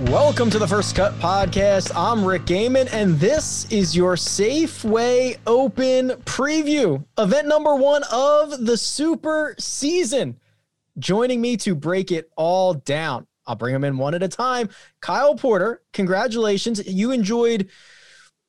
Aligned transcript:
Welcome 0.00 0.50
to 0.50 0.58
the 0.58 0.68
First 0.68 0.94
Cut 0.94 1.14
Podcast. 1.20 1.90
I'm 1.96 2.22
Rick 2.22 2.42
Gehman, 2.42 2.92
and 2.92 3.18
this 3.18 3.64
is 3.72 3.96
your 3.96 4.14
Safeway 4.14 5.38
Open 5.46 6.10
preview, 6.26 7.02
event 7.16 7.48
number 7.48 7.74
one 7.74 8.02
of 8.12 8.66
the 8.66 8.76
super 8.76 9.54
season. 9.58 10.38
Joining 10.98 11.40
me 11.40 11.56
to 11.56 11.74
break 11.74 12.12
it 12.12 12.30
all 12.36 12.74
down, 12.74 13.26
I'll 13.46 13.54
bring 13.54 13.72
them 13.72 13.84
in 13.84 13.96
one 13.96 14.12
at 14.12 14.22
a 14.22 14.28
time. 14.28 14.68
Kyle 15.00 15.34
Porter, 15.34 15.80
congratulations. 15.94 16.86
You 16.86 17.10
enjoyed 17.12 17.70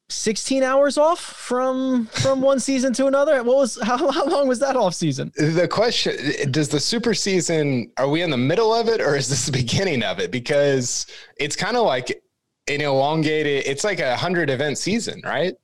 16 0.10 0.64
hours 0.64 0.98
off 0.98 1.20
from 1.20 2.06
from 2.08 2.42
one 2.42 2.60
season 2.60 2.94
to 2.94 3.08
another. 3.08 3.44
What 3.44 3.58
was 3.58 3.78
how, 3.84 4.12
how 4.12 4.26
long 4.26 4.48
was 4.48 4.60
that 4.60 4.76
off 4.76 4.94
season? 4.94 5.32
The 5.36 5.68
question 5.68 6.52
does 6.52 6.70
the 6.70 6.80
super 6.80 7.14
season 7.14 7.92
are 7.98 8.08
we 8.08 8.22
in 8.22 8.30
the 8.30 8.38
middle 8.38 8.74
of 8.74 8.88
it 8.88 9.02
or 9.02 9.16
is 9.16 9.30
this 9.30 9.46
the 9.46 9.52
beginning 9.52 10.04
of 10.04 10.20
it? 10.20 10.32
Because 10.32 11.08
it's 11.38 11.56
kind 11.56 11.76
of 11.76 11.86
like 11.86 12.22
an 12.68 12.82
elongated, 12.82 13.64
it's 13.66 13.84
like 13.84 14.00
a 14.00 14.16
hundred 14.16 14.50
event 14.50 14.78
season, 14.78 15.22
right? 15.24 15.56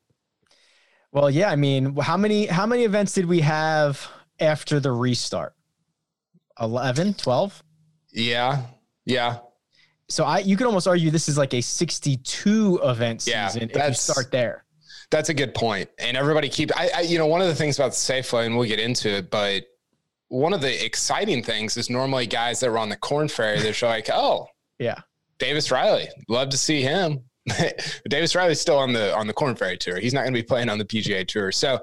Well, 1.11 1.29
yeah. 1.29 1.49
I 1.49 1.55
mean, 1.55 1.95
how 1.97 2.17
many 2.17 2.47
how 2.47 2.65
many 2.65 2.83
events 2.83 3.13
did 3.13 3.25
we 3.25 3.41
have 3.41 4.09
after 4.39 4.79
the 4.79 4.91
restart? 4.91 5.53
11, 6.59 7.15
12? 7.15 7.63
Yeah. 8.11 8.61
Yeah. 9.05 9.39
So 10.13 10.25
I 10.25 10.39
you 10.39 10.55
could 10.55 10.67
almost 10.67 10.87
argue 10.87 11.09
this 11.09 11.27
is 11.27 11.39
like 11.39 11.55
a 11.55 11.61
62 11.61 12.79
event 12.83 13.25
Yeah, 13.25 13.47
season 13.47 13.71
if 13.71 13.75
you 13.75 13.93
start 13.95 14.29
there. 14.31 14.63
That's 15.09 15.29
a 15.29 15.33
good 15.33 15.55
point. 15.55 15.89
And 15.97 16.15
everybody 16.15 16.49
keep 16.49 16.69
I, 16.77 16.91
I 16.95 17.01
you 17.01 17.17
know, 17.17 17.25
one 17.25 17.41
of 17.41 17.47
the 17.47 17.55
things 17.55 17.79
about 17.79 17.93
Safeway, 17.93 18.45
and 18.45 18.55
we'll 18.55 18.67
get 18.67 18.79
into 18.79 19.09
it, 19.09 19.31
but 19.31 19.63
one 20.27 20.53
of 20.53 20.61
the 20.61 20.85
exciting 20.85 21.41
things 21.41 21.77
is 21.77 21.89
normally 21.89 22.27
guys 22.27 22.59
that 22.59 22.69
were 22.69 22.77
on 22.77 22.89
the 22.89 22.95
Korn 22.95 23.27
Ferry, 23.27 23.59
they're 23.59 23.73
like, 23.89 24.07
oh, 24.11 24.47
Yeah. 24.77 24.99
Davis 25.39 25.71
Riley, 25.71 26.07
love 26.29 26.49
to 26.49 26.57
see 26.57 26.83
him. 26.83 27.21
Davis 28.07 28.35
Riley's 28.35 28.61
still 28.61 28.77
on 28.77 28.93
the 28.93 29.15
on 29.17 29.25
the 29.25 29.33
Korn 29.33 29.55
Ferry 29.55 29.77
Tour. 29.77 29.99
He's 29.99 30.13
not 30.13 30.21
going 30.21 30.33
to 30.33 30.39
be 30.39 30.45
playing 30.45 30.69
on 30.69 30.77
the 30.77 30.85
PGA 30.85 31.27
Tour. 31.27 31.51
So 31.51 31.79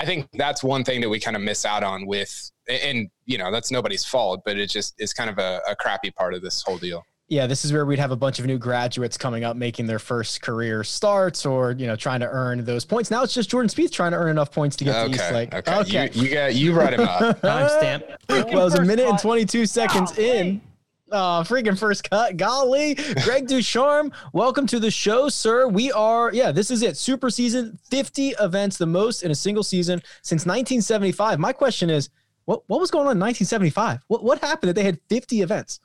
I 0.00 0.04
think 0.04 0.28
that's 0.32 0.64
one 0.64 0.82
thing 0.82 1.00
that 1.02 1.08
we 1.08 1.20
kind 1.20 1.36
of 1.36 1.42
miss 1.42 1.64
out 1.64 1.84
on 1.84 2.06
with, 2.06 2.50
and 2.68 3.08
you 3.24 3.38
know 3.38 3.52
that's 3.52 3.70
nobody's 3.70 4.04
fault, 4.04 4.42
but 4.44 4.58
it 4.58 4.68
just 4.68 5.00
is 5.00 5.12
kind 5.12 5.30
of 5.30 5.38
a, 5.38 5.60
a 5.68 5.76
crappy 5.76 6.10
part 6.10 6.34
of 6.34 6.42
this 6.42 6.60
whole 6.62 6.78
deal. 6.78 7.04
Yeah, 7.30 7.46
this 7.46 7.62
is 7.66 7.74
where 7.74 7.84
we'd 7.84 7.98
have 7.98 8.10
a 8.10 8.16
bunch 8.16 8.38
of 8.38 8.46
new 8.46 8.56
graduates 8.56 9.18
coming 9.18 9.44
up 9.44 9.54
making 9.54 9.86
their 9.86 9.98
first 9.98 10.40
career 10.40 10.82
starts 10.82 11.44
or, 11.44 11.72
you 11.72 11.86
know, 11.86 11.94
trying 11.94 12.20
to 12.20 12.26
earn 12.28 12.64
those 12.64 12.86
points. 12.86 13.10
Now 13.10 13.22
it's 13.22 13.34
just 13.34 13.50
Jordan 13.50 13.68
Spieth 13.68 13.92
trying 13.92 14.12
to 14.12 14.16
earn 14.16 14.30
enough 14.30 14.50
points 14.50 14.76
to 14.76 14.84
get 14.84 15.04
to 15.04 15.10
East 15.10 15.20
Okay, 15.20 15.34
Lake. 15.34 15.54
okay, 15.68 16.08
You, 16.14 16.22
you 16.22 16.30
got 16.34 16.54
you 16.54 16.72
brought 16.72 16.94
him 16.94 17.00
up. 17.00 17.40
Timestamp. 17.42 18.02
well, 18.30 18.48
it 18.48 18.54
was 18.54 18.74
a 18.76 18.82
minute 18.84 19.06
and 19.06 19.18
22 19.18 19.66
seconds 19.66 20.16
in. 20.18 20.62
Oh, 21.10 21.42
freaking 21.44 21.78
first 21.78 22.08
cut. 22.08 22.38
Golly. 22.38 22.94
Greg 22.94 23.46
DuCharme, 23.46 24.10
welcome 24.32 24.66
to 24.66 24.80
the 24.80 24.90
show, 24.90 25.28
sir. 25.28 25.68
We 25.68 25.92
are, 25.92 26.30
yeah, 26.32 26.50
this 26.50 26.70
is 26.70 26.82
it. 26.82 26.96
Super 26.96 27.28
season, 27.28 27.78
50 27.90 28.30
events, 28.40 28.78
the 28.78 28.86
most 28.86 29.22
in 29.22 29.30
a 29.30 29.34
single 29.34 29.62
season 29.62 30.00
since 30.22 30.46
1975. 30.46 31.38
My 31.38 31.52
question 31.52 31.90
is, 31.90 32.08
what, 32.46 32.62
what 32.68 32.80
was 32.80 32.90
going 32.90 33.06
on 33.06 33.16
in 33.16 33.20
1975? 33.20 34.00
What, 34.08 34.24
what 34.24 34.38
happened 34.40 34.68
that 34.70 34.74
they 34.74 34.84
had 34.84 34.98
50 35.10 35.42
events? 35.42 35.80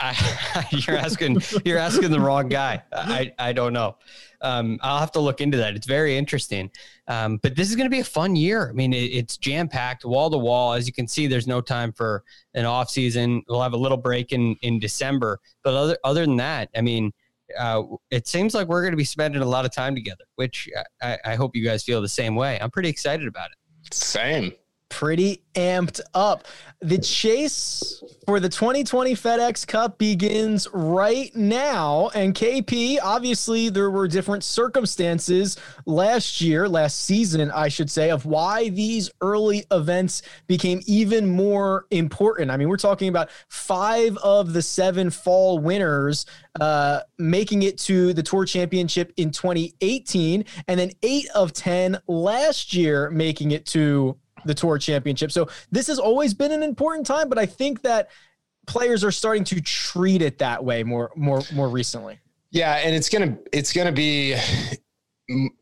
I, 0.00 0.66
you're 0.70 0.96
asking 0.96 1.40
you're 1.64 1.78
asking 1.78 2.10
the 2.10 2.20
wrong 2.20 2.48
guy. 2.48 2.82
I, 2.92 3.32
I 3.38 3.52
don't 3.52 3.72
know. 3.72 3.96
Um, 4.40 4.78
I'll 4.82 5.00
have 5.00 5.12
to 5.12 5.20
look 5.20 5.40
into 5.40 5.56
that. 5.58 5.74
It's 5.74 5.86
very 5.86 6.16
interesting. 6.16 6.70
Um, 7.08 7.38
but 7.42 7.56
this 7.56 7.68
is 7.70 7.76
going 7.76 7.86
to 7.86 7.90
be 7.90 8.00
a 8.00 8.04
fun 8.04 8.36
year. 8.36 8.68
I 8.68 8.72
mean, 8.72 8.92
it, 8.92 9.10
it's 9.12 9.36
jam 9.36 9.68
packed, 9.68 10.04
wall 10.04 10.30
to 10.30 10.38
wall. 10.38 10.74
As 10.74 10.86
you 10.86 10.92
can 10.92 11.08
see, 11.08 11.26
there's 11.26 11.46
no 11.46 11.60
time 11.60 11.92
for 11.92 12.22
an 12.54 12.64
off 12.64 12.90
season. 12.90 13.42
We'll 13.48 13.62
have 13.62 13.72
a 13.72 13.78
little 13.78 13.98
break 13.98 14.32
in 14.32 14.56
in 14.62 14.78
December, 14.78 15.40
but 15.64 15.74
other 15.74 15.98
other 16.04 16.24
than 16.24 16.36
that, 16.36 16.70
I 16.76 16.80
mean, 16.80 17.12
uh, 17.58 17.82
it 18.10 18.28
seems 18.28 18.54
like 18.54 18.68
we're 18.68 18.82
going 18.82 18.92
to 18.92 18.98
be 18.98 19.04
spending 19.04 19.42
a 19.42 19.48
lot 19.48 19.64
of 19.64 19.72
time 19.72 19.94
together. 19.94 20.24
Which 20.36 20.68
I, 21.02 21.18
I 21.24 21.34
hope 21.34 21.56
you 21.56 21.64
guys 21.64 21.82
feel 21.82 22.00
the 22.00 22.08
same 22.08 22.34
way. 22.34 22.58
I'm 22.60 22.70
pretty 22.70 22.88
excited 22.88 23.26
about 23.26 23.50
it. 23.50 23.94
Same. 23.94 24.52
Pretty 24.88 25.42
amped 25.54 26.00
up. 26.14 26.46
The 26.80 26.98
chase 26.98 28.02
for 28.24 28.38
the 28.38 28.48
2020 28.48 29.14
FedEx 29.14 29.66
Cup 29.66 29.98
begins 29.98 30.68
right 30.72 31.34
now. 31.34 32.10
And 32.14 32.34
KP, 32.34 32.98
obviously, 33.02 33.68
there 33.68 33.90
were 33.90 34.06
different 34.06 34.44
circumstances 34.44 35.56
last 35.86 36.40
year, 36.40 36.68
last 36.68 37.00
season, 37.00 37.50
I 37.50 37.68
should 37.68 37.90
say, 37.90 38.10
of 38.10 38.26
why 38.26 38.68
these 38.68 39.10
early 39.20 39.64
events 39.72 40.22
became 40.46 40.80
even 40.86 41.26
more 41.26 41.86
important. 41.90 42.50
I 42.50 42.56
mean, 42.56 42.68
we're 42.68 42.76
talking 42.76 43.08
about 43.08 43.30
five 43.48 44.16
of 44.18 44.52
the 44.52 44.62
seven 44.62 45.10
fall 45.10 45.58
winners 45.58 46.26
uh, 46.60 47.00
making 47.18 47.62
it 47.62 47.78
to 47.78 48.12
the 48.12 48.22
Tour 48.22 48.44
Championship 48.44 49.12
in 49.16 49.30
2018, 49.30 50.44
and 50.66 50.80
then 50.80 50.90
eight 51.02 51.28
of 51.34 51.52
10 51.52 51.98
last 52.06 52.74
year 52.74 53.10
making 53.10 53.50
it 53.50 53.66
to 53.66 54.16
the 54.44 54.54
tour 54.54 54.78
championship. 54.78 55.32
So 55.32 55.48
this 55.70 55.86
has 55.86 55.98
always 55.98 56.34
been 56.34 56.52
an 56.52 56.62
important 56.62 57.06
time, 57.06 57.28
but 57.28 57.38
I 57.38 57.46
think 57.46 57.82
that 57.82 58.10
players 58.66 59.02
are 59.02 59.10
starting 59.10 59.44
to 59.44 59.60
treat 59.60 60.22
it 60.22 60.38
that 60.38 60.64
way 60.64 60.82
more 60.84 61.10
more 61.16 61.42
more 61.52 61.68
recently. 61.68 62.18
Yeah, 62.50 62.74
and 62.76 62.94
it's 62.94 63.08
gonna 63.08 63.36
it's 63.52 63.72
gonna 63.72 63.92
be 63.92 64.36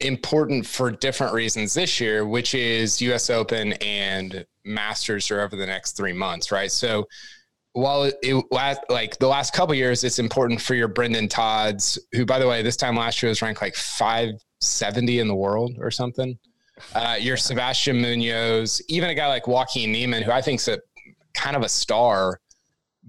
important 0.00 0.66
for 0.66 0.90
different 0.90 1.32
reasons 1.32 1.74
this 1.74 2.00
year, 2.00 2.26
which 2.26 2.54
is 2.54 3.00
U.S. 3.02 3.30
Open 3.30 3.72
and 3.74 4.46
Masters 4.64 5.30
are 5.30 5.40
over 5.40 5.56
the 5.56 5.66
next 5.66 5.96
three 5.96 6.12
months, 6.12 6.52
right? 6.52 6.70
So 6.70 7.06
while 7.72 8.04
it, 8.04 8.16
it 8.22 8.44
like 8.88 9.18
the 9.18 9.26
last 9.26 9.52
couple 9.52 9.74
years, 9.74 10.02
it's 10.02 10.18
important 10.18 10.60
for 10.60 10.74
your 10.74 10.88
Brendon 10.88 11.28
Todds, 11.28 11.98
who 12.12 12.24
by 12.24 12.38
the 12.38 12.48
way, 12.48 12.62
this 12.62 12.76
time 12.76 12.96
last 12.96 13.22
year 13.22 13.28
was 13.28 13.42
ranked 13.42 13.60
like 13.60 13.74
five 13.74 14.30
seventy 14.60 15.18
in 15.18 15.28
the 15.28 15.34
world 15.34 15.72
or 15.78 15.90
something. 15.90 16.38
Uh, 16.94 17.16
your 17.18 17.36
Sebastian 17.36 18.00
Munoz, 18.00 18.82
even 18.88 19.10
a 19.10 19.14
guy 19.14 19.28
like 19.28 19.46
Joaquin 19.46 19.92
Niemann, 19.92 20.22
who 20.22 20.30
I 20.30 20.42
think's 20.42 20.68
a 20.68 20.78
kind 21.34 21.56
of 21.56 21.62
a 21.62 21.68
star 21.68 22.40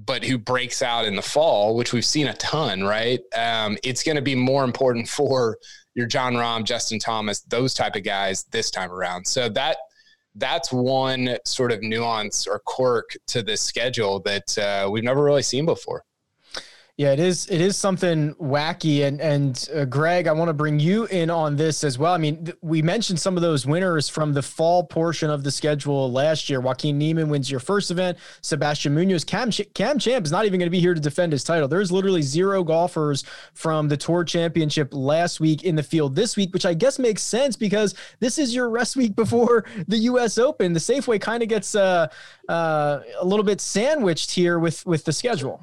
but 0.06 0.24
who 0.24 0.38
breaks 0.38 0.82
out 0.82 1.06
in 1.06 1.16
the 1.16 1.22
fall, 1.22 1.76
which 1.76 1.92
we've 1.92 2.06
seen 2.06 2.28
a 2.28 2.34
ton, 2.36 2.84
right? 2.84 3.20
Um, 3.36 3.78
it's 3.84 4.04
going 4.04 4.16
to 4.16 4.22
be 4.22 4.36
more 4.36 4.64
important 4.64 5.10
for 5.10 5.58
your 5.96 6.06
Jon 6.06 6.36
Rahm, 6.36 6.64
Justin 6.64 7.00
Thomas, 7.00 7.42
those 7.42 7.74
type 7.74 7.96
of 7.96 8.04
guys 8.04 8.44
this 8.52 8.70
time 8.70 8.92
around. 8.92 9.26
So 9.26 9.50
that 9.50 9.78
that's 10.36 10.72
one 10.72 11.38
sort 11.46 11.72
of 11.72 11.82
nuance 11.82 12.46
or 12.46 12.62
quirk 12.64 13.10
to 13.26 13.42
this 13.42 13.60
schedule 13.60 14.20
that 14.20 14.56
uh, 14.60 14.88
we've 14.90 15.04
never 15.04 15.24
really 15.24 15.42
seen 15.42 15.66
before. 15.66 16.04
Yeah, 16.98 17.12
it 17.12 17.20
is. 17.20 17.46
It 17.46 17.62
is 17.62 17.78
something 17.78 18.34
wacky, 18.42 19.06
and 19.06 19.22
and 19.22 19.70
uh, 19.72 19.86
Greg, 19.86 20.26
I 20.26 20.32
want 20.32 20.50
to 20.50 20.54
bring 20.54 20.80
you 20.80 21.06
in 21.06 21.30
on 21.30 21.56
this 21.56 21.84
as 21.84 22.00
well. 22.00 22.12
I 22.12 22.18
mean, 22.18 22.46
th- 22.46 22.58
we 22.64 22.82
mentioned 22.82 23.20
some 23.20 23.36
of 23.38 23.44
those 23.44 23.68
winners 23.68 24.10
from 24.10 24.34
the 24.34 24.42
fall 24.42 24.84
portion 24.84 25.30
of 25.30 25.44
the 25.44 25.52
schedule 25.52 26.12
last 26.12 26.50
year. 26.50 26.60
Joaquin 26.60 26.98
Niemann 26.98 27.30
wins 27.30 27.52
your 27.52 27.60
first 27.60 27.92
event. 27.92 28.18
Sebastian 28.42 28.96
Munoz, 28.96 29.24
Cam 29.24 29.52
Ch- 29.52 29.72
Cam 29.76 30.00
Champ 30.00 30.26
is 30.26 30.32
not 30.32 30.46
even 30.46 30.60
going 30.60 30.66
to 30.66 30.72
be 30.72 30.80
here 30.80 30.96
to 30.96 31.00
defend 31.00 31.34
his 31.34 31.44
title. 31.44 31.68
There's 31.68 31.92
literally 31.92 32.24
zero 32.24 32.64
golfers 32.64 33.24
from 33.54 33.90
the 33.90 33.98
Tour 33.98 34.24
Championship 34.24 34.92
last 34.92 35.40
week 35.40 35.64
in 35.64 35.76
the 35.76 35.84
field 35.84 36.16
this 36.16 36.36
week, 36.36 36.52
which 36.52 36.66
I 36.66 36.74
guess 36.74 36.98
makes 36.98 37.22
sense 37.22 37.56
because 37.56 37.94
this 38.22 38.40
is 38.40 38.56
your 38.56 38.72
rest 38.72 38.96
week 38.96 39.16
before 39.16 39.66
the 39.88 39.98
U.S. 39.98 40.40
Open. 40.40 40.74
The 40.74 40.80
Safeway 40.80 41.22
kind 41.22 41.44
of 41.44 41.50
gets 41.50 41.76
uh, 41.76 42.08
uh, 42.50 43.02
a 43.20 43.24
little 43.24 43.46
bit 43.46 43.62
sandwiched 43.62 44.32
here 44.32 44.58
with 44.58 44.84
with 44.88 45.06
the 45.06 45.14
schedule. 45.14 45.62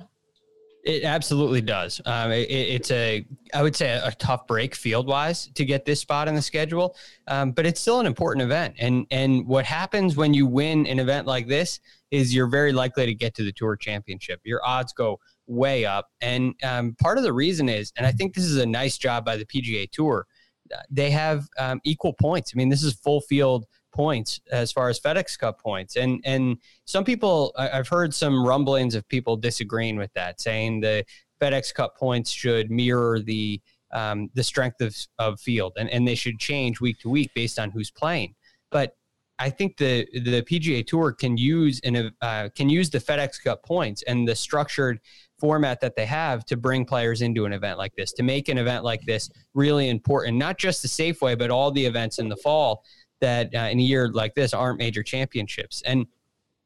It 0.84 1.04
absolutely 1.04 1.62
does. 1.62 2.00
Um, 2.04 2.30
it, 2.30 2.50
it's 2.50 2.90
a, 2.90 3.26
I 3.54 3.62
would 3.62 3.74
say, 3.74 3.90
a, 3.90 4.12
tough 4.12 4.46
break 4.46 4.74
field 4.74 5.06
wise 5.06 5.46
to 5.54 5.64
get 5.64 5.86
this 5.86 6.00
spot 6.00 6.28
in 6.28 6.34
the 6.34 6.42
schedule, 6.42 6.94
um, 7.26 7.52
but 7.52 7.64
it's 7.64 7.80
still 7.80 8.00
an 8.00 8.06
important 8.06 8.42
event. 8.42 8.74
And 8.78 9.06
and 9.10 9.46
what 9.46 9.64
happens 9.64 10.14
when 10.14 10.34
you 10.34 10.46
win 10.46 10.86
an 10.86 10.98
event 10.98 11.26
like 11.26 11.48
this 11.48 11.80
is 12.10 12.34
you're 12.34 12.48
very 12.48 12.72
likely 12.72 13.06
to 13.06 13.14
get 13.14 13.34
to 13.36 13.44
the 13.44 13.52
tour 13.52 13.76
championship. 13.76 14.40
Your 14.44 14.60
odds 14.64 14.92
go 14.92 15.18
way 15.46 15.86
up. 15.86 16.10
And 16.20 16.54
um, 16.62 16.94
part 17.00 17.16
of 17.18 17.24
the 17.24 17.32
reason 17.32 17.68
is, 17.68 17.92
and 17.96 18.06
I 18.06 18.12
think 18.12 18.34
this 18.34 18.44
is 18.44 18.58
a 18.58 18.66
nice 18.66 18.98
job 18.98 19.24
by 19.24 19.36
the 19.36 19.46
PGA 19.46 19.90
Tour, 19.90 20.26
uh, 20.72 20.78
they 20.90 21.10
have 21.10 21.46
um, 21.58 21.80
equal 21.84 22.12
points. 22.12 22.52
I 22.54 22.58
mean, 22.58 22.68
this 22.68 22.82
is 22.82 22.94
full 22.94 23.20
field 23.22 23.64
points 23.94 24.40
as 24.52 24.70
far 24.72 24.90
as 24.90 25.00
FedEx 25.00 25.38
Cup 25.38 25.60
points. 25.60 25.96
And 25.96 26.20
and 26.24 26.58
some 26.84 27.04
people 27.04 27.54
I've 27.56 27.88
heard 27.88 28.12
some 28.12 28.44
rumblings 28.44 28.94
of 28.94 29.08
people 29.08 29.36
disagreeing 29.36 29.96
with 29.96 30.12
that, 30.14 30.40
saying 30.40 30.80
the 30.80 31.04
FedEx 31.40 31.72
Cup 31.72 31.96
points 31.96 32.30
should 32.30 32.70
mirror 32.70 33.20
the 33.20 33.60
um, 33.92 34.28
the 34.34 34.42
strength 34.42 34.80
of, 34.80 34.94
of 35.18 35.40
field 35.40 35.72
and, 35.78 35.88
and 35.88 36.06
they 36.06 36.16
should 36.16 36.38
change 36.38 36.80
week 36.80 36.98
to 37.00 37.08
week 37.08 37.30
based 37.34 37.60
on 37.60 37.70
who's 37.70 37.92
playing. 37.92 38.34
But 38.70 38.96
I 39.38 39.50
think 39.50 39.76
the 39.76 40.06
the 40.12 40.42
PGA 40.42 40.86
Tour 40.86 41.12
can 41.12 41.36
use 41.36 41.80
and 41.84 42.12
uh, 42.20 42.48
can 42.54 42.68
use 42.68 42.90
the 42.90 42.98
FedEx 42.98 43.42
Cup 43.42 43.64
points 43.64 44.02
and 44.02 44.28
the 44.28 44.34
structured 44.34 45.00
format 45.40 45.80
that 45.80 45.96
they 45.96 46.06
have 46.06 46.44
to 46.46 46.56
bring 46.56 46.84
players 46.84 47.20
into 47.20 47.44
an 47.44 47.52
event 47.52 47.76
like 47.76 47.94
this, 47.96 48.12
to 48.12 48.22
make 48.22 48.48
an 48.48 48.58
event 48.58 48.84
like 48.84 49.02
this 49.02 49.28
really 49.52 49.88
important, 49.88 50.36
not 50.36 50.56
just 50.56 50.82
the 50.82 50.88
Safeway, 50.88 51.36
but 51.36 51.50
all 51.50 51.70
the 51.70 51.84
events 51.84 52.18
in 52.18 52.28
the 52.28 52.36
fall 52.36 52.84
that 53.24 53.54
uh, 53.54 53.70
in 53.72 53.78
a 53.78 53.82
year 53.82 54.08
like 54.12 54.34
this 54.34 54.52
aren't 54.52 54.78
major 54.78 55.02
championships. 55.02 55.82
And 55.86 56.06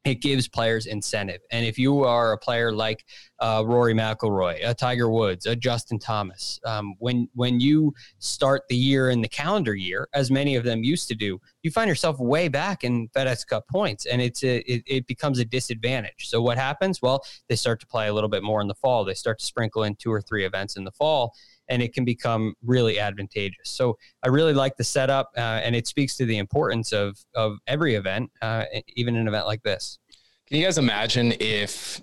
it 0.05 0.21
gives 0.21 0.47
players 0.47 0.85
incentive. 0.85 1.41
And 1.51 1.65
if 1.65 1.77
you 1.77 2.03
are 2.03 2.31
a 2.31 2.37
player 2.37 2.71
like 2.71 3.05
uh, 3.39 3.63
Rory 3.65 3.93
McIlroy, 3.93 4.57
a 4.63 4.73
Tiger 4.73 5.09
Woods, 5.09 5.45
a 5.45 5.55
Justin 5.55 5.99
Thomas, 5.99 6.59
um, 6.65 6.95
when 6.99 7.27
when 7.33 7.59
you 7.59 7.93
start 8.19 8.63
the 8.69 8.77
year 8.77 9.09
in 9.09 9.21
the 9.21 9.27
calendar 9.27 9.75
year, 9.75 10.07
as 10.13 10.31
many 10.31 10.55
of 10.55 10.63
them 10.63 10.83
used 10.83 11.09
to 11.09 11.15
do, 11.15 11.39
you 11.63 11.71
find 11.71 11.89
yourself 11.89 12.17
way 12.17 12.47
back 12.47 12.83
in 12.83 13.09
FedEx 13.09 13.45
Cup 13.45 13.67
points, 13.67 14.05
and 14.05 14.21
it's 14.21 14.41
a, 14.43 14.59
it, 14.71 14.83
it 14.87 15.07
becomes 15.07 15.37
a 15.39 15.45
disadvantage. 15.45 16.29
So 16.29 16.41
what 16.41 16.57
happens? 16.57 17.01
Well, 17.01 17.21
they 17.49 17.57
start 17.57 17.79
to 17.81 17.87
play 17.87 18.07
a 18.07 18.13
little 18.13 18.29
bit 18.29 18.41
more 18.41 18.61
in 18.61 18.69
the 18.69 18.75
fall. 18.75 19.03
They 19.03 19.13
start 19.15 19.39
to 19.39 19.45
sprinkle 19.45 19.83
in 19.83 19.95
two 19.95 20.11
or 20.11 20.21
three 20.21 20.45
events 20.45 20.77
in 20.77 20.85
the 20.85 20.91
fall, 20.91 21.33
and 21.69 21.81
it 21.81 21.93
can 21.93 22.03
become 22.03 22.55
really 22.65 22.99
advantageous. 22.99 23.69
So 23.69 23.97
I 24.23 24.27
really 24.29 24.53
like 24.53 24.75
the 24.75 24.83
setup, 24.83 25.31
uh, 25.37 25.39
and 25.39 25.75
it 25.75 25.87
speaks 25.87 26.17
to 26.17 26.25
the 26.25 26.37
importance 26.37 26.91
of 26.91 27.17
of 27.35 27.57
every 27.67 27.95
event, 27.95 28.31
uh, 28.41 28.65
even 28.95 29.15
an 29.15 29.27
event 29.27 29.45
like 29.45 29.63
this. 29.63 29.99
Can 30.47 30.57
you 30.57 30.65
guys 30.65 30.77
imagine 30.77 31.33
if 31.39 32.01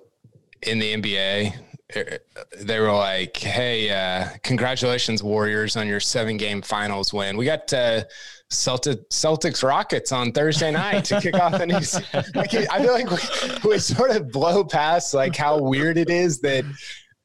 in 0.62 0.78
the 0.78 0.94
NBA 0.94 1.52
er, 1.96 2.18
they 2.58 2.80
were 2.80 2.92
like, 2.92 3.36
"Hey, 3.36 3.90
uh, 3.90 4.28
congratulations, 4.42 5.22
Warriors, 5.22 5.76
on 5.76 5.86
your 5.86 6.00
seven-game 6.00 6.62
finals 6.62 7.12
win. 7.12 7.36
We 7.36 7.44
got 7.44 7.72
uh, 7.72 8.04
Celtic, 8.48 9.08
Celtics 9.10 9.62
Rockets 9.62 10.12
on 10.12 10.32
Thursday 10.32 10.70
night 10.70 11.04
to 11.06 11.20
kick 11.20 11.34
off 11.34 11.58
the 11.58 11.66
new." 11.66 11.76
Like, 12.34 12.54
I 12.54 12.82
feel 12.82 12.92
like 12.92 13.10
we, 13.10 13.70
we 13.70 13.78
sort 13.78 14.10
of 14.10 14.30
blow 14.30 14.64
past 14.64 15.12
like 15.12 15.34
how 15.34 15.60
weird 15.60 15.98
it 15.98 16.10
is 16.10 16.40
that 16.40 16.64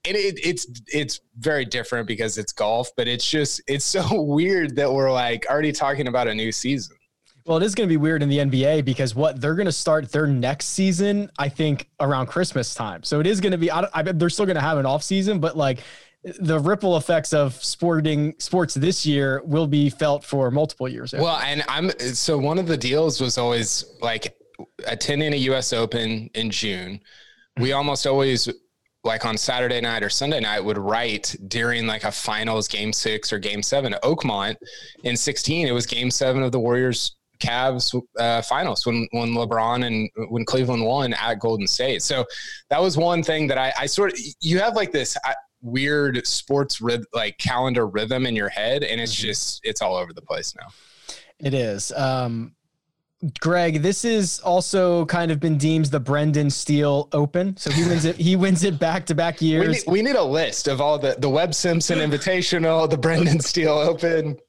it, 0.04 0.16
it, 0.16 0.46
it's 0.46 0.68
it's 0.88 1.20
very 1.38 1.66
different 1.66 2.08
because 2.08 2.38
it's 2.38 2.54
golf, 2.54 2.90
but 2.98 3.08
it's 3.08 3.30
just 3.30 3.62
it's 3.68 3.86
so 3.86 4.22
weird 4.22 4.76
that 4.76 4.92
we're 4.92 5.12
like 5.12 5.46
already 5.50 5.72
talking 5.72 6.08
about 6.08 6.28
a 6.28 6.34
new 6.34 6.52
season. 6.52 6.96
Well, 7.46 7.58
it 7.58 7.64
is 7.64 7.74
going 7.74 7.90
to 7.90 7.92
be 7.92 7.98
weird 7.98 8.22
in 8.22 8.30
the 8.30 8.38
NBA 8.38 8.86
because 8.86 9.16
what 9.16 9.42
they're 9.42 9.56
going 9.56 9.66
to 9.66 9.72
start 9.72 10.12
their 10.12 10.28
next 10.28 10.68
season, 10.68 11.30
I 11.40 11.50
think, 11.50 11.90
around 12.00 12.28
Christmas 12.28 12.76
time. 12.76 13.02
So 13.04 13.20
it 13.20 13.26
is 13.26 13.42
going 13.42 13.52
to 13.52 13.58
be. 13.58 13.72
I, 13.72 13.88
I 13.94 14.04
they're 14.04 14.30
still 14.30 14.46
going 14.46 14.56
to 14.56 14.62
have 14.62 14.78
an 14.78 14.86
off 14.86 15.04
season, 15.04 15.40
but 15.40 15.58
like 15.58 15.80
the 16.24 16.60
ripple 16.60 16.98
effects 16.98 17.34
of 17.34 17.54
sporting 17.64 18.36
sports 18.38 18.76
this 18.76 19.06
year 19.06 19.42
will 19.44 19.66
be 19.66 19.90
felt 19.90 20.24
for 20.24 20.52
multiple 20.52 20.88
years. 20.88 21.14
Well, 21.14 21.38
and 21.38 21.64
I'm 21.68 21.92
so 22.00 22.38
one 22.38 22.60
of 22.60 22.68
the 22.68 22.78
deals 22.78 23.20
was 23.20 23.38
always 23.38 23.86
like 24.02 24.36
attending 24.86 25.34
a 25.34 25.38
U.S. 25.38 25.74
Open 25.74 26.30
in 26.36 26.52
June. 26.52 27.02
We 27.58 27.72
almost 27.74 28.06
always 28.06 28.48
like 29.04 29.26
on 29.26 29.38
Saturday 29.38 29.82
night 29.82 30.04
or 30.04 30.10
Sunday 30.10 30.40
night 30.40 30.60
would 30.60 30.78
write 30.78 31.36
during 31.48 31.88
like 31.88 32.04
a 32.04 32.12
finals 32.12 32.68
game 32.68 32.94
six 32.94 33.34
or 33.34 33.40
game 33.40 33.64
seven. 33.64 33.96
Oakmont 34.04 34.56
in 35.04 35.18
16, 35.18 35.68
it 35.68 35.72
was 35.72 35.86
game 35.86 36.12
seven 36.12 36.44
of 36.44 36.52
the 36.52 36.60
Warriors 36.60 37.16
Cavs 37.42 38.00
uh, 38.20 38.42
finals 38.44 38.86
when 38.86 39.08
when 39.12 39.30
LeBron 39.30 39.86
and 39.86 40.10
when 40.30 40.46
Cleveland 40.46 40.86
won 40.86 41.14
at 41.14 41.40
Golden 41.40 41.68
State. 41.68 42.04
So 42.04 42.26
that 42.70 42.80
was 42.80 42.98
one 42.98 43.24
thing 43.24 43.48
that 43.48 43.58
I, 43.58 43.74
I 43.80 43.86
sort 43.88 44.14
of 44.14 44.20
you 44.40 44.60
have 44.60 44.76
like 44.76 44.92
this 44.92 45.18
uh, 45.28 45.34
weird 45.62 46.26
sports 46.26 46.82
like 47.14 47.38
calendar 47.40 47.88
rhythm 47.88 48.26
in 48.26 48.36
your 48.36 48.50
head, 48.50 48.84
and 48.84 49.02
it's 49.02 49.16
mm-hmm. 49.16 49.28
just 49.28 49.62
it's 49.64 49.82
all 49.82 49.96
over 49.96 50.14
the 50.14 50.22
place 50.22 50.54
now. 50.56 50.68
It 51.40 51.56
is. 51.56 51.92
Um, 51.94 52.54
Greg, 53.40 53.84
this 53.84 54.04
is 54.04 54.40
also 54.40 55.06
kind 55.06 55.32
of 55.32 55.40
been 55.40 55.56
deemed 55.56 55.86
the 55.86 56.00
Brendan 56.00 56.50
Steele 56.50 57.08
Open. 57.12 57.56
So 57.56 57.70
he 57.70 57.84
wins 57.84 58.04
it. 58.04 58.16
He 58.16 58.36
wins 58.36 58.64
it 58.64 58.80
back 58.80 59.06
to 59.08 59.16
back 59.16 59.44
years. 59.44 59.68
We 59.68 59.74
need, 59.74 59.84
we 59.88 60.02
need, 60.02 60.16
a 60.16 60.24
list 60.24 60.68
of 60.68 60.82
all 60.82 60.98
the 60.98 61.16
the 61.20 61.30
Webb 61.30 61.54
Simpson 61.54 62.00
Invitational, 62.00 62.90
the 62.90 62.98
Brendan 62.98 63.40
Steele 63.40 63.78
Open. 63.78 64.40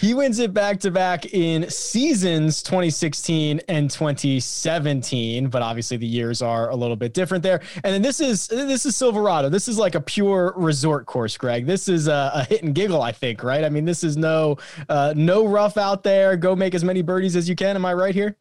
he 0.00 0.14
wins 0.14 0.38
it 0.38 0.54
back 0.54 0.78
to 0.80 0.92
back 0.92 1.34
in 1.34 1.68
seasons 1.68 2.62
2016 2.62 3.60
and 3.68 3.90
2017, 3.90 5.48
but 5.48 5.62
obviously 5.62 5.96
the 5.96 6.06
years 6.06 6.40
are 6.40 6.70
a 6.70 6.76
little 6.76 6.96
bit 6.96 7.14
different 7.14 7.42
there. 7.42 7.60
And 7.82 7.92
then 7.92 8.02
this 8.02 8.20
is 8.20 8.46
this 8.46 8.86
is 8.86 8.94
Silverado. 8.94 9.48
This 9.48 9.66
is 9.66 9.76
like 9.76 9.96
a 9.96 10.00
pure 10.00 10.54
resort 10.56 11.06
course, 11.06 11.36
Greg. 11.36 11.66
This 11.66 11.88
is 11.88 12.06
a, 12.06 12.30
a 12.32 12.44
hit 12.44 12.62
and 12.62 12.76
giggle, 12.76 13.02
I 13.02 13.10
think, 13.10 13.42
right? 13.42 13.64
I 13.64 13.68
mean, 13.68 13.84
this 13.84 14.04
is 14.04 14.16
no 14.16 14.58
uh, 14.88 15.14
no 15.16 15.48
rough 15.48 15.76
out 15.76 16.04
there. 16.04 16.36
Go 16.36 16.54
make 16.54 16.76
as 16.76 16.84
many 16.84 17.02
birdies 17.02 17.34
as 17.34 17.48
you 17.48 17.56
can. 17.56 17.71
Am 17.76 17.84
I 17.84 17.94
right 17.94 18.14
here? 18.14 18.36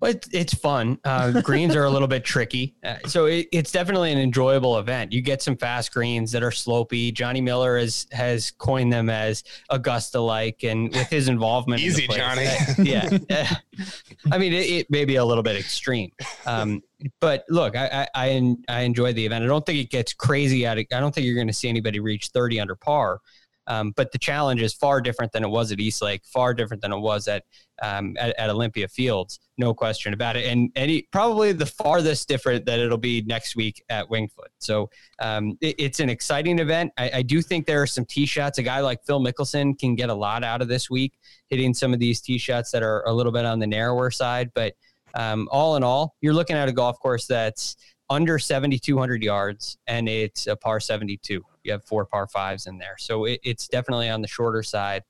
Well, 0.00 0.10
it's, 0.10 0.28
it's 0.32 0.52
fun. 0.52 0.98
Uh, 1.04 1.40
greens 1.40 1.74
are 1.76 1.84
a 1.84 1.90
little 1.90 2.08
bit 2.08 2.24
tricky. 2.24 2.74
Uh, 2.84 2.96
so 3.06 3.26
it, 3.26 3.48
it's 3.52 3.72
definitely 3.72 4.12
an 4.12 4.18
enjoyable 4.18 4.78
event. 4.78 5.12
You 5.12 5.22
get 5.22 5.40
some 5.40 5.56
fast 5.56 5.94
greens 5.94 6.32
that 6.32 6.42
are 6.42 6.50
slopey. 6.50 7.14
Johnny 7.14 7.40
Miller 7.40 7.78
has, 7.78 8.06
has 8.12 8.50
coined 8.50 8.92
them 8.92 9.08
as 9.08 9.44
Augusta 9.70 10.20
like, 10.20 10.64
and 10.64 10.92
with 10.92 11.08
his 11.08 11.28
involvement. 11.28 11.80
Easy, 11.80 12.04
in 12.04 12.10
Johnny. 12.10 12.46
Uh, 12.46 12.74
yeah. 12.82 13.54
I 14.32 14.36
mean, 14.36 14.52
it, 14.52 14.68
it, 14.68 14.90
may 14.90 15.04
be 15.04 15.16
a 15.16 15.24
little 15.24 15.42
bit 15.42 15.56
extreme. 15.56 16.10
Um, 16.44 16.82
but 17.20 17.44
look, 17.48 17.76
I, 17.76 18.06
I, 18.14 18.56
I 18.68 18.80
enjoy 18.80 19.12
the 19.12 19.24
event. 19.24 19.44
I 19.44 19.46
don't 19.46 19.64
think 19.64 19.78
it 19.78 19.90
gets 19.90 20.12
crazy 20.12 20.66
at 20.66 20.76
it. 20.76 20.88
I 20.92 21.00
don't 21.00 21.14
think 21.14 21.24
you're 21.24 21.36
going 21.36 21.46
to 21.46 21.54
see 21.54 21.68
anybody 21.68 22.00
reach 22.00 22.28
30 22.28 22.60
under 22.60 22.74
par. 22.74 23.20
Um, 23.66 23.92
but 23.96 24.12
the 24.12 24.18
challenge 24.18 24.60
is 24.62 24.74
far 24.74 25.00
different 25.00 25.32
than 25.32 25.42
it 25.42 25.48
was 25.48 25.72
at 25.72 25.80
East 25.80 26.02
Lake, 26.02 26.22
far 26.24 26.54
different 26.54 26.82
than 26.82 26.92
it 26.92 26.98
was 26.98 27.28
at 27.28 27.44
um, 27.82 28.16
at, 28.18 28.38
at, 28.38 28.50
Olympia 28.50 28.86
Fields, 28.86 29.40
no 29.58 29.74
question 29.74 30.14
about 30.14 30.36
it. 30.36 30.46
And 30.46 30.70
any 30.76 31.02
probably 31.10 31.52
the 31.52 31.66
farthest 31.66 32.28
different 32.28 32.66
that 32.66 32.78
it'll 32.78 32.98
be 32.98 33.22
next 33.22 33.56
week 33.56 33.82
at 33.88 34.08
Wingfoot. 34.08 34.52
So 34.58 34.90
um, 35.18 35.58
it, 35.60 35.74
it's 35.78 36.00
an 36.00 36.08
exciting 36.08 36.60
event. 36.60 36.92
I, 36.96 37.10
I, 37.14 37.22
do 37.22 37.42
think 37.42 37.66
there 37.66 37.82
are 37.82 37.86
some 37.86 38.04
tee 38.04 38.26
shots. 38.26 38.58
A 38.58 38.62
guy 38.62 38.80
like 38.80 39.04
Phil 39.04 39.20
Mickelson 39.20 39.78
can 39.78 39.96
get 39.96 40.08
a 40.08 40.14
lot 40.14 40.44
out 40.44 40.62
of 40.62 40.68
this 40.68 40.88
week, 40.88 41.18
hitting 41.48 41.74
some 41.74 41.92
of 41.92 41.98
these 41.98 42.20
tee 42.20 42.38
shots 42.38 42.70
that 42.70 42.82
are 42.82 43.02
a 43.06 43.12
little 43.12 43.32
bit 43.32 43.44
on 43.44 43.58
the 43.58 43.66
narrower 43.66 44.10
side. 44.10 44.50
But 44.54 44.74
um, 45.14 45.48
all 45.50 45.76
in 45.76 45.82
all, 45.82 46.14
you're 46.20 46.34
looking 46.34 46.56
at 46.56 46.68
a 46.68 46.72
golf 46.72 46.98
course 47.00 47.26
that's 47.26 47.76
under 48.10 48.38
7,200 48.38 49.22
yards 49.22 49.78
and 49.86 50.08
it's 50.08 50.46
a 50.46 50.54
par 50.54 50.78
72 50.78 51.42
you 51.64 51.72
have 51.72 51.84
four 51.84 52.04
par 52.04 52.26
fives 52.26 52.66
in 52.66 52.78
there. 52.78 52.96
So 52.98 53.24
it, 53.24 53.40
it's 53.42 53.68
definitely 53.68 54.08
on 54.08 54.22
the 54.22 54.28
shorter 54.28 54.62
side. 54.62 55.02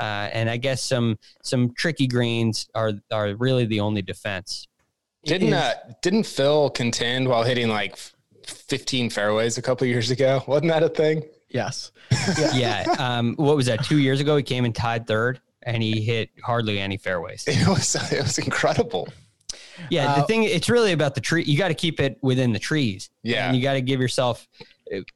Uh, 0.00 0.30
and 0.32 0.48
I 0.48 0.56
guess 0.56 0.82
some 0.82 1.18
some 1.42 1.72
tricky 1.74 2.06
greens 2.06 2.68
are 2.74 2.92
are 3.10 3.34
really 3.36 3.66
the 3.66 3.80
only 3.80 4.02
defense. 4.02 4.66
Didn't 5.24 5.52
uh, 5.52 5.74
didn't 6.00 6.24
Phil 6.24 6.70
contend 6.70 7.28
while 7.28 7.44
hitting 7.44 7.68
like 7.68 7.96
15 8.46 9.10
fairways 9.10 9.58
a 9.58 9.62
couple 9.62 9.86
years 9.86 10.10
ago? 10.10 10.42
Wasn't 10.48 10.70
that 10.70 10.82
a 10.82 10.88
thing? 10.88 11.24
Yes. 11.50 11.92
Yeah. 12.10 12.54
yeah. 12.54 12.94
Um, 12.98 13.34
what 13.36 13.56
was 13.56 13.66
that? 13.66 13.84
Two 13.84 13.98
years 13.98 14.20
ago, 14.20 14.36
he 14.36 14.42
came 14.42 14.64
and 14.64 14.74
tied 14.74 15.06
third, 15.06 15.40
and 15.62 15.82
he 15.82 16.00
hit 16.00 16.30
hardly 16.42 16.80
any 16.80 16.96
fairways. 16.96 17.44
It 17.46 17.68
was 17.68 17.94
it 18.12 18.22
was 18.22 18.38
incredible. 18.38 19.08
Yeah, 19.90 20.12
uh, 20.12 20.20
the 20.20 20.26
thing 20.26 20.44
it's 20.44 20.68
really 20.68 20.92
about 20.92 21.14
the 21.14 21.20
tree. 21.20 21.44
You 21.44 21.58
got 21.58 21.68
to 21.68 21.74
keep 21.74 22.00
it 22.00 22.18
within 22.22 22.52
the 22.52 22.58
trees. 22.58 23.10
Yeah, 23.22 23.46
and 23.46 23.56
you 23.56 23.62
got 23.62 23.74
to 23.74 23.80
give 23.80 24.00
yourself 24.00 24.48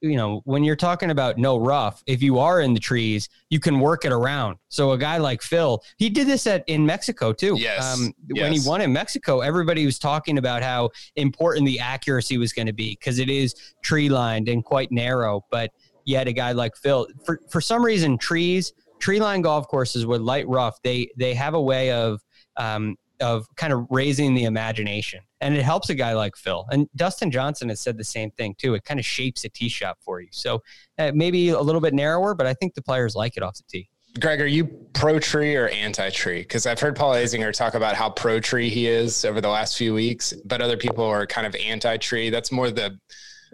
you 0.00 0.16
know, 0.16 0.40
when 0.45 0.64
you're 0.64 0.76
talking 0.76 1.11
about 1.11 1.38
no 1.38 1.59
rough, 1.59 2.02
if 2.06 2.23
you 2.23 2.38
are 2.38 2.61
in 2.61 2.75
the 2.75 2.80
trees, 2.80 3.28
you 3.50 3.61
can 3.61 3.80
work 3.80 4.04
it 4.04 4.12
around. 4.12 4.59
So 4.68 4.92
a 4.92 4.99
guy 4.99 5.18
like 5.18 5.42
Phil, 5.42 5.83
he 5.99 6.09
did 6.09 6.26
this 6.26 6.47
at 6.47 6.64
in 6.66 6.87
Mexico 6.87 7.33
too. 7.33 7.56
Yes. 7.59 7.85
Um, 7.85 8.12
yes. 8.28 8.42
When 8.42 8.52
he 8.52 8.61
won 8.66 8.80
in 8.80 8.92
Mexico, 8.92 9.40
everybody 9.40 9.85
was 9.85 9.99
talking 9.99 10.38
about 10.38 10.62
how 10.62 10.90
important 11.16 11.66
the 11.66 11.80
accuracy 11.80 12.38
was 12.38 12.52
going 12.52 12.66
to 12.66 12.73
be 12.73 12.97
because 12.99 13.18
it 13.18 13.28
is 13.28 13.54
tree 13.83 14.09
lined 14.09 14.49
and 14.49 14.64
quite 14.64 14.90
narrow. 14.90 15.45
But 15.50 15.71
yet 16.04 16.28
a 16.28 16.33
guy 16.33 16.52
like 16.52 16.76
Phil, 16.76 17.06
for 17.25 17.40
for 17.50 17.61
some 17.61 17.85
reason, 17.85 18.18
trees, 18.18 18.73
tree 18.99 19.21
line 19.21 19.42
golf 19.42 19.68
courses 19.68 20.06
with 20.06 20.21
light 20.21 20.49
rough, 20.49 20.80
they 20.83 21.09
they 21.16 21.35
have 21.35 21.54
a 21.54 21.61
way 21.61 21.92
of 21.92 22.21
um, 22.56 22.97
of 23.20 23.46
kind 23.56 23.73
of 23.73 23.87
raising 23.90 24.35
the 24.35 24.44
imagination. 24.44 25.20
And 25.40 25.56
it 25.56 25.62
helps 25.62 25.90
a 25.90 25.94
guy 25.94 26.14
like 26.14 26.37
Phil. 26.37 26.66
And 26.70 26.88
Dustin 26.96 27.30
Johnson 27.30 27.68
has 27.68 27.80
said 27.80 27.96
the 27.96 28.04
same 28.04 28.30
thing 28.32 28.54
too. 28.58 28.75
It 28.75 28.85
kind 28.85 28.99
of 28.99 29.06
shapes 29.06 29.44
a 29.44 29.49
tee 29.49 29.68
shot 29.68 29.99
for 30.00 30.20
you. 30.20 30.28
So 30.32 30.62
uh, 30.99 31.12
maybe 31.14 31.50
a 31.50 31.61
little 31.61 31.80
bit 31.80 31.94
narrower, 31.94 32.35
but 32.35 32.46
I 32.46 32.54
think 32.54 32.75
the 32.75 32.82
players 32.82 33.14
like 33.14 33.37
it 33.37 33.42
off 33.42 33.56
the 33.56 33.64
tee. 33.68 33.88
Greg, 34.18 34.40
are 34.40 34.46
you 34.46 34.64
pro 34.94 35.18
tree 35.18 35.56
or 35.56 35.68
anti 35.68 36.08
tree? 36.11 36.40
Because 36.40 36.66
I've 36.66 36.80
heard 36.80 36.96
Paul 36.96 37.12
Azinger 37.14 37.52
talk 37.52 37.75
about 37.75 37.96
how 37.96 38.08
pro 38.08 38.40
tree 38.40 38.70
he 38.70 38.87
is 38.87 39.25
over 39.26 39.42
the 39.42 39.49
last 39.49 39.76
few 39.76 39.92
weeks, 39.92 40.32
but 40.44 40.62
other 40.62 40.76
people 40.76 41.04
are 41.04 41.26
kind 41.26 41.46
of 41.46 41.54
anti 41.56 41.99
tree. 41.99 42.30
That's 42.30 42.50
more 42.50 42.70
the 42.70 42.99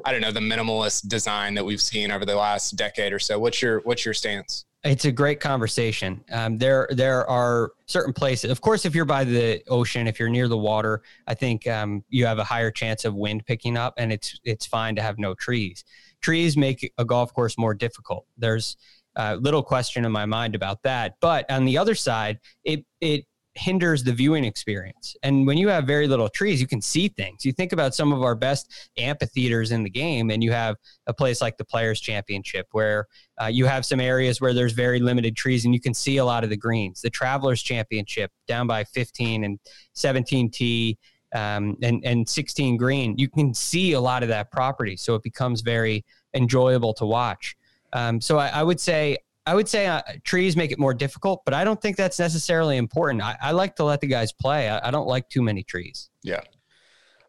I 0.04 0.12
don't 0.12 0.20
know 0.20 0.32
the 0.32 0.40
minimalist 0.40 1.08
design 1.08 1.54
that 1.54 1.64
we've 1.64 1.82
seen 1.82 2.10
over 2.10 2.24
the 2.24 2.36
last 2.36 2.76
decade 2.76 3.12
or 3.12 3.18
so. 3.18 3.38
What's 3.38 3.60
your 3.60 3.80
what's 3.80 4.04
your 4.04 4.14
stance? 4.14 4.64
It's 4.84 5.04
a 5.04 5.12
great 5.12 5.38
conversation. 5.38 6.24
Um, 6.32 6.58
there, 6.58 6.88
there 6.90 7.28
are 7.30 7.70
certain 7.86 8.12
places. 8.12 8.50
Of 8.50 8.60
course, 8.60 8.84
if 8.84 8.96
you're 8.96 9.04
by 9.04 9.22
the 9.22 9.62
ocean, 9.68 10.08
if 10.08 10.18
you're 10.18 10.28
near 10.28 10.48
the 10.48 10.58
water, 10.58 11.02
I 11.28 11.34
think 11.34 11.68
um, 11.68 12.02
you 12.08 12.26
have 12.26 12.38
a 12.38 12.44
higher 12.44 12.72
chance 12.72 13.04
of 13.04 13.14
wind 13.14 13.46
picking 13.46 13.76
up, 13.76 13.94
and 13.96 14.12
it's 14.12 14.40
it's 14.42 14.66
fine 14.66 14.96
to 14.96 15.02
have 15.02 15.18
no 15.18 15.34
trees. 15.34 15.84
Trees 16.20 16.56
make 16.56 16.92
a 16.98 17.04
golf 17.04 17.32
course 17.32 17.56
more 17.56 17.74
difficult. 17.74 18.26
There's 18.36 18.76
uh, 19.14 19.36
little 19.40 19.62
question 19.62 20.04
in 20.04 20.10
my 20.10 20.26
mind 20.26 20.54
about 20.56 20.82
that. 20.82 21.16
But 21.20 21.48
on 21.50 21.64
the 21.64 21.78
other 21.78 21.94
side, 21.94 22.40
it 22.64 22.84
it 23.00 23.26
hinders 23.54 24.02
the 24.02 24.12
viewing 24.12 24.44
experience. 24.44 25.14
And 25.22 25.46
when 25.46 25.58
you 25.58 25.68
have 25.68 25.86
very 25.86 26.08
little 26.08 26.28
trees, 26.28 26.60
you 26.60 26.66
can 26.66 26.80
see 26.80 27.08
things. 27.08 27.44
You 27.44 27.52
think 27.52 27.72
about 27.72 27.94
some 27.94 28.12
of 28.12 28.22
our 28.22 28.34
best 28.34 28.90
amphitheaters 28.96 29.72
in 29.72 29.82
the 29.82 29.90
game, 29.90 30.30
and 30.30 30.42
you 30.42 30.52
have 30.52 30.76
a 31.06 31.12
place 31.12 31.40
like 31.40 31.56
the 31.58 31.64
Players 31.64 32.00
Championship 32.00 32.66
where 32.72 33.06
uh, 33.40 33.46
you 33.46 33.66
have 33.66 33.84
some 33.84 34.00
areas 34.00 34.40
where 34.40 34.54
there's 34.54 34.72
very 34.72 35.00
limited 35.00 35.36
trees 35.36 35.64
and 35.64 35.74
you 35.74 35.80
can 35.80 35.94
see 35.94 36.16
a 36.16 36.24
lot 36.24 36.44
of 36.44 36.50
the 36.50 36.56
greens. 36.56 37.00
The 37.02 37.10
Travelers 37.10 37.62
Championship 37.62 38.30
down 38.46 38.66
by 38.66 38.84
15 38.84 39.44
and 39.44 39.58
17 39.94 40.50
T. 40.50 40.98
Um, 41.34 41.78
and 41.82 42.04
and 42.04 42.28
16 42.28 42.76
green, 42.76 43.16
you 43.16 43.26
can 43.26 43.54
see 43.54 43.92
a 43.92 44.00
lot 44.02 44.22
of 44.22 44.28
that 44.28 44.52
property, 44.52 44.98
so 44.98 45.14
it 45.14 45.22
becomes 45.22 45.62
very 45.62 46.04
enjoyable 46.34 46.92
to 46.92 47.06
watch. 47.06 47.56
Um, 47.94 48.20
so 48.20 48.36
I, 48.36 48.48
I 48.48 48.62
would 48.62 48.78
say 48.78 49.16
I 49.44 49.54
would 49.54 49.68
say 49.68 49.86
uh, 49.86 50.02
trees 50.24 50.56
make 50.56 50.70
it 50.70 50.78
more 50.78 50.94
difficult, 50.94 51.42
but 51.44 51.52
I 51.52 51.64
don't 51.64 51.80
think 51.80 51.96
that's 51.96 52.18
necessarily 52.18 52.76
important. 52.76 53.22
I, 53.22 53.36
I 53.40 53.50
like 53.50 53.74
to 53.76 53.84
let 53.84 54.00
the 54.00 54.06
guys 54.06 54.32
play. 54.32 54.68
I, 54.68 54.88
I, 54.88 54.90
don't 54.92 55.08
like 55.08 55.28
too 55.28 55.42
many 55.42 55.64
trees. 55.64 56.10
Yeah. 56.22 56.40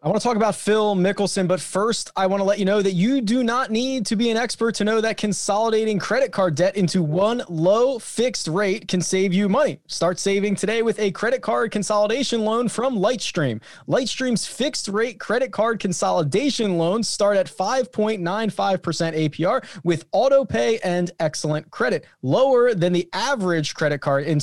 I 0.04 0.10
want 0.10 0.20
to 0.20 0.28
talk 0.28 0.36
about 0.36 0.56
Phil 0.56 0.98
Mickelson, 0.98 1.48
but 1.48 1.62
first, 1.62 2.12
I 2.18 2.28
want 2.28 2.42
to 2.42 2.44
let 2.44 2.60
you 2.60 2.66
know 2.66 2.82
that 2.82 2.92
you 2.92 3.22
do 3.22 3.42
not 3.42 3.72
need 3.72 4.06
to 4.08 4.18
be 4.18 4.30
an 4.32 4.36
expert 4.36 4.76
to 4.76 4.84
know 4.84 5.00
that 5.00 5.16
consolidating 5.16 5.98
credit 5.98 6.34
card 6.34 6.56
debt 6.56 6.76
into 6.76 7.02
one 7.02 7.42
low 7.48 8.00
fixed 8.00 8.50
rate 8.50 8.90
can 8.90 9.00
save 9.00 9.34
you 9.34 9.48
money. 9.48 9.80
Start 9.88 10.20
saving 10.20 10.56
today 10.56 10.82
with 10.82 11.00
a 11.00 11.12
credit 11.12 11.42
card 11.42 11.72
consolidation 11.72 12.42
loan 12.42 12.68
from 12.68 12.98
Lightstream. 12.98 13.62
Lightstream's 13.88 14.46
fixed 14.46 14.90
rate 14.90 15.22
credit 15.22 15.54
card 15.54 15.80
consolidation 15.80 16.78
loans 16.78 17.08
start 17.08 17.38
at 17.38 17.48
5.95% 17.48 18.20
APR 18.20 19.64
with 19.86 20.04
auto 20.12 20.44
pay 20.44 20.80
and 20.80 21.12
excellent 21.22 21.72
credit, 21.72 22.06
lower 22.22 22.74
than 22.74 22.92
the 22.92 23.08
average 23.14 23.74
credit 23.74 24.00
card 24.00 24.26
in- 24.26 24.42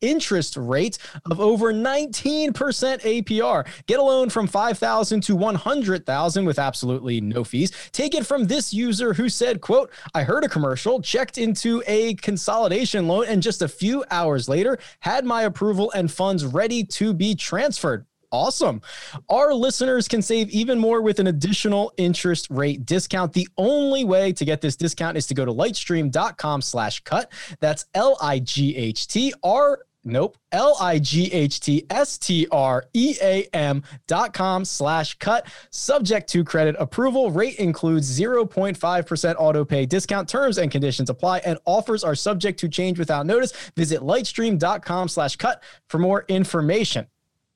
interest 0.00 0.56
rate 0.56 0.98
of 1.30 1.38
over 1.38 1.72
19% 1.72 2.52
APR. 2.52 3.64
Get 3.86 4.00
a 4.00 4.02
loan 4.02 4.30
from 4.30 4.48
5000 4.48 4.95
to 5.04 5.36
one 5.36 5.54
hundred 5.54 6.06
thousand 6.06 6.46
with 6.46 6.58
absolutely 6.58 7.20
no 7.20 7.44
fees. 7.44 7.70
Take 7.92 8.14
it 8.14 8.24
from 8.24 8.46
this 8.46 8.72
user 8.72 9.12
who 9.12 9.28
said, 9.28 9.60
"quote 9.60 9.90
I 10.14 10.22
heard 10.22 10.44
a 10.44 10.48
commercial, 10.48 11.02
checked 11.02 11.36
into 11.38 11.82
a 11.86 12.14
consolidation 12.14 13.06
loan, 13.06 13.26
and 13.26 13.42
just 13.42 13.60
a 13.60 13.68
few 13.68 14.04
hours 14.10 14.48
later 14.48 14.78
had 15.00 15.24
my 15.24 15.42
approval 15.42 15.92
and 15.92 16.10
funds 16.10 16.44
ready 16.44 16.82
to 16.84 17.12
be 17.12 17.34
transferred." 17.34 18.06
Awesome. 18.32 18.82
Our 19.28 19.54
listeners 19.54 20.08
can 20.08 20.20
save 20.20 20.50
even 20.50 20.80
more 20.80 21.00
with 21.00 21.20
an 21.20 21.28
additional 21.28 21.92
interest 21.96 22.48
rate 22.50 22.84
discount. 22.84 23.32
The 23.32 23.48
only 23.56 24.04
way 24.04 24.32
to 24.32 24.44
get 24.44 24.60
this 24.60 24.74
discount 24.76 25.16
is 25.16 25.28
to 25.28 25.34
go 25.34 25.44
to 25.44 25.52
lightstream.com 25.52 26.62
slash 26.62 27.00
cut. 27.04 27.30
That's 27.60 27.86
L-I-G-H-T-R 27.94 29.78
Nope. 30.06 30.38
L 30.52 30.76
I 30.80 31.00
G 31.00 31.32
H 31.32 31.58
T 31.58 31.84
S 31.90 32.16
T 32.16 32.46
R 32.52 32.84
E 32.94 33.16
A 33.20 33.42
M 33.52 33.82
dot 34.06 34.32
com 34.32 34.64
slash 34.64 35.18
cut. 35.18 35.48
Subject 35.70 36.28
to 36.30 36.44
credit 36.44 36.76
approval. 36.78 37.32
Rate 37.32 37.56
includes 37.56 38.18
0.5% 38.18 39.34
auto 39.36 39.64
pay 39.64 39.84
discount. 39.84 40.28
Terms 40.28 40.58
and 40.58 40.70
conditions 40.70 41.10
apply, 41.10 41.38
and 41.38 41.58
offers 41.64 42.04
are 42.04 42.14
subject 42.14 42.60
to 42.60 42.68
change 42.68 43.00
without 43.00 43.26
notice. 43.26 43.52
Visit 43.76 44.00
lightstream.com 44.00 45.08
slash 45.08 45.34
cut 45.36 45.62
for 45.88 45.98
more 45.98 46.24
information. 46.28 47.08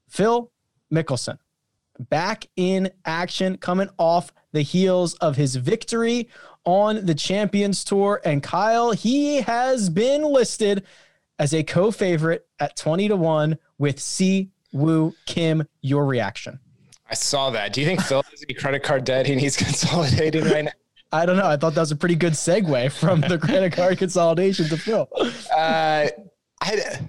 Phil 0.09 0.50
Mickelson 0.92 1.38
back 2.09 2.49
in 2.57 2.90
action, 3.04 3.59
coming 3.59 3.90
off 3.99 4.33
the 4.52 4.62
heels 4.62 5.14
of 5.14 5.37
his 5.37 5.54
victory 5.57 6.28
on 6.64 7.04
the 7.04 7.14
Champions 7.14 7.85
Tour. 7.85 8.21
And 8.25 8.42
Kyle, 8.42 8.92
he 8.92 9.42
has 9.42 9.90
been 9.90 10.23
listed 10.23 10.85
as 11.40 11.54
a 11.54 11.62
co-favorite 11.62 12.47
at 12.61 12.76
20 12.76 13.09
to 13.09 13.16
1 13.16 13.59
with 13.78 13.99
Si 13.99 14.50
Woo 14.73 15.14
Kim. 15.26 15.66
Your 15.80 16.04
reaction? 16.04 16.61
I 17.09 17.14
saw 17.14 17.50
that. 17.50 17.73
Do 17.73 17.80
you 17.80 17.87
think 17.87 18.02
Phil 18.02 18.23
has 18.23 18.44
any 18.47 18.54
credit 18.54 18.85
card 18.85 19.04
debt 19.04 19.28
and 19.28 19.40
he's 19.40 19.56
consolidating 19.56 20.44
right 20.44 20.66
now? 20.66 20.73
I 21.11 21.26
don't 21.26 21.38
know. 21.38 21.47
I 21.47 21.56
thought 21.56 21.75
that 21.75 21.80
was 21.80 21.90
a 21.90 21.97
pretty 21.97 22.14
good 22.14 22.35
segue 22.35 22.92
from 22.92 23.23
the 23.23 23.38
credit 23.42 23.73
card 23.73 23.99
consolidation 23.99 24.68
to 24.68 24.76
Phil. 24.76 25.09
Uh, 25.18 26.06
I, 26.61 27.00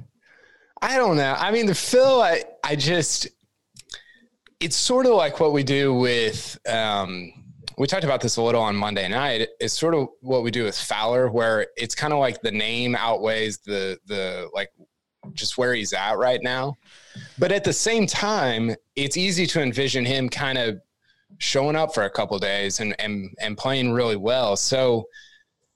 I 0.81 0.97
don't 0.97 1.17
know. 1.17 1.35
I 1.37 1.51
mean, 1.51 1.67
the 1.67 1.75
Phil, 1.75 2.21
I, 2.21 2.43
I 2.63 2.75
just, 2.77 3.27
it's 4.59 4.77
sort 4.77 5.05
of 5.05 5.11
like 5.13 5.39
what 5.39 5.51
we 5.51 5.63
do 5.63 5.93
with, 5.93 6.57
um, 6.67 7.33
we 7.77 7.87
talked 7.87 8.03
about 8.03 8.21
this 8.21 8.37
a 8.37 8.41
little 8.41 8.61
on 8.61 8.75
Monday 8.75 9.07
night. 9.07 9.47
It's 9.59 9.77
sort 9.77 9.93
of 9.93 10.07
what 10.21 10.43
we 10.43 10.51
do 10.51 10.63
with 10.63 10.77
Fowler, 10.77 11.29
where 11.29 11.67
it's 11.77 11.95
kind 11.95 12.13
of 12.13 12.19
like 12.19 12.41
the 12.41 12.51
name 12.51 12.95
outweighs 12.95 13.59
the 13.59 13.97
the 14.05 14.49
like 14.53 14.69
just 15.33 15.57
where 15.57 15.73
he's 15.73 15.93
at 15.93 16.17
right 16.17 16.39
now. 16.41 16.75
But 17.37 17.51
at 17.51 17.63
the 17.63 17.73
same 17.73 18.07
time, 18.07 18.75
it's 18.95 19.17
easy 19.17 19.45
to 19.47 19.61
envision 19.61 20.05
him 20.05 20.29
kind 20.29 20.57
of 20.57 20.79
showing 21.37 21.75
up 21.75 21.93
for 21.93 22.03
a 22.03 22.09
couple 22.09 22.37
days 22.39 22.79
and 22.79 22.95
and 22.99 23.29
and 23.39 23.57
playing 23.57 23.91
really 23.91 24.17
well. 24.17 24.55
So 24.55 25.05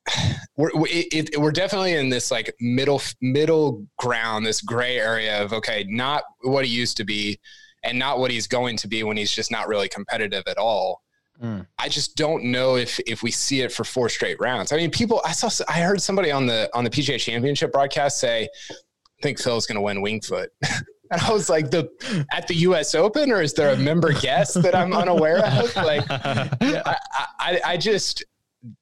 we're 0.58 0.72
it, 0.76 1.38
we're 1.40 1.52
definitely 1.52 1.94
in 1.94 2.10
this 2.10 2.32
like 2.32 2.54
middle 2.60 3.02
middle 3.22 3.86
ground, 3.98 4.46
this 4.46 4.62
gray 4.62 4.98
area 4.98 5.42
of 5.42 5.54
okay, 5.54 5.86
not 5.88 6.24
what 6.42 6.66
he 6.66 6.72
used 6.72 6.98
to 6.98 7.04
be, 7.04 7.40
and 7.84 7.98
not 7.98 8.20
what 8.20 8.32
he's 8.32 8.48
going 8.48 8.78
to 8.78 8.88
be 8.88 9.04
when 9.04 9.18
he's 9.18 9.32
just 9.32 9.52
not 9.52 9.68
really 9.68 9.90
competitive 9.90 10.44
at 10.48 10.58
all. 10.58 11.02
Mm. 11.42 11.68
I 11.78 11.90
just 11.90 12.16
don't 12.16 12.46
know 12.46 12.76
if 12.76 13.00
if 13.02 13.22
we 13.22 13.32
see 13.32 13.62
it 13.62 13.72
for 13.72 13.84
four 13.84 14.10
straight 14.10 14.40
rounds. 14.40 14.72
I 14.72 14.78
mean, 14.78 14.92
people. 14.92 15.22
I 15.26 15.32
saw. 15.32 15.50
I 15.68 15.82
heard 15.82 16.02
somebody 16.02 16.32
on 16.32 16.46
the 16.46 16.70
on 16.74 16.84
the 16.84 16.90
PGA 16.90 17.20
Championship 17.20 17.72
broadcast 17.72 18.20
say, 18.20 18.48
"I 18.72 18.74
think 19.22 19.40
Phil's 19.40 19.66
going 19.66 19.76
to 19.76 19.82
win 19.82 19.98
Wingfoot." 19.98 20.48
And 21.12 21.22
I 21.22 21.32
was 21.32 21.52
like, 21.52 21.70
"The 21.70 21.88
at 22.32 22.48
the 22.48 22.56
U.S. 22.56 22.96
Open, 22.96 23.32
or 23.32 23.40
is 23.40 23.54
there 23.54 23.72
a 23.72 23.78
member 23.78 24.12
guest 24.12 24.60
that 24.64 24.74
I'm 24.74 24.92
unaware 24.92 25.38
of?" 25.38 25.76
Like, 25.76 26.04
I, 26.10 26.98
I, 27.40 27.62
I 27.64 27.78
just 27.78 28.26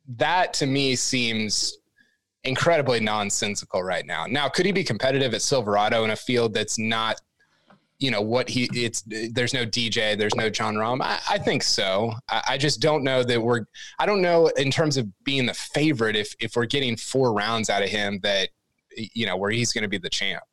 that 0.08 0.54
to 0.54 0.66
me 0.66 0.96
seems 0.96 1.78
incredibly 2.46 3.00
nonsensical 3.00 3.84
right 3.84 4.06
now. 4.06 4.26
Now, 4.26 4.48
could 4.48 4.66
he 4.66 4.72
be 4.72 4.84
competitive 4.84 5.34
at 5.34 5.42
Silverado 5.42 6.04
in 6.04 6.12
a 6.12 6.16
field 6.16 6.54
that's 6.54 6.78
not 6.78 7.20
you 8.04 8.12
know 8.12 8.22
what 8.22 8.50
he 8.50 8.68
it's 8.74 9.02
there's 9.32 9.54
no 9.54 9.66
DJ, 9.66 10.18
there's 10.18 10.36
no 10.36 10.50
Jon 10.50 10.76
Rahm. 10.76 11.02
I, 11.02 11.22
I 11.30 11.38
think 11.38 11.64
so. 11.64 12.12
I, 12.30 12.44
I, 12.50 12.58
just 12.58 12.82
don't 12.82 13.02
know 13.02 13.24
that 13.24 13.42
we're. 13.42 13.62
I 13.98 14.06
don't 14.06 14.22
know 14.22 14.48
in 14.58 14.72
terms 14.72 14.98
of 14.98 15.08
being 15.24 15.46
the 15.46 15.54
favorite 15.54 16.18
if 16.18 16.36
if 16.42 16.58
we're 16.58 16.66
getting 16.66 16.98
four 16.98 17.32
rounds 17.32 17.70
out 17.70 17.82
of 17.82 17.88
him 17.88 18.20
that 18.24 18.50
you 18.98 19.26
know 19.26 19.38
where 19.38 19.52
he's 19.52 19.72
going 19.72 19.84
to 19.84 19.88
be 19.88 19.98
the 19.98 20.10
champ. 20.10 20.44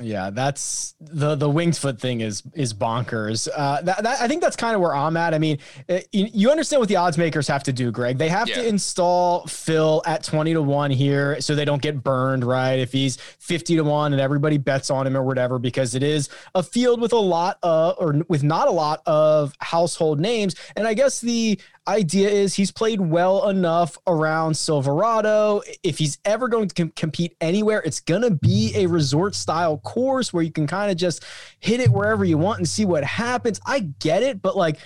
Yeah, 0.00 0.30
that's 0.30 0.94
the 1.00 1.34
the 1.34 1.48
winged 1.48 1.76
foot 1.76 2.00
thing 2.00 2.20
is 2.20 2.42
is 2.54 2.72
bonkers. 2.72 3.48
Uh, 3.54 3.82
that, 3.82 4.02
that 4.02 4.20
I 4.20 4.28
think 4.28 4.42
that's 4.42 4.56
kind 4.56 4.74
of 4.74 4.80
where 4.80 4.94
I'm 4.94 5.16
at. 5.16 5.34
I 5.34 5.38
mean, 5.38 5.58
it, 5.88 6.08
you, 6.12 6.28
you, 6.32 6.50
understand 6.50 6.80
what 6.80 6.88
the 6.88 6.96
odds 6.96 7.18
makers 7.18 7.46
have 7.48 7.62
to 7.64 7.72
do, 7.72 7.90
Greg. 7.90 8.18
They 8.18 8.28
have 8.28 8.48
yeah. 8.48 8.56
to 8.56 8.66
install 8.66 9.46
Phil 9.46 10.02
at 10.06 10.22
twenty 10.22 10.52
to 10.52 10.62
one 10.62 10.90
here, 10.90 11.40
so 11.40 11.54
they 11.54 11.64
don't 11.64 11.82
get 11.82 12.02
burned. 12.02 12.44
Right? 12.44 12.78
If 12.78 12.92
he's 12.92 13.16
fifty 13.16 13.76
to 13.76 13.82
one 13.82 14.12
and 14.12 14.20
everybody 14.20 14.58
bets 14.58 14.90
on 14.90 15.06
him 15.06 15.16
or 15.16 15.22
whatever, 15.22 15.58
because 15.58 15.94
it 15.94 16.02
is 16.02 16.28
a 16.54 16.62
field 16.62 17.00
with 17.00 17.12
a 17.12 17.16
lot 17.16 17.58
of 17.62 17.96
or 17.98 18.22
with 18.28 18.42
not 18.42 18.68
a 18.68 18.72
lot 18.72 19.02
of 19.06 19.54
household 19.60 20.20
names. 20.20 20.54
And 20.76 20.86
I 20.86 20.94
guess 20.94 21.20
the 21.20 21.60
idea 21.88 22.28
is 22.28 22.54
he's 22.54 22.70
played 22.70 23.00
well 23.00 23.48
enough 23.48 23.98
around 24.06 24.54
Silverado. 24.54 25.62
If 25.82 25.98
he's 25.98 26.18
ever 26.24 26.48
going 26.48 26.68
to 26.68 26.74
com- 26.74 26.92
compete 26.94 27.36
anywhere, 27.40 27.82
it's 27.84 28.00
going 28.00 28.22
to 28.22 28.30
be 28.30 28.72
a 28.76 28.86
resort 28.86 29.34
style 29.34 29.78
course 29.78 30.32
where 30.32 30.42
you 30.42 30.52
can 30.52 30.66
kind 30.66 30.90
of 30.90 30.96
just 30.96 31.24
hit 31.58 31.80
it 31.80 31.90
wherever 31.90 32.24
you 32.24 32.38
want 32.38 32.58
and 32.58 32.68
see 32.68 32.84
what 32.84 33.04
happens. 33.04 33.60
I 33.66 33.80
get 33.80 34.22
it, 34.22 34.42
but 34.42 34.56
like 34.56 34.78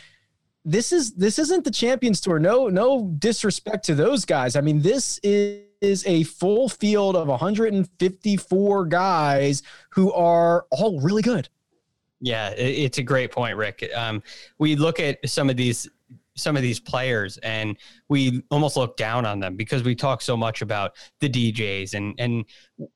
this 0.64 0.92
is 0.92 1.12
this 1.14 1.38
isn't 1.38 1.64
the 1.64 1.70
Champions 1.70 2.20
Tour. 2.20 2.38
No 2.38 2.68
no 2.68 3.14
disrespect 3.18 3.84
to 3.86 3.94
those 3.94 4.24
guys. 4.24 4.56
I 4.56 4.60
mean, 4.60 4.80
this 4.80 5.18
is 5.22 5.64
is 5.84 6.04
a 6.06 6.22
full 6.24 6.68
field 6.68 7.14
of 7.14 7.28
154 7.28 8.86
guys 8.86 9.62
who 9.90 10.12
are 10.12 10.66
all 10.70 11.00
really 11.00 11.22
good. 11.22 11.48
Yeah, 12.20 12.50
it's 12.56 12.96
a 12.96 13.02
great 13.02 13.32
point, 13.32 13.56
Rick. 13.56 13.86
Um, 13.94 14.22
we 14.58 14.76
look 14.76 14.98
at 14.98 15.18
some 15.28 15.50
of 15.50 15.56
these 15.56 15.88
some 16.36 16.56
of 16.56 16.62
these 16.62 16.80
players 16.80 17.36
and 17.38 17.76
we 18.08 18.42
almost 18.50 18.76
look 18.76 18.96
down 18.96 19.24
on 19.24 19.40
them 19.40 19.56
because 19.56 19.82
we 19.82 19.94
talk 19.94 20.20
so 20.20 20.36
much 20.36 20.62
about 20.62 20.92
the 21.20 21.28
DJs 21.28 21.94
and 21.94 22.14
and 22.18 22.44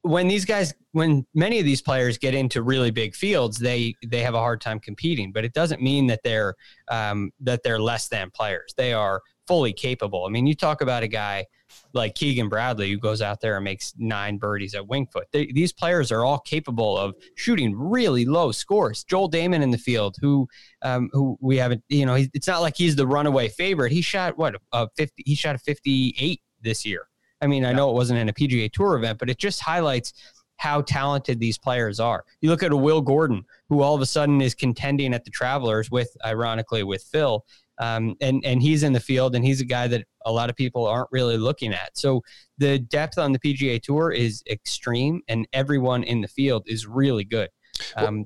when 0.02 0.26
these 0.26 0.44
guys 0.44 0.74
when 0.92 1.24
many 1.34 1.58
of 1.58 1.64
these 1.64 1.80
players 1.80 2.18
get 2.18 2.34
into 2.34 2.62
really 2.62 2.90
big 2.90 3.14
fields 3.14 3.58
they 3.58 3.94
they 4.06 4.22
have 4.22 4.34
a 4.34 4.38
hard 4.38 4.60
time 4.60 4.80
competing. 4.80 5.32
But 5.32 5.44
it 5.44 5.52
doesn't 5.52 5.82
mean 5.82 6.06
that 6.08 6.20
they're 6.24 6.54
um, 6.88 7.30
that 7.40 7.62
they're 7.62 7.80
less 7.80 8.08
than 8.08 8.30
players. 8.30 8.74
They 8.76 8.92
are 8.92 9.22
fully 9.48 9.72
capable. 9.72 10.26
I 10.26 10.28
mean, 10.28 10.46
you 10.46 10.54
talk 10.54 10.82
about 10.82 11.02
a 11.02 11.08
guy 11.08 11.46
like 11.92 12.14
Keegan 12.14 12.48
Bradley 12.48 12.90
who 12.90 12.98
goes 12.98 13.20
out 13.20 13.40
there 13.40 13.56
and 13.56 13.64
makes 13.64 13.94
nine 13.98 14.36
birdies 14.36 14.74
at 14.74 14.82
Wingfoot. 14.82 15.24
They, 15.32 15.46
these 15.46 15.72
players 15.72 16.12
are 16.12 16.24
all 16.24 16.38
capable 16.38 16.96
of 16.96 17.14
shooting 17.34 17.74
really 17.74 18.24
low 18.24 18.52
scores. 18.52 19.04
Joel 19.04 19.30
Dahmen 19.30 19.62
in 19.62 19.70
the 19.70 19.78
field, 19.78 20.16
who 20.20 20.48
um, 20.82 21.10
who 21.12 21.36
we 21.40 21.56
haven't, 21.56 21.82
you 21.88 22.06
know, 22.06 22.14
it's 22.14 22.46
not 22.46 22.60
like 22.60 22.76
he's 22.76 22.94
the 22.94 23.06
runaway 23.06 23.48
favorite. 23.48 23.90
He 23.90 24.02
shot 24.02 24.38
what 24.38 24.54
a 24.72 24.88
fifty. 24.96 25.24
He 25.26 25.34
shot 25.34 25.54
a 25.56 25.58
fifty-eight 25.58 26.42
this 26.60 26.86
year. 26.86 27.08
I 27.40 27.46
mean, 27.46 27.64
I 27.64 27.72
know 27.72 27.90
it 27.90 27.94
wasn't 27.94 28.18
in 28.18 28.28
a 28.28 28.32
PGA 28.32 28.70
Tour 28.70 28.96
event, 28.96 29.18
but 29.18 29.30
it 29.30 29.38
just 29.38 29.60
highlights 29.60 30.12
how 30.56 30.82
talented 30.82 31.38
these 31.38 31.56
players 31.56 32.00
are. 32.00 32.24
You 32.40 32.50
look 32.50 32.64
at 32.64 32.72
a 32.72 32.76
Will 32.76 33.00
Gordon, 33.00 33.44
who 33.68 33.80
all 33.80 33.94
of 33.94 34.00
a 34.00 34.06
sudden 34.06 34.40
is 34.40 34.56
contending 34.56 35.14
at 35.14 35.24
the 35.24 35.30
Travelers 35.30 35.88
with, 35.88 36.16
ironically, 36.24 36.82
with 36.82 37.04
Phil, 37.04 37.44
um, 37.78 38.16
and 38.20 38.44
and 38.44 38.62
he's 38.62 38.82
in 38.82 38.92
the 38.92 39.00
field, 39.00 39.34
and 39.34 39.44
he's 39.44 39.60
a 39.60 39.64
guy 39.64 39.86
that 39.88 40.04
a 40.24 40.32
lot 40.32 40.50
of 40.50 40.56
people 40.56 40.86
aren't 40.86 41.08
really 41.12 41.36
looking 41.36 41.72
at. 41.72 41.96
So 41.96 42.22
the 42.58 42.78
depth 42.78 43.18
on 43.18 43.32
the 43.32 43.38
PGA 43.38 43.80
Tour 43.80 44.10
is 44.10 44.42
extreme, 44.50 45.22
and 45.28 45.46
everyone 45.52 46.02
in 46.02 46.20
the 46.20 46.28
field 46.28 46.64
is 46.66 46.86
really 46.86 47.24
good. 47.24 47.48
Um, 47.96 48.16
well, 48.16 48.24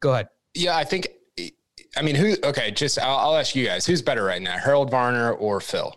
go 0.00 0.12
ahead. 0.12 0.28
Yeah, 0.54 0.76
I 0.76 0.84
think. 0.84 1.08
I 1.96 2.02
mean, 2.02 2.14
who? 2.14 2.36
Okay, 2.44 2.70
just 2.70 2.98
I'll, 2.98 3.16
I'll 3.16 3.36
ask 3.36 3.54
you 3.54 3.66
guys: 3.66 3.86
who's 3.86 4.02
better 4.02 4.24
right 4.24 4.42
now, 4.42 4.58
Harold 4.58 4.90
Varner 4.90 5.32
or 5.32 5.60
Phil? 5.60 5.96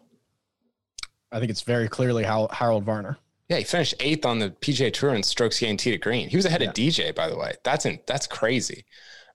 I 1.31 1.39
think 1.39 1.51
it's 1.51 1.61
very 1.61 1.87
clearly 1.87 2.23
how 2.23 2.47
Harold 2.51 2.83
Varner. 2.83 3.17
Yeah, 3.49 3.57
he 3.57 3.63
finished 3.63 3.95
eighth 3.99 4.25
on 4.25 4.39
the 4.39 4.49
PGA 4.49 4.91
Tour 4.91 5.13
in 5.13 5.23
strokes 5.23 5.59
gained 5.59 5.79
tee 5.79 5.91
to 5.91 5.97
green. 5.97 6.27
He 6.29 6.35
was 6.35 6.45
ahead 6.45 6.61
yeah. 6.61 6.69
of 6.69 6.73
DJ, 6.73 7.15
by 7.15 7.29
the 7.29 7.37
way. 7.37 7.53
That's 7.63 7.85
in, 7.85 7.99
that's 8.05 8.27
crazy. 8.27 8.85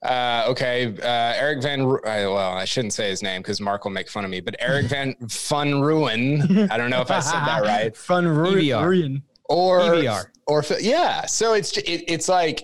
Uh, 0.03 0.45
okay, 0.49 0.87
uh, 1.01 1.33
Eric 1.37 1.61
Van. 1.61 1.81
Uh, 1.81 1.97
well, 2.03 2.53
I 2.53 2.65
shouldn't 2.65 2.93
say 2.93 3.09
his 3.09 3.23
name 3.23 3.41
because 3.41 3.61
Mark 3.61 3.85
will 3.85 3.91
make 3.91 4.09
fun 4.09 4.25
of 4.25 4.31
me. 4.31 4.41
But 4.41 4.55
Eric 4.59 4.87
Van 4.87 5.15
Fun 5.29 5.81
Ruin. 5.81 6.69
I 6.69 6.77
don't 6.77 6.89
know 6.89 7.01
if 7.01 7.09
I 7.09 7.19
said 7.21 7.39
that 7.39 7.61
right. 7.65 7.95
Fun 7.95 8.27
Ruin. 8.27 9.23
Or 9.49 9.81
EVR. 9.81 10.25
or 10.47 10.63
yeah. 10.79 11.25
So 11.25 11.53
it's 11.53 11.77
it, 11.77 12.03
it's 12.07 12.27
like, 12.27 12.63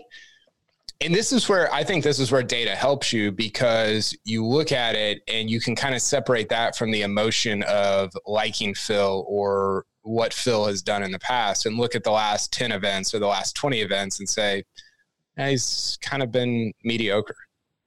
and 1.01 1.15
this 1.15 1.31
is 1.31 1.47
where 1.47 1.71
I 1.73 1.83
think 1.83 2.03
this 2.03 2.19
is 2.19 2.31
where 2.31 2.43
data 2.43 2.75
helps 2.75 3.13
you 3.13 3.31
because 3.31 4.15
you 4.25 4.45
look 4.45 4.71
at 4.71 4.95
it 4.95 5.21
and 5.27 5.49
you 5.49 5.61
can 5.61 5.75
kind 5.75 5.95
of 5.95 6.01
separate 6.01 6.49
that 6.49 6.75
from 6.75 6.91
the 6.91 7.03
emotion 7.03 7.63
of 7.63 8.11
liking 8.25 8.73
Phil 8.73 9.25
or 9.27 9.85
what 10.01 10.33
Phil 10.33 10.65
has 10.65 10.81
done 10.81 11.03
in 11.03 11.11
the 11.11 11.19
past 11.19 11.65
and 11.65 11.77
look 11.77 11.95
at 11.95 12.03
the 12.03 12.11
last 12.11 12.51
10 12.51 12.71
events 12.71 13.13
or 13.13 13.19
the 13.19 13.27
last 13.27 13.55
20 13.55 13.79
events 13.81 14.19
and 14.19 14.27
say, 14.27 14.63
yeah, 15.39 15.49
he's 15.49 15.97
kind 16.01 16.21
of 16.21 16.31
been 16.31 16.73
mediocre. 16.83 17.35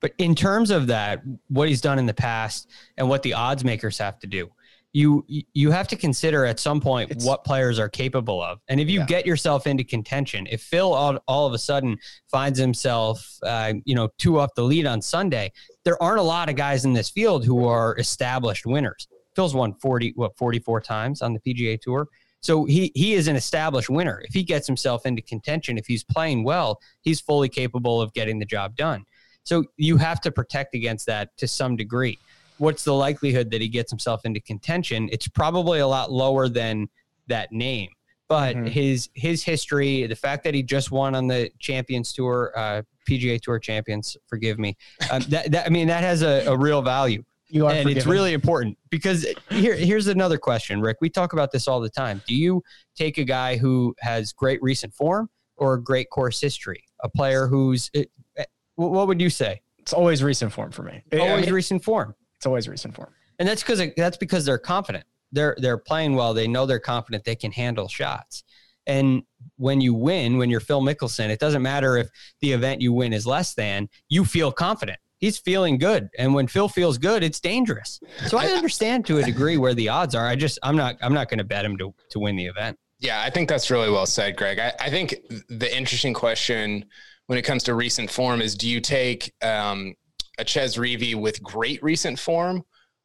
But 0.00 0.12
in 0.18 0.34
terms 0.34 0.70
of 0.70 0.88
that, 0.88 1.22
what 1.48 1.68
he's 1.68 1.80
done 1.80 1.98
in 1.98 2.06
the 2.06 2.14
past 2.14 2.68
and 2.96 3.08
what 3.08 3.22
the 3.22 3.34
odds 3.34 3.64
makers 3.64 3.98
have 3.98 4.18
to 4.20 4.26
do, 4.26 4.50
you 4.94 5.24
you 5.28 5.70
have 5.70 5.88
to 5.88 5.96
consider 5.96 6.44
at 6.44 6.60
some 6.60 6.80
point 6.80 7.10
it's, 7.10 7.24
what 7.24 7.44
players 7.44 7.78
are 7.78 7.88
capable 7.88 8.42
of. 8.42 8.58
And 8.68 8.80
if 8.80 8.90
you 8.90 9.00
yeah. 9.00 9.06
get 9.06 9.26
yourself 9.26 9.66
into 9.66 9.84
contention, 9.84 10.46
if 10.50 10.62
Phil 10.62 10.92
all, 10.92 11.18
all 11.28 11.46
of 11.46 11.54
a 11.54 11.58
sudden 11.58 11.96
finds 12.30 12.58
himself, 12.58 13.38
uh, 13.42 13.74
you 13.84 13.94
know, 13.94 14.08
two 14.18 14.38
off 14.38 14.50
the 14.54 14.62
lead 14.62 14.86
on 14.86 15.00
Sunday, 15.00 15.52
there 15.84 16.02
aren't 16.02 16.18
a 16.18 16.22
lot 16.22 16.50
of 16.50 16.56
guys 16.56 16.84
in 16.84 16.92
this 16.92 17.08
field 17.08 17.44
who 17.44 17.66
are 17.66 17.96
established 17.98 18.66
winners. 18.66 19.08
Phil's 19.34 19.54
won 19.54 19.74
40, 19.74 20.12
what, 20.16 20.36
44 20.36 20.80
times 20.82 21.22
on 21.22 21.32
the 21.32 21.40
PGA 21.40 21.80
Tour. 21.80 22.06
So 22.42 22.64
he 22.64 22.90
he 22.94 23.14
is 23.14 23.28
an 23.28 23.36
established 23.36 23.88
winner. 23.88 24.20
If 24.24 24.34
he 24.34 24.42
gets 24.42 24.66
himself 24.66 25.06
into 25.06 25.22
contention, 25.22 25.78
if 25.78 25.86
he's 25.86 26.04
playing 26.04 26.44
well, 26.44 26.80
he's 27.02 27.20
fully 27.20 27.48
capable 27.48 28.00
of 28.00 28.12
getting 28.12 28.38
the 28.38 28.44
job 28.44 28.76
done. 28.76 29.04
So 29.44 29.64
you 29.76 29.96
have 29.96 30.20
to 30.22 30.30
protect 30.30 30.74
against 30.74 31.06
that 31.06 31.36
to 31.38 31.48
some 31.48 31.76
degree. 31.76 32.18
What's 32.58 32.84
the 32.84 32.94
likelihood 32.94 33.50
that 33.52 33.60
he 33.60 33.68
gets 33.68 33.90
himself 33.90 34.24
into 34.24 34.40
contention? 34.40 35.08
It's 35.12 35.26
probably 35.26 35.80
a 35.80 35.86
lot 35.86 36.12
lower 36.12 36.48
than 36.48 36.88
that 37.28 37.50
name. 37.52 37.90
But 38.28 38.56
mm-hmm. 38.56 38.66
his 38.66 39.08
his 39.14 39.42
history, 39.42 40.06
the 40.06 40.16
fact 40.16 40.44
that 40.44 40.54
he 40.54 40.62
just 40.62 40.90
won 40.90 41.14
on 41.14 41.26
the 41.26 41.50
Champions 41.58 42.12
Tour, 42.12 42.52
uh, 42.56 42.82
PGA 43.08 43.40
Tour 43.40 43.58
Champions, 43.58 44.16
forgive 44.26 44.58
me, 44.58 44.76
um, 45.10 45.22
that, 45.28 45.50
that 45.52 45.66
I 45.66 45.68
mean 45.70 45.88
that 45.88 46.02
has 46.02 46.22
a, 46.22 46.46
a 46.46 46.56
real 46.56 46.82
value. 46.82 47.22
You 47.52 47.66
are 47.66 47.70
and 47.72 47.82
forgiven. 47.82 47.98
it's 47.98 48.06
really 48.06 48.32
important 48.32 48.78
because 48.88 49.26
here, 49.50 49.74
here's 49.74 50.06
another 50.06 50.38
question, 50.38 50.80
Rick. 50.80 50.96
We 51.02 51.10
talk 51.10 51.34
about 51.34 51.52
this 51.52 51.68
all 51.68 51.80
the 51.80 51.90
time. 51.90 52.22
Do 52.26 52.34
you 52.34 52.62
take 52.96 53.18
a 53.18 53.24
guy 53.24 53.58
who 53.58 53.94
has 54.00 54.32
great 54.32 54.62
recent 54.62 54.94
form 54.94 55.28
or 55.58 55.74
a 55.74 55.82
great 55.82 56.08
course 56.08 56.40
history? 56.40 56.82
A 57.04 57.10
player 57.10 57.46
who's, 57.46 57.90
it, 57.92 58.10
eh, 58.38 58.44
what 58.76 59.06
would 59.06 59.20
you 59.20 59.28
say? 59.28 59.60
It's 59.78 59.92
always 59.92 60.22
recent 60.22 60.50
form 60.50 60.70
for 60.70 60.82
me. 60.82 61.02
Always 61.12 61.30
I 61.30 61.40
mean, 61.42 61.52
recent 61.52 61.84
form. 61.84 62.14
It's 62.36 62.46
always 62.46 62.68
recent 62.68 62.94
form. 62.94 63.12
And 63.38 63.46
that's 63.46 63.62
because 63.62 63.82
that's 63.98 64.16
because 64.16 64.46
they're 64.46 64.56
confident. 64.56 65.04
They're 65.30 65.54
they're 65.58 65.78
playing 65.78 66.14
well. 66.14 66.32
They 66.32 66.48
know 66.48 66.64
they're 66.64 66.78
confident. 66.78 67.24
They 67.24 67.36
can 67.36 67.52
handle 67.52 67.88
shots. 67.88 68.44
And 68.86 69.24
when 69.56 69.80
you 69.82 69.92
win, 69.92 70.38
when 70.38 70.48
you're 70.48 70.60
Phil 70.60 70.80
Mickelson, 70.80 71.28
it 71.28 71.38
doesn't 71.38 71.62
matter 71.62 71.98
if 71.98 72.08
the 72.40 72.52
event 72.52 72.80
you 72.80 72.92
win 72.92 73.12
is 73.12 73.26
less 73.26 73.54
than. 73.54 73.88
You 74.08 74.24
feel 74.24 74.52
confident 74.52 74.98
he's 75.22 75.38
feeling 75.38 75.78
good. 75.78 76.10
And 76.18 76.34
when 76.34 76.46
Phil 76.46 76.68
feels 76.68 76.98
good, 76.98 77.22
it's 77.22 77.40
dangerous. 77.40 78.00
So 78.26 78.36
I 78.36 78.46
understand 78.48 79.06
to 79.06 79.18
a 79.18 79.22
degree 79.22 79.56
where 79.56 79.72
the 79.72 79.88
odds 79.88 80.14
are. 80.14 80.26
I 80.26 80.36
just 80.36 80.58
I'm 80.62 80.76
not 80.76 80.96
I'm 81.00 81.14
not 81.14 81.30
going 81.30 81.38
to 81.38 81.44
bet 81.44 81.64
him 81.64 81.78
to 81.78 81.94
to 82.10 82.18
win 82.18 82.36
the 82.36 82.44
event. 82.44 82.78
Yeah, 82.98 83.22
I 83.22 83.30
think 83.30 83.48
that's 83.48 83.70
really 83.70 83.90
well 83.90 84.06
said, 84.06 84.36
Greg. 84.36 84.58
I, 84.58 84.72
I 84.78 84.90
think 84.90 85.14
the 85.48 85.74
interesting 85.74 86.12
question 86.12 86.84
when 87.26 87.38
it 87.38 87.42
comes 87.42 87.62
to 87.64 87.74
recent 87.74 88.10
form 88.10 88.42
is 88.42 88.54
do 88.54 88.68
you 88.68 88.80
take 88.80 89.32
um, 89.42 89.94
a 90.38 90.44
Chez 90.44 90.76
Reavie 90.76 91.14
with 91.14 91.42
great 91.42 91.82
recent 91.82 92.18
form 92.18 92.64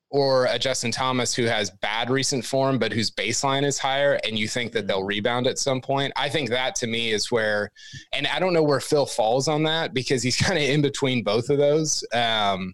or 0.10 0.46
a 0.46 0.58
Justin 0.58 0.91
Thomas 0.91 1.36
who 1.36 1.43
has 1.43 1.70
bad 1.70 2.10
recent 2.10 2.46
form, 2.46 2.80
but 2.80 2.93
whose 2.93 3.12
baseline 3.12 3.65
is 3.65 3.78
higher, 3.78 4.20
and 4.24 4.39
you 4.39 4.48
think 4.48 4.72
that 4.72 4.88
they'll 4.88 5.04
rebound 5.04 5.48
at 5.48 5.60
some 5.60 5.82
point. 5.82 6.13
I 6.15 6.30
think 6.30 6.50
that 6.50 6.76
to 6.76 6.88
me 6.88 7.12
is 7.12 7.32
where, 7.32 7.72
and 8.13 8.26
I 8.28 8.39
don't 8.39 8.54
know 8.54 8.63
where 8.63 8.80
Phil 8.80 9.06
falls 9.06 9.48
on 9.48 9.63
that 9.63 9.93
because 9.93 10.24
he's 10.24 10.38
kind 10.41 10.58
of 10.58 10.63
in 10.63 10.82
between 10.82 11.24
both 11.24 11.50
of 11.50 11.58
those. 11.58 12.06
Um, 12.13 12.74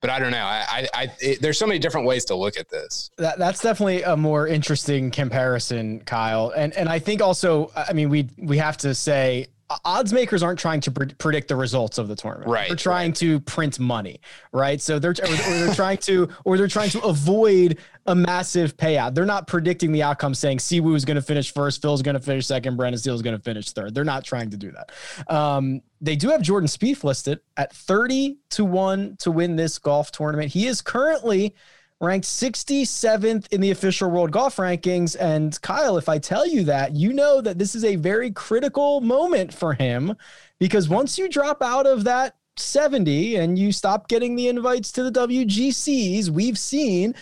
but 0.00 0.10
I 0.10 0.20
don't 0.20 0.30
know. 0.30 0.44
I, 0.44 0.64
I, 0.68 0.88
I 0.94 1.12
it, 1.20 1.42
there's 1.42 1.58
so 1.58 1.66
many 1.66 1.80
different 1.80 2.06
ways 2.06 2.24
to 2.26 2.36
look 2.36 2.56
at 2.56 2.68
this. 2.68 3.10
That, 3.18 3.38
that's 3.38 3.60
definitely 3.60 4.02
a 4.02 4.16
more 4.16 4.46
interesting 4.46 5.10
comparison, 5.10 6.00
Kyle. 6.00 6.50
And 6.50 6.72
and 6.76 6.88
I 6.88 7.00
think 7.00 7.20
also, 7.20 7.72
I 7.74 7.92
mean, 7.92 8.08
we 8.08 8.28
we 8.38 8.58
have 8.58 8.76
to 8.78 8.94
say 8.94 9.48
odds 9.84 10.12
makers 10.12 10.42
aren't 10.42 10.58
trying 10.58 10.80
to 10.80 10.90
pre- 10.90 11.14
predict 11.14 11.48
the 11.48 11.56
results 11.56 11.98
of 11.98 12.08
the 12.08 12.16
tournament. 12.16 12.50
Right. 12.50 12.68
They're 12.68 12.76
trying 12.76 13.10
right. 13.10 13.16
to 13.16 13.40
print 13.40 13.78
money, 13.78 14.20
right? 14.52 14.80
So 14.80 14.98
they're 14.98 15.10
or, 15.10 15.26
they're 15.26 15.74
trying 15.74 15.98
to 15.98 16.28
or 16.44 16.56
they're 16.56 16.68
trying 16.68 16.90
to 16.90 17.00
avoid 17.00 17.78
a 18.06 18.14
massive 18.14 18.76
payout. 18.76 19.14
They're 19.14 19.26
not 19.26 19.46
predicting 19.46 19.92
the 19.92 20.02
outcome, 20.02 20.34
saying 20.34 20.60
Si 20.60 20.80
Woo 20.80 20.94
is 20.94 21.04
going 21.04 21.16
to 21.16 21.22
finish 21.22 21.52
first, 21.52 21.82
Phil's 21.82 22.00
going 22.00 22.14
to 22.14 22.20
finish 22.20 22.46
second, 22.46 22.76
Brendan 22.76 22.98
Steele 22.98 23.14
is 23.14 23.22
going 23.22 23.36
to 23.36 23.42
finish 23.42 23.70
third. 23.70 23.94
They're 23.94 24.04
not 24.04 24.24
trying 24.24 24.50
to 24.50 24.56
do 24.56 24.72
that. 24.72 25.34
Um, 25.34 25.82
they 26.00 26.16
do 26.16 26.30
have 26.30 26.40
Jordan 26.40 26.68
Spieth 26.68 27.04
listed 27.04 27.40
at 27.56 27.74
thirty 27.74 28.38
to 28.50 28.64
one 28.64 29.16
to 29.18 29.30
win 29.30 29.56
this 29.56 29.78
golf 29.78 30.10
tournament. 30.12 30.50
He 30.52 30.66
is 30.66 30.80
currently 30.80 31.54
ranked 32.00 32.26
67th 32.26 33.52
in 33.52 33.60
the 33.60 33.70
official 33.70 34.10
world 34.10 34.30
golf 34.30 34.56
rankings. 34.56 35.16
And 35.18 35.60
Kyle, 35.62 35.98
if 35.98 36.08
I 36.08 36.18
tell 36.18 36.46
you 36.46 36.64
that, 36.64 36.94
you 36.94 37.12
know 37.12 37.40
that 37.40 37.58
this 37.58 37.74
is 37.74 37.84
a 37.84 37.96
very 37.96 38.30
critical 38.30 39.00
moment 39.00 39.52
for 39.52 39.74
him 39.74 40.16
because 40.58 40.88
once 40.88 41.18
you 41.18 41.28
drop 41.28 41.62
out 41.62 41.86
of 41.86 42.04
that 42.04 42.36
70 42.56 43.36
and 43.36 43.58
you 43.58 43.72
stop 43.72 44.08
getting 44.08 44.36
the 44.36 44.48
invites 44.48 44.92
to 44.92 45.02
the 45.02 45.12
WGCs, 45.12 46.28
we've 46.28 46.58
seen 46.58 47.14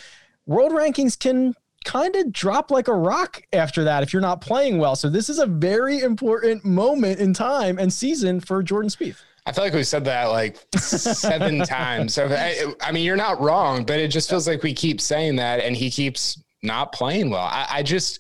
world 0.47 0.73
rankings 0.73 1.19
can 1.19 1.55
kind 1.85 2.17
of 2.17 2.33
drop 2.33 2.71
like 2.71 2.89
a 2.89 2.95
rock 2.95 3.43
after 3.53 3.85
that 3.85 4.03
if 4.03 4.13
you're 4.13 4.21
not 4.21 4.41
playing 4.41 4.79
well. 4.79 4.97
So 4.97 5.09
this 5.09 5.31
is 5.31 5.39
a 5.39 5.47
very 5.47 6.01
important 6.01 6.65
moment 6.65 7.21
in 7.21 7.33
time 7.33 7.79
and 7.79 7.93
season 7.93 8.41
for 8.41 8.63
Jordan 8.63 8.91
Spieth. 8.91 9.23
I 9.47 9.53
feel 9.53 9.63
like 9.63 9.75
we 9.75 9.85
said 9.85 10.05
that 10.07 10.25
like 10.27 10.59
seven 10.77 11.59
times. 11.67 12.15
So 12.15 12.27
I, 12.27 12.75
I, 12.83 12.91
mean, 12.91 13.05
you're 13.05 13.17
not 13.17 13.41
wrong, 13.41 13.85
but 13.85 14.01
it 14.01 14.09
just 14.09 14.29
feels 14.29 14.49
like 14.49 14.65
we 14.65 14.75
keep 14.75 15.01
saying 15.01 15.37
that, 15.37 15.61
and 15.61 15.77
he 15.77 15.89
keeps 15.89 16.43
not 16.65 16.93
playing 16.93 17.31
well. 17.31 17.47
I, 17.47 17.67
I 17.71 17.83
just, 17.85 18.19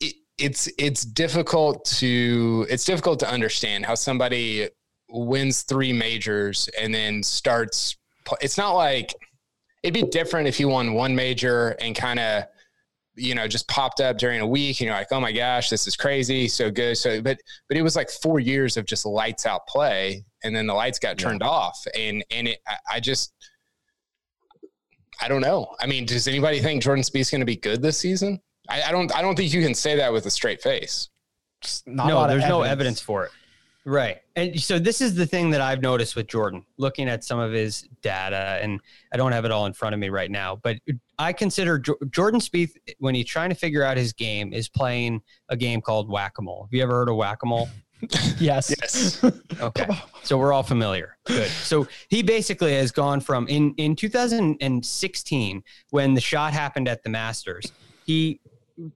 it, 0.00 0.14
it's 0.38 0.70
it's 0.78 1.04
difficult 1.04 1.84
to 1.98 2.66
it's 2.70 2.84
difficult 2.84 3.20
to 3.20 3.30
understand 3.30 3.84
how 3.84 3.94
somebody 3.94 4.68
wins 5.10 5.62
three 5.62 5.92
majors 5.92 6.68
and 6.80 6.94
then 6.94 7.22
starts. 7.22 7.96
It's 8.40 8.56
not 8.56 8.72
like 8.72 9.14
it'd 9.82 9.92
be 9.92 10.08
different 10.10 10.48
if 10.48 10.56
he 10.56 10.64
won 10.64 10.94
one 10.94 11.14
major 11.14 11.70
and 11.80 11.94
kind 11.94 12.18
of 12.18 12.44
you 13.16 13.34
know 13.34 13.46
just 13.48 13.66
popped 13.68 14.00
up 14.00 14.18
during 14.18 14.40
a 14.40 14.46
week 14.46 14.80
and 14.80 14.86
you're 14.86 14.94
like 14.94 15.08
oh 15.10 15.20
my 15.20 15.32
gosh 15.32 15.68
this 15.68 15.86
is 15.86 15.96
crazy 15.96 16.48
so 16.48 16.70
good. 16.70 16.96
So 16.96 17.20
but 17.20 17.38
but 17.68 17.76
it 17.76 17.82
was 17.82 17.96
like 17.96 18.10
four 18.10 18.40
years 18.40 18.76
of 18.76 18.86
just 18.86 19.04
lights 19.04 19.46
out 19.46 19.66
play 19.66 20.24
and 20.44 20.54
then 20.54 20.66
the 20.66 20.74
lights 20.74 20.98
got 20.98 21.18
turned 21.18 21.40
yeah. 21.42 21.48
off 21.48 21.78
and 21.96 22.24
and 22.30 22.48
it 22.48 22.58
I, 22.66 22.76
I, 22.94 23.00
just 23.00 23.32
i 25.20 25.28
don't 25.28 25.40
know. 25.40 25.74
I 25.80 25.86
mean 25.86 26.06
does 26.06 26.28
anybody 26.28 26.60
think 26.60 26.82
jordan 26.82 27.02
Spieth's 27.02 27.30
going 27.30 27.40
to 27.40 27.46
be 27.46 27.56
good 27.56 27.82
this 27.82 27.98
season? 27.98 28.40
I, 28.68 28.82
I, 28.82 28.92
don't 28.92 29.14
i 29.14 29.22
don't 29.22 29.34
think 29.34 29.52
you 29.52 29.62
can 29.62 29.74
say 29.74 29.96
that 29.96 30.12
with 30.12 30.26
a 30.26 30.30
straight 30.30 30.62
face. 30.62 31.08
No 31.86 32.26
there's 32.26 32.46
no 32.46 32.62
evidence 32.62 33.00
for 33.00 33.24
it. 33.24 33.32
Right. 33.84 34.18
And 34.36 34.60
so 34.60 34.78
this 34.78 35.00
is 35.00 35.14
the 35.14 35.26
thing 35.26 35.50
that 35.50 35.60
I've 35.60 35.80
noticed 35.80 36.14
with 36.14 36.26
Jordan, 36.26 36.64
looking 36.76 37.08
at 37.08 37.24
some 37.24 37.38
of 37.38 37.52
his 37.52 37.88
data, 38.02 38.58
and 38.60 38.80
I 39.12 39.16
don't 39.16 39.32
have 39.32 39.44
it 39.44 39.50
all 39.50 39.66
in 39.66 39.72
front 39.72 39.94
of 39.94 39.98
me 39.98 40.10
right 40.10 40.30
now, 40.30 40.56
but 40.62 40.76
I 41.20 41.34
consider 41.34 41.78
jo- 41.78 41.98
Jordan 42.10 42.40
Spieth 42.40 42.72
when 42.98 43.14
he's 43.14 43.26
trying 43.26 43.50
to 43.50 43.54
figure 43.54 43.82
out 43.82 43.98
his 43.98 44.14
game 44.14 44.54
is 44.54 44.70
playing 44.70 45.20
a 45.50 45.56
game 45.56 45.82
called 45.82 46.08
whack 46.08 46.38
a 46.38 46.42
mole. 46.42 46.62
Have 46.64 46.72
you 46.72 46.82
ever 46.82 46.94
heard 46.94 47.10
of 47.10 47.16
whack 47.16 47.42
a 47.42 47.46
mole? 47.46 47.68
yes. 48.38 48.74
Yes. 48.80 49.22
Okay. 49.60 49.86
So 50.22 50.38
we're 50.38 50.54
all 50.54 50.62
familiar. 50.62 51.18
Good. 51.26 51.48
So 51.48 51.86
he 52.08 52.22
basically 52.22 52.72
has 52.72 52.90
gone 52.90 53.20
from 53.20 53.46
in 53.48 53.74
in 53.76 53.94
2016 53.94 55.62
when 55.90 56.14
the 56.14 56.20
shot 56.22 56.54
happened 56.54 56.88
at 56.88 57.02
the 57.02 57.10
Masters. 57.10 57.70
He 58.06 58.40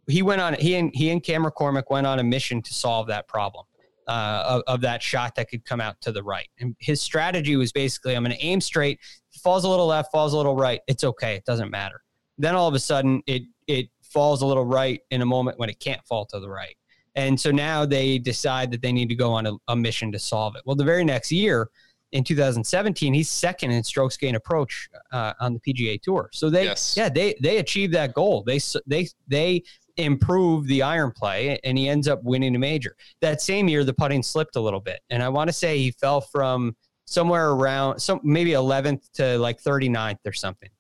he 0.09 0.23
went 0.23 0.41
on 0.41 0.55
he 0.55 0.77
and 0.77 0.91
he 0.95 1.11
and 1.11 1.23
Cam 1.23 1.45
McCormick 1.45 1.91
went 1.91 2.07
on 2.07 2.19
a 2.19 2.25
mission 2.25 2.63
to 2.63 2.73
solve 2.73 3.09
that 3.09 3.29
problem. 3.29 3.67
Uh, 4.07 4.45
of, 4.47 4.63
of 4.67 4.81
that 4.83 5.03
shot 5.03 5.35
that 5.35 5.49
could 5.51 5.65
come 5.65 5.81
out 5.81 5.99
to 6.03 6.13
the 6.13 6.23
right. 6.23 6.49
And 6.61 6.77
his 6.79 7.01
strategy 7.01 7.57
was 7.57 7.73
basically 7.73 8.15
I'm 8.15 8.23
going 8.23 8.37
to 8.37 8.43
aim 8.43 8.61
straight, 8.63 9.01
falls 9.43 9.65
a 9.65 9.69
little 9.69 9.87
left, 9.87 10.13
falls 10.13 10.33
a 10.33 10.37
little 10.37 10.57
right. 10.57 10.81
It's 10.87 11.05
okay. 11.05 11.37
It 11.37 11.45
doesn't 11.45 11.71
matter. 11.71 12.03
Then 12.39 12.55
all 12.55 12.69
of 12.69 12.75
a 12.75 12.79
sudden 12.81 13.23
it 13.27 13.43
it 13.67 13.89
falls 14.03 14.43
a 14.43 14.47
little 14.47 14.65
right 14.65 15.01
in 15.11 15.23
a 15.23 15.27
moment 15.27 15.59
when 15.59 15.69
it 15.69 15.81
can't 15.81 16.05
fall 16.07 16.25
to 16.27 16.39
the 16.41 16.49
right. 16.49 16.77
And 17.17 17.41
so 17.41 17.51
now 17.51 17.87
they 17.87 18.19
decide 18.19 18.71
that 18.73 18.83
they 18.83 18.93
need 18.93 19.09
to 19.09 19.15
go 19.15 19.33
on 19.33 19.47
a, 19.47 19.53
a 19.69 19.77
mission 19.77 20.11
to 20.13 20.19
solve 20.19 20.57
it. 20.57 20.63
Well, 20.67 20.77
the 20.77 20.85
very 20.85 21.05
next 21.05 21.31
year, 21.31 21.71
in 22.13 22.23
2017, 22.25 23.13
he's 23.15 23.31
second 23.31 23.71
in 23.73 23.83
strokes 23.83 24.17
gain 24.17 24.35
approach 24.37 24.89
uh, 25.13 25.33
on 25.41 25.53
the 25.55 25.61
PGA 25.61 26.01
Tour. 26.01 26.31
So 26.33 26.49
they, 26.49 26.65
Yes. 26.65 26.95
yeah, 26.97 27.09
they 27.09 27.35
they 27.43 27.59
achieved 27.59 27.93
that 27.95 28.15
goal. 28.15 28.45
They 28.47 28.61
they 28.87 29.09
they 29.27 29.63
improve 29.97 30.67
the 30.67 30.83
iron 30.83 31.13
play, 31.13 31.59
and 31.65 31.77
he 31.79 31.89
ends 31.89 32.07
up 32.09 32.23
winning 32.23 32.55
a 32.55 32.59
major. 32.59 32.97
That 33.21 33.41
same 33.43 33.69
year, 33.69 33.85
the 33.85 33.95
putting 33.95 34.23
slipped 34.23 34.57
a 34.57 34.61
little 34.61 34.81
bit, 34.81 35.01
and 35.11 35.23
I 35.23 35.29
want 35.29 35.49
to 35.49 35.53
say 35.53 35.79
he 35.79 35.91
fell 35.93 36.21
from 36.21 36.77
somewhere 37.07 37.51
around 37.51 37.99
some 37.99 38.21
maybe 38.23 38.53
11th 38.53 39.11
to 39.15 39.37
like 39.39 39.61
39th 39.61 40.19
or 40.25 40.33
something 40.33 40.71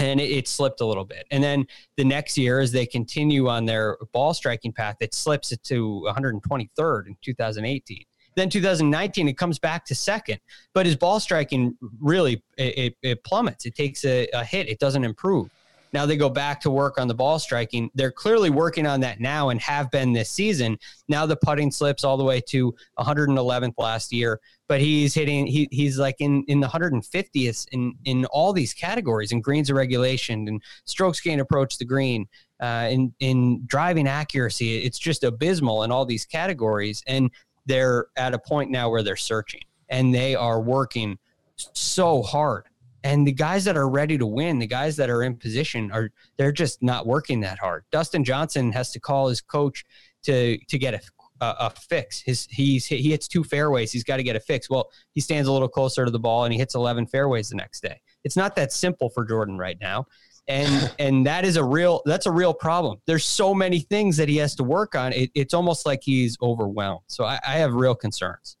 and 0.00 0.20
it, 0.20 0.30
it 0.30 0.48
slipped 0.48 0.80
a 0.80 0.86
little 0.86 1.04
bit. 1.04 1.26
And 1.30 1.42
then 1.44 1.66
the 1.96 2.04
next 2.04 2.36
year, 2.36 2.60
as 2.60 2.72
they 2.72 2.86
continue 2.86 3.48
on 3.48 3.66
their 3.66 3.98
ball 4.12 4.34
striking 4.34 4.72
path, 4.72 4.96
it 5.00 5.14
slips 5.14 5.52
it 5.52 5.62
to 5.64 6.06
123rd 6.08 7.06
in 7.06 7.16
2018. 7.22 8.04
Then 8.36 8.48
2019, 8.48 9.28
it 9.28 9.36
comes 9.36 9.58
back 9.58 9.84
to 9.86 9.94
second, 9.94 10.40
but 10.72 10.86
his 10.86 10.96
ball 10.96 11.20
striking 11.20 11.76
really 12.00 12.42
it, 12.56 12.96
it, 13.02 13.24
plummets. 13.24 13.66
It 13.66 13.74
takes 13.74 14.04
a, 14.04 14.28
a 14.32 14.44
hit. 14.44 14.68
It 14.68 14.78
doesn't 14.78 15.04
improve. 15.04 15.50
Now 15.92 16.06
they 16.06 16.16
go 16.16 16.28
back 16.28 16.60
to 16.62 16.70
work 16.70 16.98
on 16.98 17.08
the 17.08 17.14
ball 17.14 17.38
striking. 17.38 17.90
They're 17.94 18.12
clearly 18.12 18.50
working 18.50 18.86
on 18.86 19.00
that 19.00 19.20
now 19.20 19.48
and 19.48 19.60
have 19.60 19.90
been 19.90 20.12
this 20.12 20.30
season. 20.30 20.78
Now 21.08 21.26
the 21.26 21.36
putting 21.36 21.70
slips 21.70 22.04
all 22.04 22.16
the 22.16 22.24
way 22.24 22.40
to 22.48 22.74
111th 22.98 23.74
last 23.78 24.12
year, 24.12 24.40
but 24.68 24.80
he's 24.80 25.14
hitting. 25.14 25.46
He, 25.46 25.68
he's 25.70 25.98
like 25.98 26.16
in 26.20 26.44
in 26.48 26.60
the 26.60 26.68
150th 26.68 27.66
in 27.72 27.94
in 28.04 28.24
all 28.26 28.52
these 28.52 28.72
categories 28.72 29.32
in 29.32 29.40
greens 29.40 29.68
and 29.68 29.76
regulation 29.76 30.46
and 30.48 30.62
strokes 30.84 31.20
gain 31.20 31.40
approach 31.40 31.78
the 31.78 31.84
green. 31.84 32.26
Uh, 32.60 32.88
in 32.90 33.14
in 33.20 33.62
driving 33.66 34.06
accuracy, 34.06 34.84
it's 34.84 34.98
just 34.98 35.24
abysmal 35.24 35.82
in 35.82 35.90
all 35.90 36.04
these 36.04 36.26
categories, 36.26 37.02
and 37.06 37.30
they're 37.66 38.06
at 38.16 38.34
a 38.34 38.38
point 38.38 38.70
now 38.70 38.90
where 38.90 39.02
they're 39.02 39.16
searching 39.16 39.62
and 39.88 40.14
they 40.14 40.34
are 40.34 40.60
working 40.60 41.18
so 41.56 42.22
hard 42.22 42.69
and 43.02 43.26
the 43.26 43.32
guys 43.32 43.64
that 43.64 43.76
are 43.76 43.88
ready 43.88 44.18
to 44.18 44.26
win 44.26 44.58
the 44.58 44.66
guys 44.66 44.96
that 44.96 45.10
are 45.10 45.22
in 45.22 45.36
position 45.36 45.90
are 45.92 46.10
they're 46.36 46.52
just 46.52 46.82
not 46.82 47.06
working 47.06 47.40
that 47.40 47.58
hard. 47.58 47.84
Dustin 47.90 48.24
johnson 48.24 48.72
has 48.72 48.90
to 48.92 49.00
call 49.00 49.28
his 49.28 49.40
coach 49.40 49.84
to 50.24 50.58
to 50.68 50.78
get 50.78 50.94
a 50.94 51.00
a, 51.40 51.56
a 51.60 51.70
fix. 51.70 52.20
His 52.20 52.46
he's 52.50 52.86
he 52.86 53.10
hits 53.10 53.26
two 53.26 53.44
fairways 53.44 53.92
he's 53.92 54.04
got 54.04 54.18
to 54.18 54.22
get 54.22 54.36
a 54.36 54.40
fix. 54.40 54.68
Well 54.68 54.90
he 55.12 55.20
stands 55.20 55.48
a 55.48 55.52
little 55.52 55.68
closer 55.68 56.04
to 56.04 56.10
the 56.10 56.18
ball 56.18 56.44
and 56.44 56.52
he 56.52 56.58
hits 56.58 56.74
11 56.74 57.06
fairways 57.06 57.48
the 57.48 57.56
next 57.56 57.82
day. 57.82 58.00
It's 58.24 58.36
not 58.36 58.56
that 58.56 58.72
simple 58.72 59.10
for 59.10 59.24
jordan 59.24 59.58
right 59.58 59.78
now. 59.80 60.06
And 60.48 60.92
and 60.98 61.26
that 61.26 61.44
is 61.44 61.56
a 61.56 61.64
real 61.64 62.02
that's 62.04 62.26
a 62.26 62.30
real 62.30 62.54
problem. 62.54 62.98
There's 63.06 63.24
so 63.24 63.54
many 63.54 63.80
things 63.80 64.16
that 64.18 64.28
he 64.28 64.36
has 64.36 64.54
to 64.56 64.64
work 64.64 64.94
on 64.94 65.12
it, 65.12 65.30
it's 65.34 65.54
almost 65.54 65.86
like 65.86 66.00
he's 66.02 66.36
overwhelmed. 66.42 67.04
So 67.06 67.24
I, 67.24 67.40
I 67.46 67.54
have 67.54 67.72
real 67.74 67.94
concerns. 67.94 68.56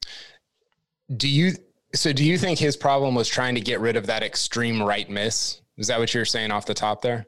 Do 1.14 1.28
you 1.28 1.52
so 1.94 2.12
do 2.12 2.24
you 2.24 2.38
think 2.38 2.58
his 2.58 2.76
problem 2.76 3.14
was 3.14 3.28
trying 3.28 3.54
to 3.54 3.60
get 3.60 3.80
rid 3.80 3.96
of 3.96 4.06
that 4.06 4.22
extreme 4.22 4.82
right 4.82 5.08
miss? 5.08 5.60
Is 5.76 5.88
that 5.88 5.98
what 5.98 6.14
you're 6.14 6.24
saying 6.24 6.50
off 6.50 6.66
the 6.66 6.74
top 6.74 7.02
there? 7.02 7.26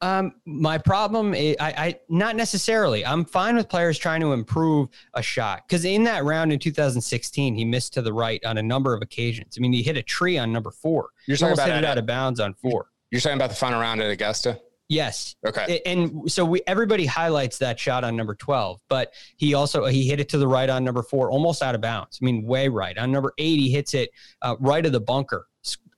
Um, 0.00 0.34
my 0.44 0.78
problem 0.78 1.32
is 1.32 1.54
I, 1.60 1.70
I 1.70 2.00
not 2.08 2.34
necessarily. 2.34 3.06
I'm 3.06 3.24
fine 3.24 3.54
with 3.54 3.68
players 3.68 3.98
trying 3.98 4.20
to 4.22 4.32
improve 4.32 4.88
a 5.14 5.22
shot 5.22 5.62
because 5.66 5.84
in 5.84 6.02
that 6.04 6.24
round 6.24 6.52
in 6.52 6.58
2016, 6.58 7.54
he 7.54 7.64
missed 7.64 7.94
to 7.94 8.02
the 8.02 8.12
right 8.12 8.44
on 8.44 8.58
a 8.58 8.62
number 8.62 8.94
of 8.94 9.00
occasions. 9.00 9.56
I 9.56 9.60
mean, 9.60 9.72
he 9.72 9.82
hit 9.82 9.96
a 9.96 10.02
tree 10.02 10.38
on 10.38 10.52
number 10.52 10.72
four. 10.72 11.10
You're 11.26 11.36
He 11.36 11.40
talking 11.40 11.54
about 11.54 11.68
it 11.70 11.84
out 11.84 11.98
of 11.98 12.06
bounds 12.06 12.40
on 12.40 12.54
four. 12.54 12.86
You're 13.12 13.20
talking 13.20 13.36
about 13.36 13.50
the 13.50 13.56
final 13.56 13.80
round 13.80 14.02
at 14.02 14.10
Augusta? 14.10 14.60
Yes, 14.88 15.36
Okay. 15.46 15.80
And 15.86 16.30
so 16.30 16.44
we 16.44 16.60
everybody 16.66 17.06
highlights 17.06 17.58
that 17.58 17.80
shot 17.80 18.04
on 18.04 18.14
number 18.16 18.34
12 18.34 18.80
but 18.88 19.14
he 19.36 19.54
also 19.54 19.86
he 19.86 20.06
hit 20.06 20.20
it 20.20 20.28
to 20.30 20.38
the 20.38 20.46
right 20.46 20.68
on 20.68 20.84
number 20.84 21.02
four 21.02 21.30
almost 21.30 21.62
out 21.62 21.74
of 21.74 21.80
bounds. 21.80 22.18
I 22.20 22.24
mean 22.24 22.44
way 22.44 22.68
right. 22.68 22.96
On 22.98 23.10
number 23.10 23.32
eight 23.38 23.58
he 23.58 23.70
hits 23.70 23.94
it 23.94 24.10
uh, 24.42 24.56
right 24.60 24.84
of 24.84 24.92
the 24.92 25.00
bunker 25.00 25.46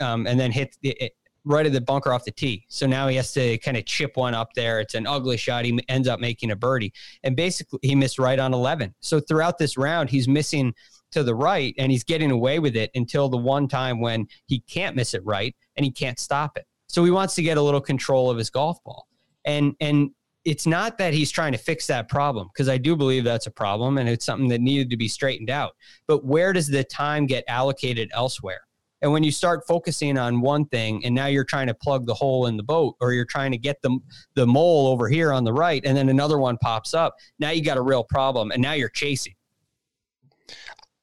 um, 0.01 0.27
and 0.27 0.39
then 0.39 0.53
hits 0.53 0.79
it, 0.83 1.01
it 1.01 1.17
right 1.45 1.67
of 1.67 1.73
the 1.73 1.81
bunker 1.81 2.13
off 2.13 2.25
the 2.25 2.31
tee. 2.31 2.65
So 2.69 2.87
now 2.87 3.09
he 3.09 3.17
has 3.17 3.33
to 3.33 3.59
kind 3.59 3.77
of 3.77 3.85
chip 3.85 4.17
one 4.17 4.35
up 4.35 4.55
there. 4.55 4.81
It's 4.81 4.95
an 4.95 5.07
ugly 5.07 5.37
shot. 5.37 5.65
He 5.65 5.79
ends 5.89 6.09
up 6.09 6.21
making 6.21 6.51
a 6.51 6.57
birdie. 6.57 6.93
And 7.23 7.37
basically 7.37 7.81
he 7.83 7.95
missed 7.95 8.19
right 8.19 8.39
on 8.39 8.55
11 8.55 8.95
so 9.01 9.21
throughout 9.21 9.59
this 9.59 9.77
round 9.77 10.11
he's 10.11 10.29
missing 10.29 10.75
to 11.11 11.23
the 11.23 11.35
right 11.35 11.75
and 11.79 11.93
he's 11.93 12.05
getting 12.05 12.31
away 12.31 12.59
with 12.59 12.77
it 12.77 12.91
until 12.95 13.29
the 13.29 13.37
one 13.37 13.69
time 13.69 14.01
when 14.01 14.27
he 14.47 14.61
can't 14.61 14.97
miss 14.97 15.15
it 15.15 15.25
right 15.25 15.55
and 15.77 15.85
he 15.85 15.91
can't 15.91 16.19
stop 16.19 16.57
it 16.57 16.67
so 16.95 17.05
he 17.05 17.11
wants 17.11 17.35
to 17.35 17.43
get 17.43 17.57
a 17.57 17.63
little 17.63 17.81
control 17.81 18.31
of 18.31 18.39
his 18.39 18.51
golf 18.51 18.79
ball. 18.85 19.09
And 19.45 19.75
and 19.81 20.11
it's 20.45 20.65
not 20.65 20.97
that 20.99 21.13
he's 21.13 21.33
trying 21.33 21.51
to 21.51 21.59
fix 21.59 21.89
that 21.89 22.09
problem 22.09 22.51
because 22.53 22.69
I 22.69 22.79
do 22.79 22.95
believe 22.95 23.25
that's 23.25 23.49
a 23.49 23.51
problem 23.51 23.99
and 23.99 24.09
it's 24.09 24.25
something 24.25 24.47
that 24.49 24.61
needed 24.61 24.91
to 24.91 24.97
be 24.97 25.09
straightened 25.09 25.51
out. 25.51 25.73
But 26.07 26.25
where 26.25 26.53
does 26.53 26.69
the 26.69 26.85
time 26.85 27.27
get 27.27 27.43
allocated 27.49 28.11
elsewhere? 28.15 28.61
And 29.03 29.11
when 29.11 29.25
you 29.25 29.33
start 29.33 29.67
focusing 29.67 30.17
on 30.17 30.41
one 30.41 30.67
thing 30.67 31.05
and 31.05 31.15
now 31.15 31.27
you're 31.27 31.45
trying 31.45 31.67
to 31.67 31.75
plug 31.75 32.07
the 32.07 32.15
hole 32.15 32.47
in 32.47 32.57
the 32.57 32.63
boat 32.63 32.95
or 33.01 33.13
you're 33.13 33.25
trying 33.25 33.51
to 33.51 33.59
get 33.59 33.83
the 33.83 33.99
the 34.37 34.47
mole 34.47 34.87
over 34.87 35.09
here 35.09 35.33
on 35.33 35.43
the 35.43 35.53
right 35.53 35.85
and 35.85 35.97
then 35.97 36.09
another 36.09 36.39
one 36.39 36.57
pops 36.59 36.95
up, 36.95 37.17
now 37.41 37.51
you 37.51 37.65
got 37.65 37.77
a 37.77 37.83
real 37.83 38.05
problem 38.05 38.53
and 38.53 38.63
now 38.63 38.75
you're 38.75 38.89
chasing. 38.89 39.35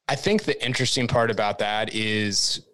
I 0.07 0.15
think 0.15 0.43
the 0.43 0.63
interesting 0.65 1.07
part 1.07 1.29
about 1.29 1.59
that 1.59 1.93
is, 1.93 2.65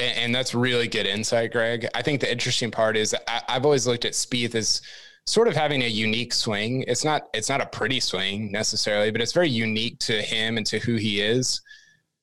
and 0.00 0.34
that's 0.34 0.54
really 0.54 0.88
good 0.88 1.06
insight, 1.06 1.52
Greg. 1.52 1.86
I 1.94 2.02
think 2.02 2.20
the 2.20 2.30
interesting 2.30 2.70
part 2.70 2.96
is 2.96 3.14
I, 3.28 3.42
I've 3.48 3.64
always 3.64 3.86
looked 3.86 4.04
at 4.04 4.12
Spieth 4.12 4.54
as 4.54 4.82
sort 5.26 5.48
of 5.48 5.54
having 5.54 5.82
a 5.82 5.86
unique 5.86 6.32
swing. 6.32 6.84
It's 6.88 7.04
not 7.04 7.28
it's 7.34 7.48
not 7.48 7.60
a 7.60 7.66
pretty 7.66 8.00
swing 8.00 8.50
necessarily, 8.50 9.10
but 9.10 9.20
it's 9.20 9.32
very 9.32 9.48
unique 9.48 9.98
to 10.00 10.20
him 10.20 10.56
and 10.56 10.66
to 10.66 10.78
who 10.78 10.96
he 10.96 11.20
is. 11.20 11.60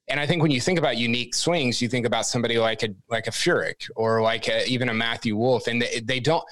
And 0.09 0.19
I 0.19 0.25
think 0.25 0.41
when 0.41 0.51
you 0.51 0.61
think 0.61 0.79
about 0.79 0.97
unique 0.97 1.35
swings, 1.35 1.81
you 1.81 1.89
think 1.89 2.05
about 2.05 2.25
somebody 2.25 2.57
like 2.57 2.83
a 2.83 2.89
like 3.09 3.27
a 3.27 3.31
Furyk 3.31 3.89
or 3.95 4.21
like 4.21 4.47
a, 4.47 4.65
even 4.67 4.89
a 4.89 4.93
Matthew 4.93 5.35
Wolff, 5.35 5.67
and 5.67 5.81
they, 5.81 5.99
they 5.99 6.19
don't 6.19 6.43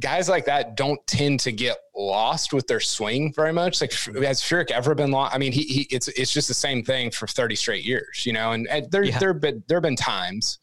guys 0.00 0.28
like 0.28 0.46
that 0.46 0.76
don't 0.76 1.04
tend 1.06 1.40
to 1.40 1.52
get 1.52 1.76
lost 1.94 2.52
with 2.52 2.66
their 2.66 2.80
swing 2.80 3.32
very 3.34 3.52
much. 3.52 3.80
Like 3.80 3.92
has 3.92 4.40
Furyk 4.40 4.70
ever 4.70 4.94
been 4.94 5.10
lost? 5.10 5.34
I 5.34 5.38
mean, 5.38 5.52
he, 5.52 5.62
he 5.62 5.82
it's 5.90 6.08
it's 6.08 6.32
just 6.32 6.48
the 6.48 6.54
same 6.54 6.82
thing 6.82 7.10
for 7.10 7.26
thirty 7.26 7.54
straight 7.54 7.84
years, 7.84 8.24
you 8.26 8.32
know. 8.32 8.52
And, 8.52 8.66
and 8.68 8.90
there 8.90 9.04
Yeah. 9.04 9.18
there 9.18 9.34
been 9.34 9.62
there 9.68 9.76
have 9.76 9.82
been 9.82 9.96
times, 9.96 10.58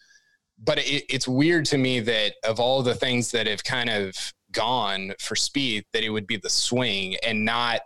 but 0.64 0.80
it, 0.80 1.06
it's 1.10 1.28
weird 1.28 1.66
to 1.66 1.78
me 1.78 2.00
that 2.02 2.34
of 2.44 2.60
all 2.60 2.82
the 2.84 2.96
things 2.96 3.32
that 3.32 3.48
have 3.48 3.64
kind 3.64 3.90
of 3.90 4.16
gone 4.52 5.14
for 5.20 5.36
Spieth, 5.36 5.84
that 5.94 6.04
it 6.04 6.10
would 6.10 6.28
be 6.28 6.38
the 6.38 6.50
swing 6.50 7.16
and 7.24 7.46
not. 7.46 7.82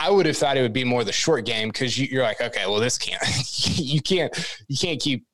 I 0.00 0.10
would 0.10 0.26
have 0.26 0.36
thought 0.36 0.56
it 0.56 0.62
would 0.62 0.72
be 0.72 0.82
more 0.82 1.04
the 1.04 1.12
short 1.12 1.44
game 1.46 1.68
because 1.68 1.96
you, 1.96 2.08
you're 2.10 2.24
like, 2.24 2.40
okay, 2.40 2.66
well, 2.66 2.80
this 2.80 2.98
can't, 2.98 3.22
you 3.78 4.00
can't, 4.02 4.34
you 4.66 4.76
can't 4.76 5.00
keep, 5.00 5.24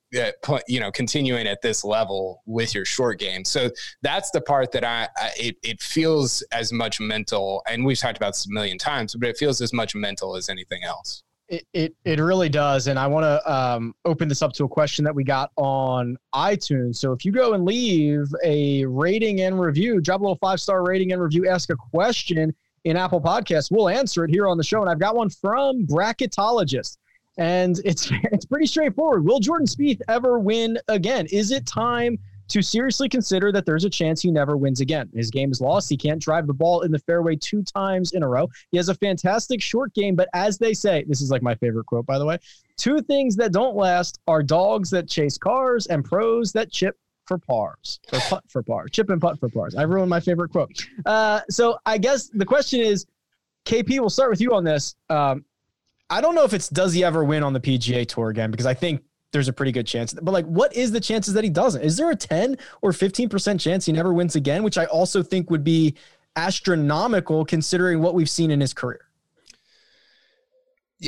you 0.68 0.80
know, 0.80 0.90
continuing 0.90 1.46
at 1.46 1.62
this 1.62 1.84
level 1.84 2.42
with 2.46 2.74
your 2.74 2.84
short 2.84 3.18
game. 3.18 3.44
So 3.44 3.70
that's 4.02 4.30
the 4.30 4.40
part 4.40 4.72
that 4.72 4.84
I, 4.84 5.08
I 5.16 5.30
it, 5.36 5.56
it 5.62 5.80
feels 5.80 6.42
as 6.52 6.72
much 6.72 7.00
mental, 7.00 7.62
and 7.68 7.84
we've 7.84 7.98
talked 7.98 8.16
about 8.16 8.34
this 8.34 8.46
a 8.46 8.50
million 8.50 8.78
times, 8.78 9.14
but 9.14 9.28
it 9.28 9.36
feels 9.36 9.60
as 9.60 9.72
much 9.72 9.94
mental 9.94 10.36
as 10.36 10.48
anything 10.48 10.84
else. 10.84 11.22
It, 11.48 11.66
it, 11.74 11.94
it 12.06 12.18
really 12.18 12.48
does. 12.48 12.86
And 12.86 12.98
I 12.98 13.06
want 13.06 13.24
to 13.24 13.52
um, 13.52 13.94
open 14.06 14.26
this 14.26 14.40
up 14.40 14.54
to 14.54 14.64
a 14.64 14.68
question 14.68 15.04
that 15.04 15.14
we 15.14 15.22
got 15.22 15.50
on 15.56 16.16
iTunes. 16.34 16.96
So 16.96 17.12
if 17.12 17.26
you 17.26 17.32
go 17.32 17.52
and 17.52 17.66
leave 17.66 18.26
a 18.42 18.86
rating 18.86 19.42
and 19.42 19.60
review, 19.60 20.00
drop 20.00 20.20
a 20.20 20.22
little 20.22 20.38
five 20.40 20.60
star 20.60 20.82
rating 20.82 21.12
and 21.12 21.20
review, 21.20 21.46
ask 21.46 21.68
a 21.68 21.76
question 21.76 22.54
in 22.84 22.96
Apple 22.96 23.20
Podcasts, 23.20 23.70
we'll 23.70 23.88
answer 23.88 24.24
it 24.24 24.30
here 24.30 24.48
on 24.48 24.56
the 24.56 24.64
show. 24.64 24.80
And 24.80 24.90
I've 24.90 24.98
got 24.98 25.14
one 25.14 25.28
from 25.28 25.86
Bracketologist. 25.86 26.96
And 27.38 27.80
it's 27.84 28.10
it's 28.24 28.44
pretty 28.44 28.66
straightforward. 28.66 29.24
Will 29.24 29.40
Jordan 29.40 29.66
Spieth 29.66 30.00
ever 30.08 30.38
win 30.38 30.78
again? 30.88 31.26
Is 31.26 31.50
it 31.50 31.66
time 31.66 32.18
to 32.48 32.60
seriously 32.60 33.08
consider 33.08 33.50
that 33.50 33.64
there's 33.64 33.84
a 33.84 33.90
chance 33.90 34.20
he 34.20 34.30
never 34.30 34.56
wins 34.56 34.80
again? 34.80 35.08
His 35.14 35.30
game 35.30 35.50
is 35.50 35.60
lost. 35.60 35.88
He 35.88 35.96
can't 35.96 36.20
drive 36.20 36.46
the 36.46 36.52
ball 36.52 36.82
in 36.82 36.90
the 36.90 36.98
fairway 36.98 37.36
two 37.36 37.62
times 37.62 38.12
in 38.12 38.22
a 38.22 38.28
row. 38.28 38.48
He 38.70 38.76
has 38.76 38.88
a 38.88 38.94
fantastic 38.94 39.62
short 39.62 39.94
game, 39.94 40.14
but 40.14 40.28
as 40.34 40.58
they 40.58 40.74
say, 40.74 41.04
this 41.08 41.20
is 41.20 41.30
like 41.30 41.42
my 41.42 41.54
favorite 41.54 41.86
quote, 41.86 42.04
by 42.04 42.18
the 42.18 42.26
way. 42.26 42.38
Two 42.76 43.00
things 43.00 43.36
that 43.36 43.52
don't 43.52 43.76
last 43.76 44.18
are 44.26 44.42
dogs 44.42 44.90
that 44.90 45.08
chase 45.08 45.38
cars 45.38 45.86
and 45.86 46.04
pros 46.04 46.52
that 46.52 46.70
chip 46.70 46.96
for 47.26 47.38
pars 47.38 48.00
or 48.12 48.18
putt 48.20 48.44
for 48.48 48.62
pars, 48.62 48.90
chip 48.90 49.08
and 49.10 49.20
putt 49.20 49.38
for 49.38 49.48
pars. 49.48 49.74
I 49.74 49.82
ruined 49.82 50.10
my 50.10 50.20
favorite 50.20 50.50
quote. 50.50 50.70
Uh, 51.06 51.40
so 51.48 51.78
I 51.86 51.98
guess 51.98 52.28
the 52.28 52.44
question 52.44 52.80
is, 52.80 53.06
KP, 53.64 54.00
we'll 54.00 54.10
start 54.10 54.30
with 54.30 54.40
you 54.40 54.52
on 54.54 54.64
this. 54.64 54.96
Um, 55.08 55.44
I 56.12 56.20
don't 56.20 56.34
know 56.34 56.44
if 56.44 56.52
it's 56.52 56.68
does 56.68 56.92
he 56.92 57.02
ever 57.02 57.24
win 57.24 57.42
on 57.42 57.54
the 57.54 57.60
PGA 57.60 58.06
Tour 58.06 58.28
again 58.28 58.50
because 58.50 58.66
I 58.66 58.74
think 58.74 59.02
there's 59.32 59.48
a 59.48 59.52
pretty 59.52 59.72
good 59.72 59.86
chance. 59.86 60.12
But 60.12 60.32
like, 60.32 60.44
what 60.44 60.74
is 60.76 60.92
the 60.92 61.00
chances 61.00 61.32
that 61.32 61.42
he 61.42 61.48
doesn't? 61.48 61.80
Is 61.80 61.96
there 61.96 62.10
a 62.10 62.16
10 62.16 62.58
or 62.82 62.92
15 62.92 63.30
percent 63.30 63.60
chance 63.60 63.86
he 63.86 63.92
never 63.92 64.12
wins 64.12 64.36
again? 64.36 64.62
Which 64.62 64.76
I 64.76 64.84
also 64.84 65.22
think 65.22 65.50
would 65.50 65.64
be 65.64 65.94
astronomical 66.36 67.46
considering 67.46 68.00
what 68.00 68.14
we've 68.14 68.28
seen 68.28 68.50
in 68.50 68.60
his 68.60 68.74
career. 68.74 69.00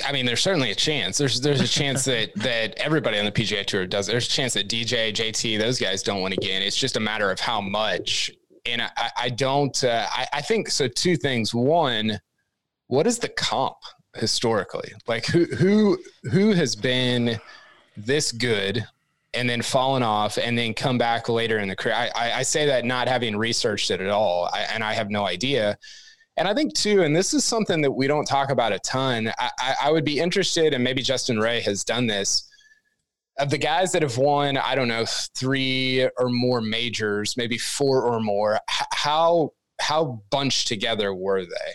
I 0.04 0.10
mean, 0.10 0.24
there's 0.24 0.40
certainly 0.40 0.70
a 0.70 0.74
chance. 0.74 1.18
There's 1.18 1.38
there's 1.38 1.60
a 1.60 1.68
chance 1.68 2.04
that 2.06 2.34
that 2.36 2.74
everybody 2.76 3.18
on 3.18 3.26
the 3.26 3.32
PGA 3.32 3.66
Tour 3.66 3.86
does. 3.86 4.06
There's 4.06 4.26
a 4.26 4.30
chance 4.30 4.54
that 4.54 4.70
DJ, 4.70 5.12
JT, 5.12 5.58
those 5.58 5.78
guys 5.78 6.02
don't 6.02 6.22
win 6.22 6.32
again. 6.32 6.62
It's 6.62 6.78
just 6.78 6.96
a 6.96 7.00
matter 7.00 7.30
of 7.30 7.40
how 7.40 7.60
much. 7.60 8.30
And 8.64 8.80
I, 8.80 9.10
I 9.18 9.28
don't. 9.28 9.84
Uh, 9.84 10.06
I, 10.10 10.26
I 10.32 10.40
think 10.40 10.70
so. 10.70 10.88
Two 10.88 11.18
things. 11.18 11.52
One, 11.52 12.18
what 12.86 13.06
is 13.06 13.18
the 13.18 13.28
comp 13.28 13.76
historically? 14.16 14.92
Like 15.06 15.26
who 15.26 15.44
who 15.46 15.98
who 16.30 16.52
has 16.52 16.76
been 16.76 17.40
this 17.96 18.32
good 18.32 18.86
and 19.32 19.48
then 19.48 19.62
fallen 19.62 20.02
off 20.02 20.38
and 20.38 20.56
then 20.56 20.74
come 20.74 20.98
back 20.98 21.28
later 21.28 21.58
in 21.58 21.68
the 21.68 21.76
career? 21.76 21.94
I, 21.94 22.10
I, 22.14 22.32
I 22.38 22.42
say 22.42 22.66
that 22.66 22.84
not 22.84 23.08
having 23.08 23.36
researched 23.36 23.90
it 23.90 24.00
at 24.00 24.10
all, 24.10 24.48
I, 24.52 24.60
and 24.72 24.82
I 24.82 24.92
have 24.92 25.10
no 25.10 25.26
idea. 25.26 25.76
And 26.36 26.48
I 26.48 26.54
think 26.54 26.74
too, 26.74 27.02
and 27.02 27.14
this 27.14 27.32
is 27.32 27.44
something 27.44 27.80
that 27.82 27.92
we 27.92 28.06
don't 28.06 28.24
talk 28.24 28.50
about 28.50 28.72
a 28.72 28.78
ton. 28.80 29.32
I, 29.38 29.74
I, 29.84 29.92
would 29.92 30.04
be 30.04 30.18
interested, 30.18 30.74
and 30.74 30.82
maybe 30.82 31.00
Justin 31.00 31.38
Ray 31.38 31.60
has 31.60 31.84
done 31.84 32.06
this. 32.06 32.48
Of 33.38 33.50
the 33.50 33.58
guys 33.58 33.92
that 33.92 34.02
have 34.02 34.16
won, 34.16 34.56
I 34.56 34.74
don't 34.74 34.88
know, 34.88 35.04
three 35.36 36.08
or 36.18 36.28
more 36.28 36.60
majors, 36.60 37.36
maybe 37.36 37.58
four 37.58 38.02
or 38.02 38.20
more, 38.20 38.60
how 38.92 39.52
how 39.80 40.22
bunched 40.30 40.68
together 40.68 41.12
were 41.12 41.44
they? 41.44 41.72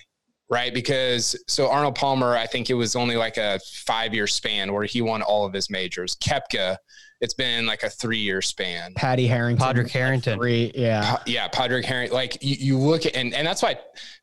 Right? 0.49 0.73
Because 0.73 1.35
so 1.47 1.69
Arnold 1.69 1.95
Palmer, 1.95 2.35
I 2.35 2.47
think 2.47 2.69
it 2.69 2.73
was 2.73 2.95
only 2.95 3.15
like 3.15 3.38
a 3.38 3.59
five 3.85 4.13
year 4.13 4.25
span 4.25 4.73
where 4.73 4.85
he 4.85 5.01
won 5.01 5.21
all 5.21 5.45
of 5.45 5.53
his 5.53 5.69
majors. 5.69 6.15
Koepka, 6.15 6.77
it's 7.21 7.33
been 7.33 7.65
like 7.65 7.83
a 7.83 7.89
three 7.89 8.17
year 8.17 8.41
span. 8.41 8.93
Patty 8.95 9.27
Harrington, 9.27 9.65
Padraig 9.65 9.91
Harrington, 9.91 10.39
three, 10.39 10.71
yeah, 10.73 11.01
pa- 11.01 11.23
yeah, 11.25 11.47
Padraig 11.49 11.85
Harrington. 11.85 12.15
Like 12.15 12.41
you, 12.41 12.55
you 12.59 12.77
look 12.77 13.05
at, 13.05 13.15
and 13.15 13.33
and 13.33 13.45
that's 13.45 13.62
why 13.62 13.77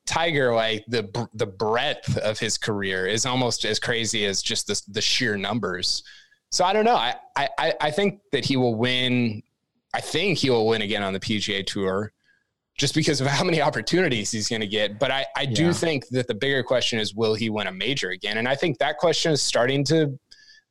Tiger, 0.06 0.54
like 0.54 0.84
the 0.88 1.28
the 1.34 1.46
breadth 1.46 2.16
of 2.18 2.38
his 2.38 2.56
career 2.56 3.06
is 3.06 3.26
almost 3.26 3.64
as 3.64 3.78
crazy 3.78 4.24
as 4.24 4.42
just 4.42 4.66
the 4.66 4.80
the 4.88 5.00
sheer 5.02 5.36
numbers. 5.36 6.02
So 6.50 6.64
I 6.64 6.72
don't 6.72 6.84
know. 6.84 6.96
I 6.96 7.14
I 7.36 7.74
I 7.80 7.90
think 7.90 8.20
that 8.32 8.44
he 8.44 8.56
will 8.56 8.74
win. 8.74 9.42
I 9.94 10.00
think 10.00 10.38
he 10.38 10.50
will 10.50 10.66
win 10.66 10.82
again 10.82 11.02
on 11.02 11.12
the 11.12 11.20
PGA 11.20 11.66
Tour 11.66 12.12
just 12.76 12.94
because 12.94 13.20
of 13.20 13.26
how 13.26 13.44
many 13.44 13.60
opportunities 13.60 14.30
he's 14.30 14.48
going 14.48 14.60
to 14.60 14.66
get. 14.66 14.98
But 14.98 15.10
I, 15.10 15.26
I 15.36 15.46
do 15.46 15.66
yeah. 15.66 15.72
think 15.72 16.08
that 16.08 16.26
the 16.26 16.34
bigger 16.34 16.62
question 16.62 16.98
is, 16.98 17.14
will 17.14 17.34
he 17.34 17.50
win 17.50 17.66
a 17.66 17.72
major 17.72 18.10
again? 18.10 18.38
And 18.38 18.48
I 18.48 18.54
think 18.54 18.78
that 18.78 18.98
question 18.98 19.32
is 19.32 19.42
starting 19.42 19.84
to 19.84 20.18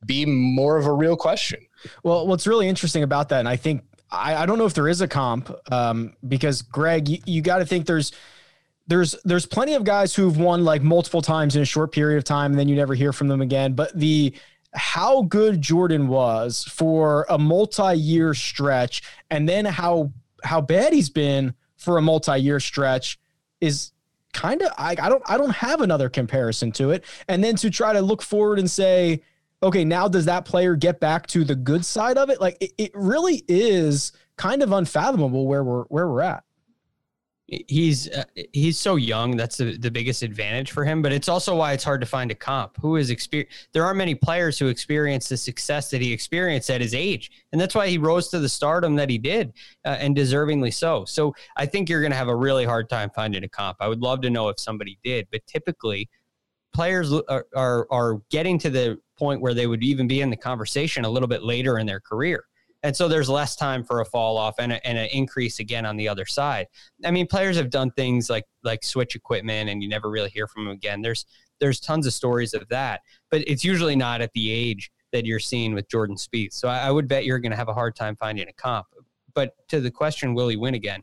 be 0.04 0.26
more 0.26 0.76
of 0.76 0.86
a 0.86 0.92
real 0.92 1.16
question. 1.16 1.60
Well, 2.02 2.26
what's 2.26 2.46
really 2.46 2.68
interesting 2.68 3.02
about 3.02 3.28
that, 3.30 3.40
and 3.40 3.48
I 3.48 3.56
think 3.56 3.82
I, 4.10 4.36
I 4.36 4.46
don't 4.46 4.58
know 4.58 4.66
if 4.66 4.74
there 4.74 4.88
is 4.88 5.00
a 5.00 5.08
comp, 5.08 5.50
um, 5.72 6.14
because 6.26 6.62
Greg, 6.62 7.08
you, 7.08 7.18
you 7.26 7.42
got 7.42 7.58
to 7.58 7.66
think 7.66 7.86
there's 7.86 8.12
there's 8.86 9.16
there's 9.24 9.46
plenty 9.46 9.74
of 9.74 9.84
guys 9.84 10.14
who've 10.14 10.36
won 10.36 10.64
like 10.64 10.82
multiple 10.82 11.22
times 11.22 11.56
in 11.56 11.62
a 11.62 11.64
short 11.66 11.92
period 11.92 12.18
of 12.18 12.24
time, 12.24 12.52
and 12.52 12.58
then 12.58 12.68
you 12.68 12.76
never 12.76 12.94
hear 12.94 13.12
from 13.12 13.28
them 13.28 13.40
again. 13.40 13.74
But 13.74 13.98
the 13.98 14.34
how 14.74 15.22
good 15.22 15.60
Jordan 15.62 16.08
was 16.08 16.64
for 16.64 17.26
a 17.28 17.38
multi-year 17.38 18.34
stretch, 18.34 19.02
and 19.30 19.48
then 19.48 19.64
how 19.64 20.12
how 20.44 20.60
bad 20.60 20.92
he's 20.92 21.10
been 21.10 21.54
for 21.76 21.98
a 21.98 22.02
multi-year 22.02 22.60
stretch 22.60 23.18
is 23.60 23.92
kind 24.32 24.62
of 24.62 24.70
I, 24.76 24.96
I 25.00 25.08
don't 25.08 25.22
I 25.26 25.38
don't 25.38 25.50
have 25.50 25.80
another 25.80 26.08
comparison 26.08 26.72
to 26.72 26.90
it. 26.90 27.04
And 27.28 27.42
then 27.42 27.56
to 27.56 27.70
try 27.70 27.92
to 27.92 28.02
look 28.02 28.22
forward 28.22 28.58
and 28.58 28.70
say, 28.70 29.22
okay, 29.62 29.84
now 29.84 30.08
does 30.08 30.26
that 30.26 30.44
player 30.44 30.76
get 30.76 31.00
back 31.00 31.26
to 31.28 31.44
the 31.44 31.56
good 31.56 31.84
side 31.84 32.18
of 32.18 32.30
it? 32.30 32.40
Like 32.40 32.58
it, 32.60 32.72
it 32.78 32.90
really 32.94 33.44
is 33.48 34.12
kind 34.36 34.62
of 34.62 34.72
unfathomable 34.72 35.46
where 35.46 35.64
we're 35.64 35.84
where 35.84 36.08
we're 36.08 36.22
at. 36.22 36.44
He's 37.48 38.08
uh, 38.10 38.24
he's 38.52 38.76
so 38.76 38.96
young. 38.96 39.36
That's 39.36 39.56
the, 39.56 39.78
the 39.78 39.90
biggest 39.90 40.24
advantage 40.24 40.72
for 40.72 40.84
him. 40.84 41.00
But 41.00 41.12
it's 41.12 41.28
also 41.28 41.54
why 41.54 41.74
it's 41.74 41.84
hard 41.84 42.00
to 42.00 42.06
find 42.06 42.32
a 42.32 42.34
comp 42.34 42.76
who 42.80 42.96
is 42.96 43.10
experience. 43.10 43.52
There 43.72 43.84
aren't 43.84 43.98
many 43.98 44.16
players 44.16 44.58
who 44.58 44.66
experience 44.66 45.28
the 45.28 45.36
success 45.36 45.88
that 45.90 46.00
he 46.00 46.12
experienced 46.12 46.70
at 46.70 46.80
his 46.80 46.92
age, 46.92 47.30
and 47.52 47.60
that's 47.60 47.74
why 47.74 47.86
he 47.86 47.98
rose 47.98 48.28
to 48.30 48.40
the 48.40 48.48
stardom 48.48 48.96
that 48.96 49.08
he 49.08 49.18
did, 49.18 49.52
uh, 49.84 49.90
and 50.00 50.16
deservingly 50.16 50.74
so. 50.74 51.04
So 51.04 51.36
I 51.56 51.66
think 51.66 51.88
you're 51.88 52.00
going 52.00 52.10
to 52.10 52.18
have 52.18 52.26
a 52.26 52.34
really 52.34 52.64
hard 52.64 52.90
time 52.90 53.10
finding 53.14 53.44
a 53.44 53.48
comp. 53.48 53.76
I 53.78 53.86
would 53.86 54.02
love 54.02 54.22
to 54.22 54.30
know 54.30 54.48
if 54.48 54.58
somebody 54.58 54.98
did, 55.04 55.28
but 55.30 55.46
typically, 55.46 56.08
players 56.74 57.12
are, 57.12 57.46
are, 57.54 57.86
are 57.92 58.20
getting 58.28 58.58
to 58.58 58.70
the 58.70 58.98
point 59.16 59.40
where 59.40 59.54
they 59.54 59.68
would 59.68 59.84
even 59.84 60.08
be 60.08 60.20
in 60.20 60.30
the 60.30 60.36
conversation 60.36 61.04
a 61.04 61.08
little 61.08 61.28
bit 61.28 61.44
later 61.44 61.78
in 61.78 61.86
their 61.86 62.00
career. 62.00 62.44
And 62.86 62.94
so 62.96 63.08
there's 63.08 63.28
less 63.28 63.56
time 63.56 63.82
for 63.82 64.00
a 64.00 64.04
fall 64.04 64.38
off 64.38 64.54
and, 64.60 64.70
a, 64.70 64.86
and 64.86 64.96
an 64.96 65.08
increase 65.10 65.58
again 65.58 65.84
on 65.84 65.96
the 65.96 66.08
other 66.08 66.24
side. 66.24 66.68
I 67.04 67.10
mean, 67.10 67.26
players 67.26 67.56
have 67.56 67.68
done 67.68 67.90
things 67.90 68.30
like 68.30 68.44
like 68.62 68.84
switch 68.84 69.16
equipment 69.16 69.68
and 69.68 69.82
you 69.82 69.88
never 69.88 70.08
really 70.08 70.30
hear 70.30 70.46
from 70.46 70.66
them 70.66 70.72
again. 70.72 71.02
There's 71.02 71.26
there's 71.58 71.80
tons 71.80 72.06
of 72.06 72.12
stories 72.12 72.54
of 72.54 72.68
that, 72.68 73.00
but 73.28 73.42
it's 73.48 73.64
usually 73.64 73.96
not 73.96 74.20
at 74.20 74.32
the 74.34 74.52
age 74.52 74.92
that 75.10 75.26
you're 75.26 75.40
seeing 75.40 75.74
with 75.74 75.88
Jordan 75.88 76.14
Spieth. 76.14 76.52
So 76.52 76.68
I, 76.68 76.78
I 76.78 76.92
would 76.92 77.08
bet 77.08 77.24
you're 77.24 77.40
going 77.40 77.50
to 77.50 77.56
have 77.56 77.68
a 77.68 77.74
hard 77.74 77.96
time 77.96 78.14
finding 78.14 78.46
a 78.46 78.52
comp. 78.52 78.86
But 79.34 79.54
to 79.68 79.80
the 79.80 79.90
question, 79.90 80.32
will 80.32 80.46
he 80.46 80.56
win 80.56 80.74
again? 80.74 81.02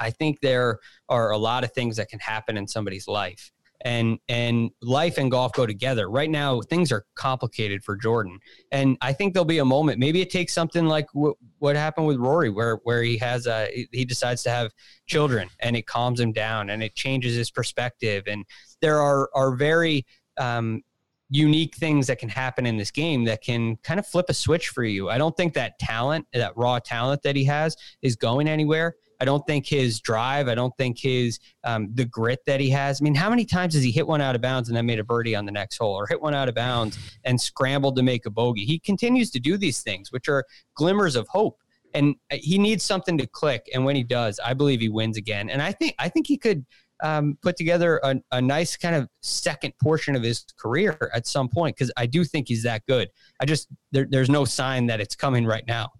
I 0.00 0.10
think 0.10 0.40
there 0.40 0.80
are 1.08 1.30
a 1.30 1.38
lot 1.38 1.62
of 1.62 1.72
things 1.72 1.96
that 1.96 2.08
can 2.08 2.18
happen 2.18 2.56
in 2.56 2.66
somebody's 2.66 3.06
life 3.06 3.52
and 3.84 4.18
and 4.28 4.70
life 4.80 5.18
and 5.18 5.30
golf 5.30 5.52
go 5.52 5.66
together. 5.66 6.10
Right 6.10 6.30
now, 6.30 6.60
things 6.60 6.90
are 6.92 7.04
complicated 7.14 7.84
for 7.84 7.96
Jordan, 7.96 8.38
and 8.70 8.96
I 9.00 9.12
think 9.12 9.34
there'll 9.34 9.44
be 9.44 9.58
a 9.58 9.64
moment. 9.64 9.98
Maybe 9.98 10.20
it 10.20 10.30
takes 10.30 10.52
something 10.52 10.86
like 10.86 11.06
w- 11.14 11.34
what 11.58 11.76
happened 11.76 12.06
with 12.06 12.16
Rory, 12.16 12.50
where 12.50 12.76
where 12.84 13.02
he 13.02 13.18
has 13.18 13.46
a 13.46 13.86
he 13.92 14.04
decides 14.04 14.42
to 14.44 14.50
have 14.50 14.72
children, 15.06 15.48
and 15.60 15.76
it 15.76 15.86
calms 15.86 16.20
him 16.20 16.32
down, 16.32 16.70
and 16.70 16.82
it 16.82 16.94
changes 16.94 17.36
his 17.36 17.50
perspective. 17.50 18.24
And 18.26 18.44
there 18.80 19.00
are 19.00 19.28
are 19.34 19.54
very 19.54 20.06
um, 20.38 20.82
unique 21.28 21.74
things 21.76 22.06
that 22.06 22.18
can 22.18 22.28
happen 22.28 22.66
in 22.66 22.76
this 22.76 22.90
game 22.90 23.24
that 23.24 23.42
can 23.42 23.76
kind 23.78 23.98
of 23.98 24.06
flip 24.06 24.26
a 24.28 24.34
switch 24.34 24.68
for 24.68 24.84
you. 24.84 25.08
I 25.08 25.18
don't 25.18 25.36
think 25.36 25.54
that 25.54 25.78
talent, 25.78 26.26
that 26.34 26.52
raw 26.56 26.78
talent 26.78 27.22
that 27.22 27.36
he 27.36 27.44
has, 27.44 27.74
is 28.02 28.16
going 28.16 28.48
anywhere. 28.48 28.96
I 29.22 29.24
don't 29.24 29.46
think 29.46 29.68
his 29.68 30.00
drive, 30.00 30.48
I 30.48 30.56
don't 30.56 30.76
think 30.76 30.98
his 30.98 31.38
um, 31.62 31.90
the 31.94 32.04
grit 32.04 32.40
that 32.46 32.58
he 32.58 32.68
has. 32.70 33.00
I 33.00 33.04
mean, 33.04 33.14
how 33.14 33.30
many 33.30 33.44
times 33.44 33.74
has 33.74 33.84
he 33.84 33.92
hit 33.92 34.04
one 34.04 34.20
out 34.20 34.34
of 34.34 34.40
bounds 34.40 34.68
and 34.68 34.76
then 34.76 34.84
made 34.84 34.98
a 34.98 35.04
birdie 35.04 35.36
on 35.36 35.46
the 35.46 35.52
next 35.52 35.78
hole, 35.78 35.94
or 35.94 36.08
hit 36.08 36.20
one 36.20 36.34
out 36.34 36.48
of 36.48 36.56
bounds 36.56 36.98
and 37.22 37.40
scrambled 37.40 37.94
to 37.94 38.02
make 38.02 38.26
a 38.26 38.30
bogey? 38.30 38.64
He 38.64 38.80
continues 38.80 39.30
to 39.30 39.38
do 39.38 39.56
these 39.56 39.80
things, 39.80 40.10
which 40.10 40.28
are 40.28 40.44
glimmers 40.74 41.14
of 41.14 41.28
hope. 41.28 41.56
And 41.94 42.16
uh, 42.32 42.38
he 42.40 42.58
needs 42.58 42.82
something 42.82 43.16
to 43.18 43.28
click, 43.28 43.70
and 43.72 43.84
when 43.84 43.94
he 43.94 44.02
does, 44.02 44.40
I 44.44 44.54
believe 44.54 44.80
he 44.80 44.88
wins 44.88 45.16
again. 45.16 45.50
And 45.50 45.62
I 45.62 45.70
think 45.70 45.94
I 46.00 46.08
think 46.08 46.26
he 46.26 46.36
could 46.36 46.66
um, 47.04 47.38
put 47.42 47.56
together 47.56 48.00
a, 48.02 48.16
a, 48.32 48.42
nice 48.42 48.76
kind 48.76 48.96
of 48.96 49.08
second 49.22 49.72
portion 49.80 50.16
of 50.16 50.24
his 50.24 50.44
career 50.58 51.10
at 51.14 51.28
some 51.28 51.48
point 51.48 51.76
because 51.76 51.92
I 51.96 52.06
do 52.06 52.24
think 52.24 52.48
he's 52.48 52.64
that 52.64 52.82
good. 52.88 53.08
I 53.40 53.44
just 53.44 53.68
there, 53.92 54.08
there's 54.10 54.30
no 54.30 54.44
sign 54.44 54.86
that 54.86 55.00
it's 55.00 55.14
coming 55.14 55.46
right 55.46 55.64
now. 55.68 55.90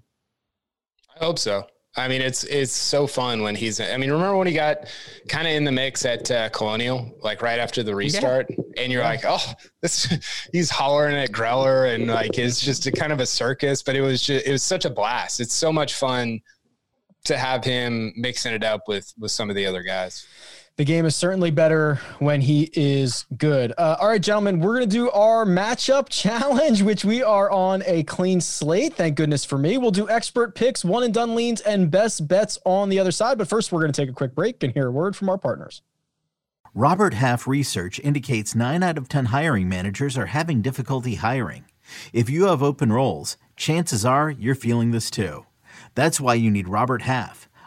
I 1.14 1.24
hope 1.24 1.38
so. 1.38 1.66
I 1.94 2.08
mean, 2.08 2.22
it's 2.22 2.44
it's 2.44 2.72
so 2.72 3.06
fun 3.06 3.42
when 3.42 3.54
he's. 3.54 3.78
I 3.78 3.96
mean, 3.98 4.10
remember 4.10 4.36
when 4.36 4.46
he 4.46 4.54
got 4.54 4.86
kind 5.28 5.46
of 5.46 5.52
in 5.52 5.64
the 5.64 5.72
mix 5.72 6.06
at 6.06 6.30
uh, 6.30 6.48
Colonial, 6.48 7.14
like 7.22 7.42
right 7.42 7.58
after 7.58 7.82
the 7.82 7.94
restart, 7.94 8.46
yeah. 8.48 8.82
and 8.82 8.90
you're 8.90 9.02
yeah. 9.02 9.08
like, 9.08 9.24
oh, 9.26 9.52
this. 9.82 10.06
He's 10.52 10.70
hollering 10.70 11.16
at 11.16 11.32
Greller, 11.32 11.94
and 11.94 12.06
like 12.06 12.38
it's 12.38 12.60
just 12.60 12.86
a 12.86 12.92
kind 12.92 13.12
of 13.12 13.20
a 13.20 13.26
circus, 13.26 13.82
but 13.82 13.94
it 13.94 14.00
was 14.00 14.22
just 14.22 14.46
it 14.46 14.50
was 14.50 14.62
such 14.62 14.86
a 14.86 14.90
blast. 14.90 15.38
It's 15.40 15.52
so 15.52 15.70
much 15.70 15.94
fun 15.94 16.40
to 17.24 17.36
have 17.36 17.62
him 17.62 18.14
mixing 18.16 18.54
it 18.54 18.64
up 18.64 18.88
with 18.88 19.12
with 19.18 19.30
some 19.30 19.50
of 19.50 19.56
the 19.56 19.66
other 19.66 19.82
guys 19.82 20.26
the 20.82 20.86
game 20.86 21.06
is 21.06 21.14
certainly 21.14 21.52
better 21.52 22.00
when 22.18 22.40
he 22.40 22.68
is 22.72 23.24
good. 23.36 23.72
Uh, 23.78 23.96
all 24.00 24.08
right, 24.08 24.20
gentlemen, 24.20 24.58
we're 24.58 24.74
going 24.74 24.90
to 24.90 24.92
do 24.92 25.12
our 25.12 25.46
matchup 25.46 26.08
challenge, 26.10 26.82
which 26.82 27.04
we 27.04 27.22
are 27.22 27.48
on 27.52 27.84
a 27.86 28.02
clean 28.02 28.40
slate. 28.40 28.94
Thank 28.94 29.14
goodness 29.14 29.44
for 29.44 29.56
me. 29.58 29.78
We'll 29.78 29.92
do 29.92 30.10
expert 30.10 30.56
picks, 30.56 30.84
one 30.84 31.04
and 31.04 31.14
done 31.14 31.36
leans, 31.36 31.60
and 31.60 31.88
best 31.88 32.26
bets 32.26 32.58
on 32.64 32.88
the 32.88 32.98
other 32.98 33.12
side. 33.12 33.38
But 33.38 33.46
first, 33.46 33.70
we're 33.70 33.78
going 33.78 33.92
to 33.92 34.02
take 34.02 34.10
a 34.10 34.12
quick 34.12 34.34
break 34.34 34.60
and 34.64 34.72
hear 34.72 34.88
a 34.88 34.90
word 34.90 35.14
from 35.14 35.28
our 35.28 35.38
partners. 35.38 35.82
Robert 36.74 37.14
Half 37.14 37.46
research 37.46 38.00
indicates 38.00 38.56
nine 38.56 38.82
out 38.82 38.98
of 38.98 39.08
10 39.08 39.26
hiring 39.26 39.68
managers 39.68 40.18
are 40.18 40.26
having 40.26 40.62
difficulty 40.62 41.14
hiring. 41.14 41.64
If 42.12 42.28
you 42.28 42.46
have 42.46 42.60
open 42.60 42.92
roles, 42.92 43.36
chances 43.54 44.04
are 44.04 44.30
you're 44.30 44.56
feeling 44.56 44.90
this 44.90 45.12
too. 45.12 45.46
That's 45.94 46.20
why 46.20 46.34
you 46.34 46.50
need 46.50 46.66
Robert 46.66 47.02
Half. 47.02 47.48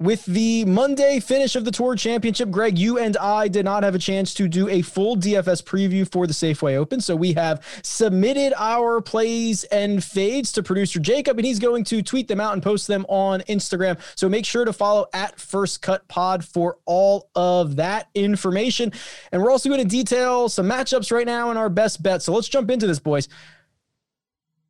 With 0.00 0.24
the 0.24 0.64
Monday 0.64 1.20
finish 1.20 1.56
of 1.56 1.66
the 1.66 1.70
Tour 1.70 1.94
Championship, 1.94 2.50
Greg, 2.50 2.78
you 2.78 2.98
and 2.98 3.18
I 3.18 3.48
did 3.48 3.66
not 3.66 3.82
have 3.82 3.94
a 3.94 3.98
chance 3.98 4.32
to 4.32 4.48
do 4.48 4.66
a 4.66 4.80
full 4.80 5.14
DFS 5.14 5.62
preview 5.62 6.10
for 6.10 6.26
the 6.26 6.32
Safeway 6.32 6.74
Open. 6.76 7.02
So 7.02 7.14
we 7.14 7.34
have 7.34 7.62
submitted 7.82 8.54
our 8.56 9.02
plays 9.02 9.64
and 9.64 10.02
fades 10.02 10.52
to 10.52 10.62
producer 10.62 11.00
Jacob, 11.00 11.38
and 11.38 11.44
he's 11.44 11.58
going 11.58 11.84
to 11.84 12.00
tweet 12.02 12.28
them 12.28 12.40
out 12.40 12.54
and 12.54 12.62
post 12.62 12.86
them 12.86 13.04
on 13.10 13.42
Instagram. 13.42 14.00
So 14.14 14.26
make 14.26 14.46
sure 14.46 14.64
to 14.64 14.72
follow 14.72 15.06
at 15.12 15.38
First 15.38 15.82
Cut 15.82 16.08
Pod 16.08 16.46
for 16.46 16.78
all 16.86 17.28
of 17.34 17.76
that 17.76 18.08
information. 18.14 18.94
And 19.32 19.42
we're 19.42 19.50
also 19.50 19.68
going 19.68 19.82
to 19.82 19.86
detail 19.86 20.48
some 20.48 20.66
matchups 20.66 21.12
right 21.12 21.26
now 21.26 21.50
and 21.50 21.58
our 21.58 21.68
best 21.68 22.02
bets. 22.02 22.24
So 22.24 22.32
let's 22.32 22.48
jump 22.48 22.70
into 22.70 22.86
this, 22.86 23.00
boys. 23.00 23.28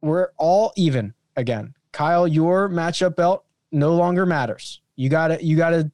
We're 0.03 0.31
all 0.38 0.73
even 0.75 1.14
again. 1.37 1.75
Kyle, 1.93 2.27
your 2.27 2.69
matchup 2.69 3.14
belt 3.14 3.45
no 3.71 3.95
longer 3.95 4.27
matters. 4.27 4.81
You 5.01 5.09
gotta 5.09 5.43
you 5.43 5.57
gotta 5.57 5.91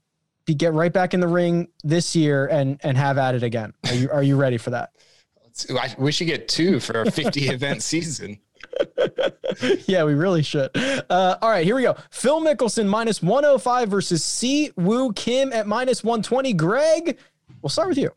be, 0.46 0.54
get 0.54 0.72
right 0.72 0.92
back 0.92 1.14
in 1.14 1.20
the 1.20 1.28
ring 1.28 1.68
this 1.84 2.16
year 2.16 2.48
and 2.48 2.80
and 2.82 2.98
have 2.98 3.18
at 3.18 3.36
it 3.36 3.44
again. 3.44 3.72
Are 3.86 3.94
you 3.94 4.10
are 4.10 4.22
you 4.22 4.34
ready 4.36 4.58
for 4.58 4.70
that? 4.70 4.90
we 5.96 6.10
should 6.10 6.26
get 6.26 6.48
two 6.48 6.80
for 6.80 7.02
a 7.02 7.10
50 7.10 7.48
event 7.48 7.84
season. 7.84 8.40
yeah, 9.86 10.02
we 10.02 10.14
really 10.14 10.42
should. 10.42 10.70
Uh, 10.76 11.36
all 11.40 11.48
right, 11.48 11.64
here 11.64 11.76
we 11.76 11.82
go. 11.82 11.96
Phil 12.10 12.40
Mickelson 12.40 12.88
minus 12.88 13.22
105 13.22 13.88
versus 13.88 14.24
Si 14.24 14.72
Woo 14.76 15.12
Kim 15.12 15.52
at 15.52 15.68
minus 15.68 16.02
120. 16.02 16.52
Greg, 16.54 17.16
we'll 17.62 17.70
start 17.70 17.88
with 17.88 17.98
you. 17.98 18.10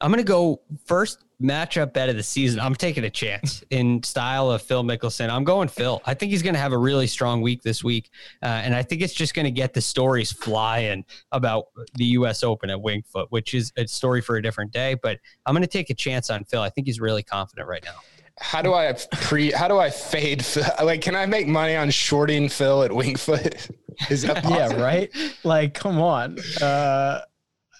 I'm 0.00 0.10
going 0.10 0.24
to 0.24 0.26
go 0.26 0.62
first 0.86 1.22
matchup 1.40 1.92
bet 1.92 2.08
of 2.08 2.16
the 2.16 2.22
season. 2.22 2.60
I'm 2.60 2.74
taking 2.74 3.04
a 3.04 3.10
chance 3.10 3.64
in 3.70 4.02
style 4.02 4.50
of 4.50 4.62
Phil 4.62 4.82
Mickelson. 4.84 5.30
I'm 5.30 5.44
going 5.44 5.68
Phil. 5.68 6.00
I 6.04 6.14
think 6.14 6.32
he's 6.32 6.42
going 6.42 6.54
to 6.54 6.60
have 6.60 6.72
a 6.72 6.78
really 6.78 7.06
strong 7.06 7.40
week 7.40 7.62
this 7.62 7.82
week. 7.82 8.10
Uh, 8.42 8.46
and 8.46 8.74
I 8.74 8.82
think 8.82 9.02
it's 9.02 9.14
just 9.14 9.34
going 9.34 9.44
to 9.44 9.50
get 9.50 9.72
the 9.72 9.80
stories 9.80 10.32
flying 10.32 11.04
about 11.32 11.66
the 11.94 12.04
U.S. 12.06 12.42
Open 12.42 12.70
at 12.70 12.80
Winged 12.80 13.06
Foot, 13.06 13.30
which 13.30 13.54
is 13.54 13.72
a 13.76 13.86
story 13.86 14.20
for 14.20 14.36
a 14.36 14.42
different 14.42 14.72
day. 14.72 14.94
But 14.94 15.18
I'm 15.46 15.54
going 15.54 15.62
to 15.62 15.68
take 15.68 15.90
a 15.90 15.94
chance 15.94 16.30
on 16.30 16.44
Phil. 16.44 16.62
I 16.62 16.70
think 16.70 16.86
he's 16.86 17.00
really 17.00 17.22
confident 17.22 17.68
right 17.68 17.84
now. 17.84 17.96
How 18.40 18.62
do 18.62 18.72
I 18.72 18.94
pre? 19.12 19.52
How 19.52 19.68
do 19.68 19.78
I 19.78 19.90
fade? 19.90 20.44
Like, 20.82 21.02
can 21.02 21.14
I 21.14 21.26
make 21.26 21.46
money 21.46 21.76
on 21.76 21.90
shorting 21.90 22.48
Phil 22.48 22.82
at 22.82 22.92
Winged 22.92 23.20
Foot? 23.20 23.68
Is 24.10 24.22
that 24.22 24.36
possible? 24.42 24.56
yeah, 24.56 24.82
right? 24.82 25.10
Like, 25.44 25.74
come 25.74 26.00
on. 26.00 26.38
Uh, 26.60 27.20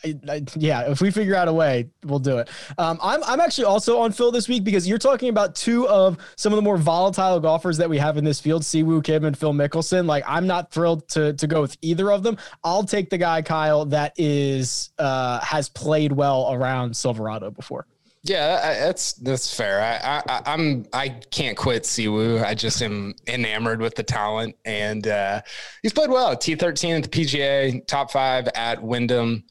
I, 0.04 0.44
yeah, 0.56 0.90
if 0.90 1.00
we 1.00 1.10
figure 1.10 1.34
out 1.34 1.48
a 1.48 1.52
way, 1.52 1.88
we'll 2.04 2.18
do 2.18 2.38
it. 2.38 2.48
Um, 2.78 2.98
I'm 3.02 3.22
I'm 3.24 3.40
actually 3.40 3.64
also 3.64 3.98
on 3.98 4.12
Phil 4.12 4.30
this 4.30 4.48
week 4.48 4.64
because 4.64 4.88
you're 4.88 4.98
talking 4.98 5.28
about 5.28 5.54
two 5.54 5.88
of 5.88 6.18
some 6.36 6.52
of 6.52 6.56
the 6.56 6.62
more 6.62 6.76
volatile 6.76 7.40
golfers 7.40 7.76
that 7.78 7.88
we 7.88 7.98
have 7.98 8.16
in 8.16 8.24
this 8.24 8.40
field, 8.40 8.64
Si 8.64 8.82
Woo 8.82 9.02
Kim 9.02 9.24
and 9.24 9.36
Phil 9.36 9.52
Mickelson. 9.52 10.06
Like 10.06 10.24
I'm 10.26 10.46
not 10.46 10.70
thrilled 10.70 11.08
to 11.10 11.32
to 11.34 11.46
go 11.46 11.60
with 11.60 11.76
either 11.82 12.10
of 12.10 12.22
them. 12.22 12.36
I'll 12.64 12.84
take 12.84 13.10
the 13.10 13.18
guy 13.18 13.42
Kyle 13.42 13.84
that 13.86 14.12
is 14.16 14.90
uh, 14.98 15.40
has 15.40 15.68
played 15.68 16.12
well 16.12 16.52
around 16.52 16.96
Silverado 16.96 17.50
before. 17.50 17.86
Yeah, 18.22 18.86
that's 18.86 19.14
that's 19.14 19.54
fair. 19.54 19.80
I, 19.80 20.22
I 20.28 20.42
I'm 20.52 20.84
I 20.92 21.08
can't 21.08 21.56
quit 21.56 21.86
Si 21.86 22.06
Woo. 22.06 22.38
I 22.38 22.54
just 22.54 22.82
am 22.82 23.14
enamored 23.26 23.80
with 23.80 23.94
the 23.94 24.02
talent, 24.02 24.56
and 24.66 25.06
uh, 25.06 25.40
he's 25.82 25.94
played 25.94 26.10
well. 26.10 26.36
T13 26.36 26.96
at 26.96 27.02
the 27.04 27.08
PGA, 27.08 27.86
top 27.86 28.10
five 28.10 28.46
at 28.54 28.82
Wyndham. 28.82 29.44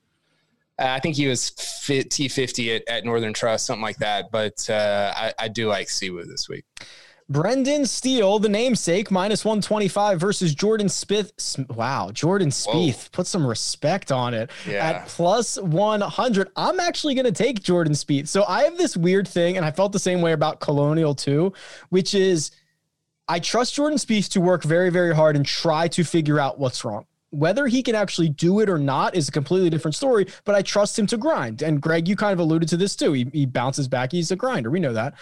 Uh, 0.79 0.85
I 0.87 0.99
think 0.99 1.15
he 1.15 1.27
was 1.27 1.49
fit 1.49 2.09
T50 2.09 2.77
at, 2.77 2.87
at 2.87 3.05
Northern 3.05 3.33
Trust, 3.33 3.65
something 3.65 3.81
like 3.81 3.97
that. 3.97 4.31
But 4.31 4.69
uh, 4.69 5.13
I, 5.15 5.33
I 5.37 5.47
do 5.47 5.67
like 5.67 5.89
Si 5.89 6.09
Woo 6.09 6.23
this 6.23 6.47
week. 6.47 6.65
Brendan 7.29 7.85
Steele, 7.85 8.39
the 8.39 8.49
namesake, 8.49 9.11
minus 9.11 9.45
125 9.45 10.19
versus 10.19 10.55
Jordan 10.55 10.87
Spieth. 10.87 11.69
Wow, 11.75 12.09
Jordan 12.11 12.49
Spieth. 12.49 13.03
Whoa. 13.03 13.09
Put 13.11 13.27
some 13.27 13.45
respect 13.45 14.11
on 14.11 14.33
it 14.33 14.49
yeah. 14.67 14.89
at 14.89 15.07
plus 15.07 15.59
100. 15.59 16.49
I'm 16.55 16.79
actually 16.79 17.13
going 17.13 17.25
to 17.25 17.31
take 17.31 17.61
Jordan 17.61 17.93
Spieth. 17.93 18.27
So 18.27 18.45
I 18.45 18.63
have 18.63 18.77
this 18.77 18.97
weird 18.97 19.27
thing, 19.27 19.57
and 19.57 19.65
I 19.65 19.69
felt 19.69 19.91
the 19.91 19.99
same 19.99 20.21
way 20.21 20.31
about 20.31 20.59
Colonial 20.59 21.13
too, 21.13 21.53
which 21.89 22.15
is 22.15 22.49
I 23.27 23.37
trust 23.39 23.75
Jordan 23.75 23.99
Spieth 23.99 24.29
to 24.31 24.41
work 24.41 24.63
very, 24.63 24.89
very 24.89 25.13
hard 25.13 25.35
and 25.35 25.45
try 25.45 25.87
to 25.89 26.03
figure 26.03 26.39
out 26.39 26.57
what's 26.57 26.83
wrong. 26.83 27.05
Whether 27.31 27.67
he 27.67 27.83
can 27.83 27.95
actually 27.95 28.29
do 28.29 28.59
it 28.59 28.69
or 28.69 28.79
not 28.79 29.15
is 29.15 29.29
a 29.29 29.31
completely 29.31 29.69
different 29.69 29.95
story, 29.95 30.27
but 30.45 30.55
I 30.55 30.61
trust 30.61 30.97
him 30.97 31.05
to 31.07 31.17
grind. 31.17 31.61
And 31.61 31.81
Greg, 31.81 32.07
you 32.07 32.15
kind 32.15 32.33
of 32.33 32.39
alluded 32.39 32.69
to 32.69 32.77
this 32.77 32.95
too. 32.95 33.13
He, 33.13 33.27
he 33.31 33.45
bounces 33.45 33.87
back. 33.87 34.11
He's 34.11 34.31
a 34.31 34.35
grinder. 34.35 34.71
We 34.71 34.79
know 34.79 34.93
that. 34.93 35.13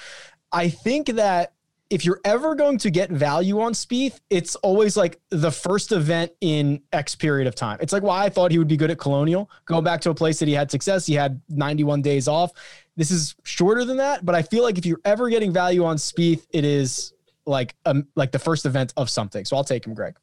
I 0.51 0.69
think 0.69 1.07
that 1.07 1.53
if 1.89 2.03
you're 2.03 2.19
ever 2.25 2.55
going 2.55 2.77
to 2.79 2.89
get 2.89 3.09
value 3.09 3.61
on 3.61 3.73
Spieth, 3.73 4.19
it's 4.29 4.55
always 4.57 4.97
like 4.97 5.19
the 5.29 5.51
first 5.51 5.91
event 5.91 6.31
in 6.41 6.81
X 6.91 7.15
period 7.15 7.47
of 7.47 7.55
time. 7.55 7.77
It's 7.81 7.93
like 7.93 8.03
why 8.03 8.25
I 8.25 8.29
thought 8.29 8.51
he 8.51 8.57
would 8.57 8.67
be 8.67 8.77
good 8.77 8.91
at 8.91 8.97
Colonial, 8.97 9.49
going 9.65 9.83
back 9.83 10.01
to 10.01 10.09
a 10.09 10.15
place 10.15 10.39
that 10.39 10.47
he 10.47 10.53
had 10.53 10.69
success. 10.69 11.05
He 11.05 11.13
had 11.13 11.41
91 11.49 12.01
days 12.01 12.27
off. 12.27 12.51
This 12.97 13.11
is 13.11 13.35
shorter 13.43 13.85
than 13.85 13.97
that, 13.97 14.25
but 14.25 14.35
I 14.35 14.41
feel 14.41 14.63
like 14.63 14.77
if 14.77 14.85
you're 14.85 15.01
ever 15.05 15.29
getting 15.29 15.53
value 15.53 15.85
on 15.85 15.97
Spieth, 15.97 16.45
it 16.51 16.65
is 16.65 17.13
like 17.45 17.75
um 17.85 18.07
like 18.15 18.31
the 18.31 18.39
first 18.39 18.65
event 18.65 18.93
of 18.97 19.09
something. 19.09 19.45
So 19.45 19.55
I'll 19.55 19.63
take 19.63 19.85
him, 19.85 19.93
Greg. 19.93 20.15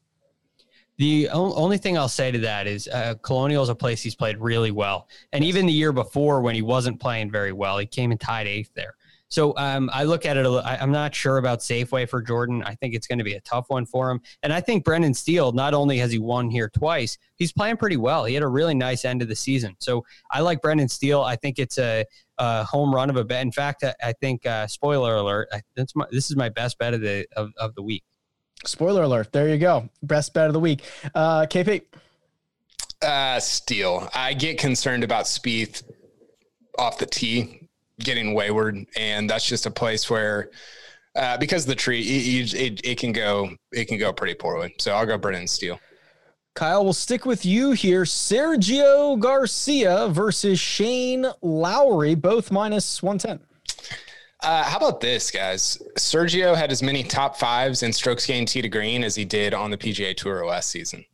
The 0.97 1.29
only 1.31 1.79
thing 1.79 1.99
I'll 1.99 2.09
say 2.09 2.31
to 2.31 2.39
that 2.41 2.67
is 2.69 2.87
uh, 2.89 3.15
Colonial 3.23 3.63
is 3.63 3.69
a 3.69 3.75
place 3.75 4.01
he's 4.01 4.15
played 4.15 4.39
really 4.39 4.71
well. 4.71 5.09
And 5.33 5.43
even 5.43 5.67
the 5.67 5.73
year 5.73 5.93
before 5.93 6.41
when 6.41 6.55
he 6.55 6.63
wasn't 6.63 7.01
playing 7.01 7.33
very 7.33 7.53
well, 7.53 7.79
he 7.79 7.87
came 7.87 8.13
and 8.13 8.21
tied 8.21 8.47
eighth 8.47 8.71
there. 8.75 8.95
So 9.35 9.53
um, 9.57 9.91
I 9.93 10.05
look 10.05 10.27
at 10.27 10.37
it. 10.37 10.47
i 10.47 10.77
am 10.81 10.93
not 10.93 11.13
sure 11.13 11.39
about 11.39 11.59
Safeway 11.59 12.09
for 12.09 12.23
Jordan. 12.23 12.63
I 12.65 12.77
think 12.77 12.95
it's 12.95 13.09
going 13.09 13.19
to 13.19 13.25
be 13.25 13.33
a 13.35 13.41
tough 13.41 13.65
one 13.69 13.85
for 13.85 14.09
him. 14.09 14.21
And 14.45 14.53
I 14.53 14.61
think 14.61 14.85
Brendan 14.85 15.13
Steele, 15.13 15.51
not 15.51 15.75
only 15.75 15.99
has 15.99 16.13
he 16.13 16.21
won 16.21 16.49
here 16.49 16.69
twice, 16.69 17.19
he's 17.35 17.53
playing 17.53 17.79
pretty 17.79 17.97
well. 17.97 18.25
He 18.27 18.35
had 18.35 18.45
a 18.45 18.49
really 18.49 18.75
nice 18.75 19.05
end 19.05 19.23
of 19.23 19.29
the 19.29 19.35
season. 19.35 19.75
So 19.81 20.05
I 20.31 20.41
like 20.41 20.63
Brendan 20.63 20.89
Steele. 20.89 21.23
I 21.23 21.35
think 21.35 21.59
it's 21.59 21.79
a, 21.79 22.05
a 22.39 22.63
home 22.63 22.95
run 22.95 23.11
of 23.11 23.17
a 23.17 23.25
bet. 23.25 23.43
In 23.43 23.51
fact, 23.51 23.83
I, 23.83 23.95
I 24.01 24.13
think 24.13 24.47
uh, 24.47 24.69
spoiler 24.69 25.17
alert. 25.17 25.49
I, 25.53 25.63
my, 25.97 26.07
this 26.13 26.31
is 26.31 26.37
my 26.37 26.49
best 26.49 26.79
bet 26.79 26.95
of 26.95 27.01
the 27.01 27.27
of, 27.37 27.51
of 27.59 27.75
the 27.75 27.83
week. 27.83 28.05
Spoiler 28.65 29.03
alert. 29.03 29.33
There 29.33 29.49
you 29.49 29.59
go. 29.59 29.89
Best 30.03 30.33
bet 30.35 30.47
of 30.47 30.53
the 30.53 30.61
week. 30.61 30.83
Uh, 31.15 31.47
KP. 31.47 31.83
Uh, 33.03 33.39
Steele. 33.41 34.09
I 34.15 34.33
get 34.33 34.59
concerned 34.59 35.05
about 35.05 35.27
Spieth 35.27 35.83
off 36.79 36.99
the 36.99 37.07
tee 37.07 37.69
getting 38.01 38.35
wayward, 38.35 38.87
and 38.97 39.29
that's 39.29 39.47
just 39.47 39.67
a 39.67 39.71
place 39.71 40.09
where, 40.09 40.51
uh, 41.15 41.37
because 41.37 41.65
of 41.65 41.69
the 41.69 41.75
tree, 41.75 42.01
it, 42.01 42.55
it, 42.55 42.81
it, 42.85 42.99
can 42.99 43.13
go 43.13 43.51
it 43.73 43.87
can 43.87 43.99
go 43.99 44.13
pretty 44.13 44.35
poorly. 44.35 44.75
So 44.79 44.93
I'll 44.93 45.07
go 45.07 45.19
Brendan 45.19 45.47
Steele. 45.47 45.79
Kyle, 46.55 46.85
we'll 46.85 46.93
stick 46.93 47.27
with 47.27 47.45
you 47.45 47.73
here. 47.73 48.03
Sergio 48.03 49.19
Garcia 49.19 50.09
versus 50.09 50.59
Shane 50.59 51.27
Lowry, 51.43 52.15
both 52.15 52.51
minus 52.51 53.03
one 53.03 53.19
ten. 53.19 53.41
Uh, 54.45 54.63
how 54.63 54.77
about 54.77 55.01
this, 55.01 55.31
guys? 55.31 55.81
Sergio 55.97 56.55
had 56.55 56.71
as 56.71 56.83
many 56.83 57.03
top 57.03 57.37
fives 57.37 57.83
in 57.83 57.93
strokes 57.93 58.27
gained 58.27 58.49
tee 58.49 58.61
to 58.61 58.69
green 58.69 59.03
as 59.03 59.15
he 59.15 59.25
did 59.25 59.55
on 59.55 59.71
the 59.71 59.79
PGA 59.79 60.15
Tour 60.15 60.45
last 60.45 60.71
season. 60.71 61.05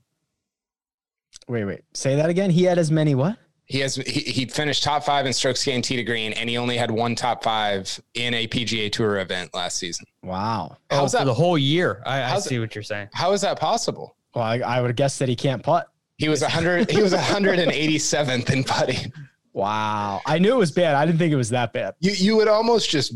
Wait, 1.48 1.64
wait. 1.64 1.82
Say 1.94 2.16
that 2.16 2.28
again. 2.28 2.50
He 2.50 2.64
had 2.64 2.78
as 2.78 2.90
many 2.90 3.14
what? 3.14 3.36
He 3.66 3.78
has 3.80 3.94
he, 3.94 4.20
he 4.20 4.46
finished 4.46 4.82
top 4.82 5.04
five 5.04 5.26
in 5.26 5.32
strokes 5.32 5.64
gained 5.64 5.84
tee 5.84 5.94
to 5.94 6.02
green, 6.02 6.32
and 6.32 6.50
he 6.50 6.58
only 6.58 6.76
had 6.76 6.90
one 6.90 7.14
top 7.14 7.44
five 7.44 8.00
in 8.14 8.34
a 8.34 8.48
PGA 8.48 8.90
Tour 8.90 9.20
event 9.20 9.54
last 9.54 9.76
season. 9.76 10.06
Wow. 10.24 10.76
How's 10.90 11.14
oh, 11.14 11.18
that? 11.18 11.24
the 11.24 11.34
whole 11.34 11.56
year. 11.56 12.02
I, 12.04 12.34
I 12.34 12.38
see 12.40 12.58
what 12.58 12.74
you're 12.74 12.82
saying. 12.82 13.10
How 13.12 13.30
is 13.32 13.42
that 13.42 13.60
possible? 13.60 14.16
Well, 14.34 14.44
I, 14.44 14.58
I 14.58 14.80
would 14.80 14.96
guess 14.96 15.18
that 15.18 15.28
he 15.28 15.36
can't 15.36 15.62
putt. 15.62 15.88
He 16.18 16.28
was 16.28 16.42
100. 16.42 16.90
he 16.90 17.00
was 17.00 17.12
187th 17.12 18.50
in 18.50 18.64
putting. 18.64 19.12
Wow. 19.52 20.20
I 20.26 20.38
knew 20.38 20.52
it 20.54 20.58
was 20.58 20.70
bad. 20.72 20.94
I 20.94 21.04
didn't 21.06 21.18
think 21.18 21.32
it 21.32 21.36
was 21.36 21.50
that 21.50 21.72
bad. 21.72 21.94
You 22.00 22.12
you 22.12 22.36
would 22.36 22.48
almost 22.48 22.90
just 22.90 23.14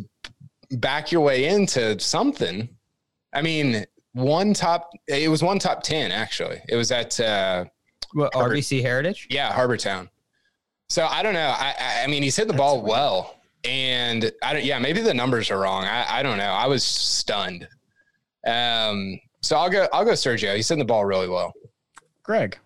back 0.70 1.12
your 1.12 1.20
way 1.20 1.46
into 1.46 1.98
something. 2.00 2.68
I 3.32 3.42
mean, 3.42 3.84
one 4.12 4.54
top 4.54 4.90
it 5.06 5.28
was 5.30 5.42
one 5.42 5.58
top 5.58 5.82
10 5.82 6.10
actually. 6.12 6.60
It 6.68 6.76
was 6.76 6.90
at 6.92 7.18
uh 7.20 7.64
what, 8.12 8.32
RBC 8.32 8.82
Heritage? 8.82 9.26
Yeah, 9.30 9.52
Harbour 9.52 9.76
Town. 9.76 10.08
So 10.88 11.06
I 11.06 11.22
don't 11.22 11.34
know. 11.34 11.54
I 11.56 12.02
I 12.04 12.06
mean 12.08 12.22
he's 12.22 12.36
hit 12.36 12.46
the 12.46 12.52
That's 12.52 12.58
ball 12.58 12.76
weird. 12.78 12.90
well. 12.90 13.40
And 13.64 14.30
I 14.42 14.52
don't 14.52 14.64
yeah, 14.64 14.78
maybe 14.78 15.00
the 15.00 15.14
numbers 15.14 15.50
are 15.50 15.58
wrong. 15.58 15.84
I, 15.84 16.18
I 16.18 16.22
don't 16.22 16.38
know. 16.38 16.44
I 16.50 16.66
was 16.66 16.84
stunned. 16.84 17.68
Um 18.46 19.20
so 19.42 19.56
I'll 19.56 19.70
go 19.70 19.86
I'll 19.92 20.04
go 20.04 20.12
Sergio. 20.12 20.54
He's 20.56 20.68
hitting 20.68 20.80
the 20.80 20.84
ball 20.84 21.04
really 21.04 21.28
well. 21.28 21.52
Greg. 22.22 22.58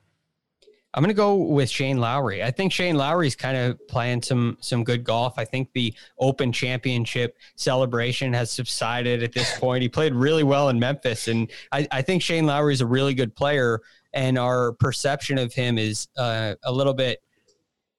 I'm 0.95 1.03
going 1.03 1.11
to 1.11 1.15
go 1.15 1.35
with 1.37 1.69
Shane 1.69 1.99
Lowry. 1.99 2.43
I 2.43 2.51
think 2.51 2.73
Shane 2.73 2.97
Lowry's 2.97 3.37
kind 3.37 3.57
of 3.57 3.87
playing 3.89 4.23
some 4.23 4.57
some 4.61 4.85
good 4.85 5.05
golf. 5.05 5.35
I 5.37 5.45
think 5.45 5.71
the 5.75 5.95
Open 6.19 6.51
Championship 6.51 7.37
celebration 7.57 8.33
has 8.33 8.51
subsided 8.51 9.23
at 9.23 9.33
this 9.33 9.59
point. 9.59 9.83
He 9.83 9.89
played 9.89 10.15
really 10.15 10.45
well 10.45 10.71
in 10.71 10.79
Memphis, 10.79 11.29
and 11.29 11.51
I, 11.73 11.87
I 11.91 12.03
think 12.03 12.23
Shane 12.23 12.47
Lowry 12.47 12.73
is 12.73 12.81
a 12.81 12.87
really 12.87 13.15
good 13.15 13.35
player. 13.37 13.81
And 14.15 14.39
our 14.39 14.73
perception 14.73 15.37
of 15.37 15.53
him 15.53 15.77
is 15.77 16.09
uh, 16.17 16.55
a 16.65 16.73
little 16.73 16.95
bit 16.95 17.23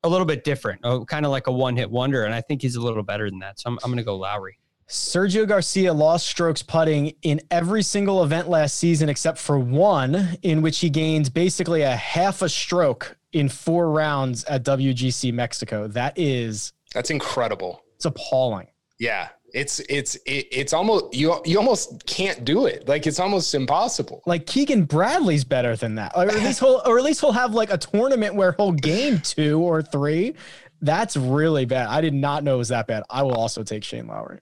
a 0.03 0.09
little 0.09 0.25
bit 0.25 0.43
different, 0.43 0.81
oh, 0.83 1.05
kind 1.05 1.25
of 1.25 1.31
like 1.31 1.47
a 1.47 1.51
one 1.51 1.75
hit 1.75 1.89
wonder. 1.91 2.23
And 2.23 2.33
I 2.33 2.41
think 2.41 2.61
he's 2.61 2.75
a 2.75 2.81
little 2.81 3.03
better 3.03 3.29
than 3.29 3.39
that. 3.39 3.59
So 3.59 3.69
I'm, 3.69 3.79
I'm 3.83 3.91
going 3.91 3.97
to 3.97 4.03
go 4.03 4.17
Lowry. 4.17 4.57
Sergio 4.89 5.47
Garcia 5.47 5.93
lost 5.93 6.25
strokes 6.27 6.63
putting 6.63 7.13
in 7.21 7.41
every 7.51 7.83
single 7.83 8.23
event 8.23 8.49
last 8.49 8.75
season 8.75 9.07
except 9.07 9.37
for 9.37 9.59
one, 9.59 10.37
in 10.41 10.63
which 10.63 10.79
he 10.79 10.89
gained 10.89 11.31
basically 11.33 11.83
a 11.83 11.95
half 11.95 12.41
a 12.41 12.49
stroke 12.49 13.15
in 13.31 13.49
four 13.49 13.91
rounds 13.91 14.43
at 14.45 14.63
WGC 14.63 15.31
Mexico. 15.31 15.87
That 15.87 16.17
is 16.17 16.73
that's 16.93 17.11
incredible. 17.11 17.83
It's 17.97 18.05
appalling. 18.05 18.67
Yeah, 18.99 19.29
it's 19.53 19.79
it's 19.81 20.15
it, 20.25 20.47
it's 20.51 20.73
almost 20.73 21.13
you 21.13 21.39
you 21.45 21.59
almost 21.59 22.05
can't 22.07 22.43
do 22.43 22.65
it. 22.65 22.87
Like 22.87 23.05
it's 23.05 23.19
almost 23.19 23.53
impossible. 23.53 24.23
Like 24.25 24.47
Keegan 24.47 24.85
Bradley's 24.85 25.43
better 25.43 25.75
than 25.75 25.95
that, 25.95 26.13
or 26.15 26.23
at 26.23 26.35
least 26.35 26.61
he'll 26.61 26.81
or 26.83 26.97
at 26.97 27.03
least 27.03 27.21
he'll 27.21 27.31
have 27.31 27.53
like 27.53 27.71
a 27.71 27.77
tournament 27.77 28.33
where 28.33 28.53
he'll 28.53 28.71
game 28.71 29.19
two 29.23 29.59
or 29.59 29.83
three. 29.83 30.33
That's 30.81 31.15
really 31.15 31.65
bad. 31.65 31.89
I 31.89 32.01
did 32.01 32.13
not 32.15 32.43
know 32.43 32.55
it 32.55 32.59
was 32.59 32.69
that 32.69 32.87
bad. 32.87 33.03
I 33.09 33.21
will 33.21 33.35
also 33.35 33.63
take 33.63 33.83
Shane 33.83 34.07
Lowry. 34.07 34.39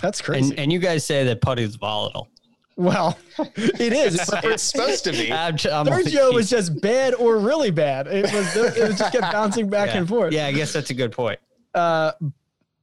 That's 0.00 0.20
crazy. 0.20 0.50
And, 0.50 0.58
and 0.60 0.72
you 0.72 0.78
guys 0.78 1.04
say 1.04 1.24
that 1.24 1.40
putty 1.40 1.62
is 1.62 1.76
volatile. 1.76 2.28
Well, 2.76 3.18
it 3.56 3.92
is. 3.92 4.14
It's, 4.14 4.30
it's 4.44 4.62
supposed 4.62 5.04
to 5.04 5.12
be. 5.12 5.32
I'm, 5.32 5.54
I'm 5.54 5.86
Sergio 5.86 6.32
was 6.32 6.48
just 6.48 6.80
bad 6.80 7.14
or 7.14 7.38
really 7.38 7.72
bad. 7.72 8.06
It 8.06 8.32
was. 8.32 8.56
It 8.56 8.88
was 8.88 8.98
just 8.98 9.12
kept 9.12 9.32
bouncing 9.32 9.68
back 9.68 9.88
yeah. 9.88 9.98
and 9.98 10.08
forth. 10.08 10.32
Yeah, 10.32 10.46
I 10.46 10.52
guess 10.52 10.72
that's 10.72 10.90
a 10.90 10.94
good 10.94 11.10
point. 11.10 11.40
Uh, 11.74 12.12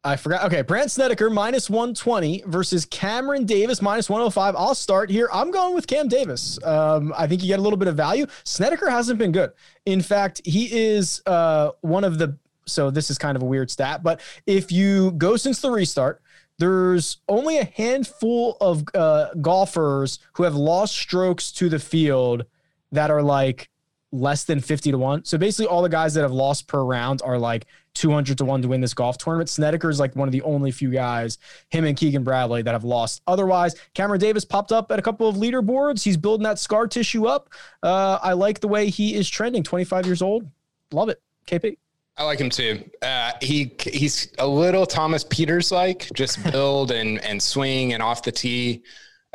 I 0.03 0.17
forgot. 0.17 0.43
Okay, 0.45 0.63
Brandt 0.63 0.91
Snedeker 0.91 1.29
minus 1.29 1.69
120 1.69 2.43
versus 2.45 2.83
Cameron 2.83 3.45
Davis 3.45 3.81
minus 3.81 4.09
105. 4.09 4.55
I'll 4.57 4.75
start 4.75 5.09
here. 5.09 5.29
I'm 5.31 5.49
going 5.49 5.73
with 5.73 5.87
Cam 5.87 6.09
Davis. 6.09 6.61
Um, 6.63 7.13
I 7.17 7.25
think 7.25 7.41
you 7.41 7.47
get 7.47 7.59
a 7.59 7.61
little 7.61 7.77
bit 7.77 7.87
of 7.87 7.95
value. 7.95 8.27
Snedeker 8.43 8.89
hasn't 8.89 9.17
been 9.17 9.31
good. 9.31 9.51
In 9.85 10.01
fact, 10.01 10.41
he 10.43 10.71
is 10.71 11.21
uh, 11.25 11.71
one 11.81 12.03
of 12.03 12.19
the. 12.19 12.37
So 12.67 12.91
this 12.91 13.09
is 13.09 13.17
kind 13.17 13.37
of 13.37 13.43
a 13.43 13.45
weird 13.45 13.69
stat, 13.69 14.01
but 14.01 14.19
if 14.47 14.71
you 14.71 15.11
go 15.11 15.37
since 15.37 15.61
the 15.61 15.69
restart, 15.69 16.21
there's 16.57 17.17
only 17.27 17.57
a 17.57 17.65
handful 17.65 18.57
of 18.61 18.83
uh, 18.93 19.33
golfers 19.41 20.19
who 20.33 20.43
have 20.43 20.55
lost 20.55 20.95
strokes 20.95 21.51
to 21.53 21.69
the 21.69 21.79
field 21.79 22.45
that 22.91 23.11
are 23.11 23.21
like 23.21 23.69
less 24.11 24.45
than 24.45 24.59
50 24.59 24.91
to 24.91 24.97
1. 24.97 25.25
So 25.25 25.37
basically, 25.37 25.67
all 25.67 25.81
the 25.81 25.89
guys 25.89 26.13
that 26.13 26.21
have 26.21 26.31
lost 26.31 26.67
per 26.67 26.81
round 26.83 27.21
are 27.23 27.37
like 27.37 27.65
200 27.95 28.37
to 28.37 28.45
1 28.45 28.61
to 28.61 28.67
win 28.67 28.81
this 28.81 28.93
golf 28.93 29.17
tournament. 29.17 29.49
Snedeker 29.49 29.89
is 29.89 29.99
like 29.99 30.15
one 30.15 30.27
of 30.27 30.31
the 30.31 30.41
only 30.43 30.71
few 30.71 30.89
guys, 30.91 31.37
him 31.69 31.85
and 31.85 31.97
Keegan 31.97 32.23
Bradley, 32.23 32.61
that 32.61 32.71
have 32.71 32.83
lost. 32.83 33.21
Otherwise, 33.27 33.75
Cameron 33.93 34.19
Davis 34.19 34.45
popped 34.45 34.71
up 34.71 34.91
at 34.91 34.99
a 34.99 35.01
couple 35.01 35.27
of 35.27 35.35
leaderboards. 35.35 36.03
He's 36.03 36.17
building 36.17 36.43
that 36.43 36.59
scar 36.59 36.87
tissue 36.87 37.25
up. 37.25 37.49
Uh, 37.83 38.19
I 38.21 38.33
like 38.33 38.59
the 38.59 38.67
way 38.67 38.89
he 38.89 39.15
is 39.15 39.29
trending, 39.29 39.63
25 39.63 40.05
years 40.05 40.21
old. 40.21 40.47
Love 40.91 41.09
it. 41.09 41.21
KP. 41.47 41.77
I 42.17 42.23
like 42.23 42.39
him 42.39 42.49
too. 42.49 42.89
Uh, 43.01 43.33
he 43.41 43.75
he's 43.79 44.31
a 44.39 44.47
little 44.47 44.85
Thomas 44.85 45.23
Pieters 45.23 45.71
like, 45.71 46.09
just 46.13 46.41
build 46.51 46.91
and 46.91 47.21
and 47.23 47.41
swing 47.41 47.93
and 47.93 48.01
off 48.01 48.23
the 48.23 48.31
tee. 48.31 48.83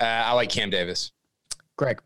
Uh, 0.01 0.05
I 0.05 0.33
like 0.33 0.49
Cam 0.49 0.71
Davis. 0.71 1.13
Greg. 1.77 2.01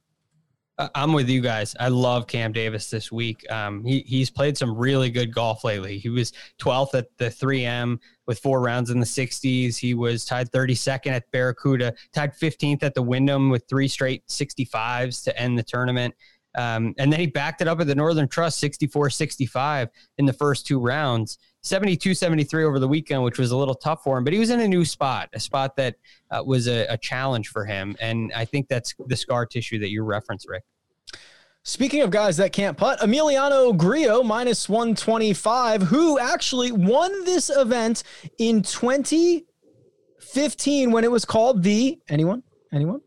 I'm 0.96 1.12
with 1.12 1.28
you 1.28 1.40
guys. 1.40 1.76
I 1.78 1.86
love 1.86 2.26
Cam 2.26 2.50
Davis 2.50 2.90
this 2.90 3.12
week. 3.12 3.48
Um, 3.48 3.84
he 3.84 4.00
he's 4.00 4.28
played 4.28 4.58
some 4.58 4.76
really 4.76 5.08
good 5.08 5.32
golf 5.32 5.62
lately. 5.62 5.98
He 5.98 6.08
was 6.08 6.32
12th 6.60 6.94
at 6.94 7.06
the 7.16 7.26
3M 7.26 8.00
with 8.26 8.40
four 8.40 8.60
rounds 8.60 8.90
in 8.90 8.98
the 8.98 9.06
60s. 9.06 9.76
He 9.76 9.94
was 9.94 10.24
tied 10.24 10.50
32nd 10.50 11.12
at 11.12 11.30
Barracuda, 11.30 11.94
tied 12.12 12.32
15th 12.32 12.82
at 12.82 12.94
the 12.94 13.02
Wyndham 13.02 13.50
with 13.50 13.64
three 13.68 13.86
straight 13.86 14.26
65s 14.26 15.22
to 15.24 15.38
end 15.38 15.56
the 15.56 15.62
tournament. 15.62 16.12
Um, 16.54 16.94
and 16.98 17.12
then 17.12 17.20
he 17.20 17.26
backed 17.26 17.60
it 17.60 17.68
up 17.68 17.80
at 17.80 17.86
the 17.86 17.94
Northern 17.94 18.28
Trust 18.28 18.58
64 18.60 19.10
65 19.10 19.88
in 20.18 20.26
the 20.26 20.32
first 20.32 20.66
two 20.66 20.78
rounds, 20.78 21.38
72 21.62 22.14
73 22.14 22.64
over 22.64 22.78
the 22.78 22.88
weekend, 22.88 23.22
which 23.22 23.38
was 23.38 23.50
a 23.50 23.56
little 23.56 23.74
tough 23.74 24.04
for 24.04 24.18
him. 24.18 24.24
But 24.24 24.32
he 24.32 24.38
was 24.38 24.50
in 24.50 24.60
a 24.60 24.68
new 24.68 24.84
spot, 24.84 25.30
a 25.32 25.40
spot 25.40 25.76
that 25.76 25.96
uh, 26.30 26.42
was 26.44 26.68
a, 26.68 26.86
a 26.86 26.96
challenge 26.96 27.48
for 27.48 27.64
him. 27.64 27.96
And 28.00 28.32
I 28.34 28.44
think 28.44 28.68
that's 28.68 28.94
the 29.06 29.16
scar 29.16 29.46
tissue 29.46 29.78
that 29.80 29.90
you 29.90 30.04
reference, 30.04 30.46
Rick. 30.48 30.64
Speaking 31.66 32.02
of 32.02 32.10
guys 32.10 32.36
that 32.36 32.52
can't 32.52 32.76
putt, 32.76 33.00
Emiliano 33.00 33.74
Grillo 33.74 34.22
minus 34.22 34.68
125, 34.68 35.80
who 35.82 36.18
actually 36.18 36.72
won 36.72 37.24
this 37.24 37.48
event 37.48 38.02
in 38.36 38.60
2015 38.60 40.90
when 40.90 41.04
it 41.04 41.10
was 41.10 41.24
called 41.24 41.62
the 41.62 41.98
anyone? 42.10 42.42
Anyone? 42.70 43.00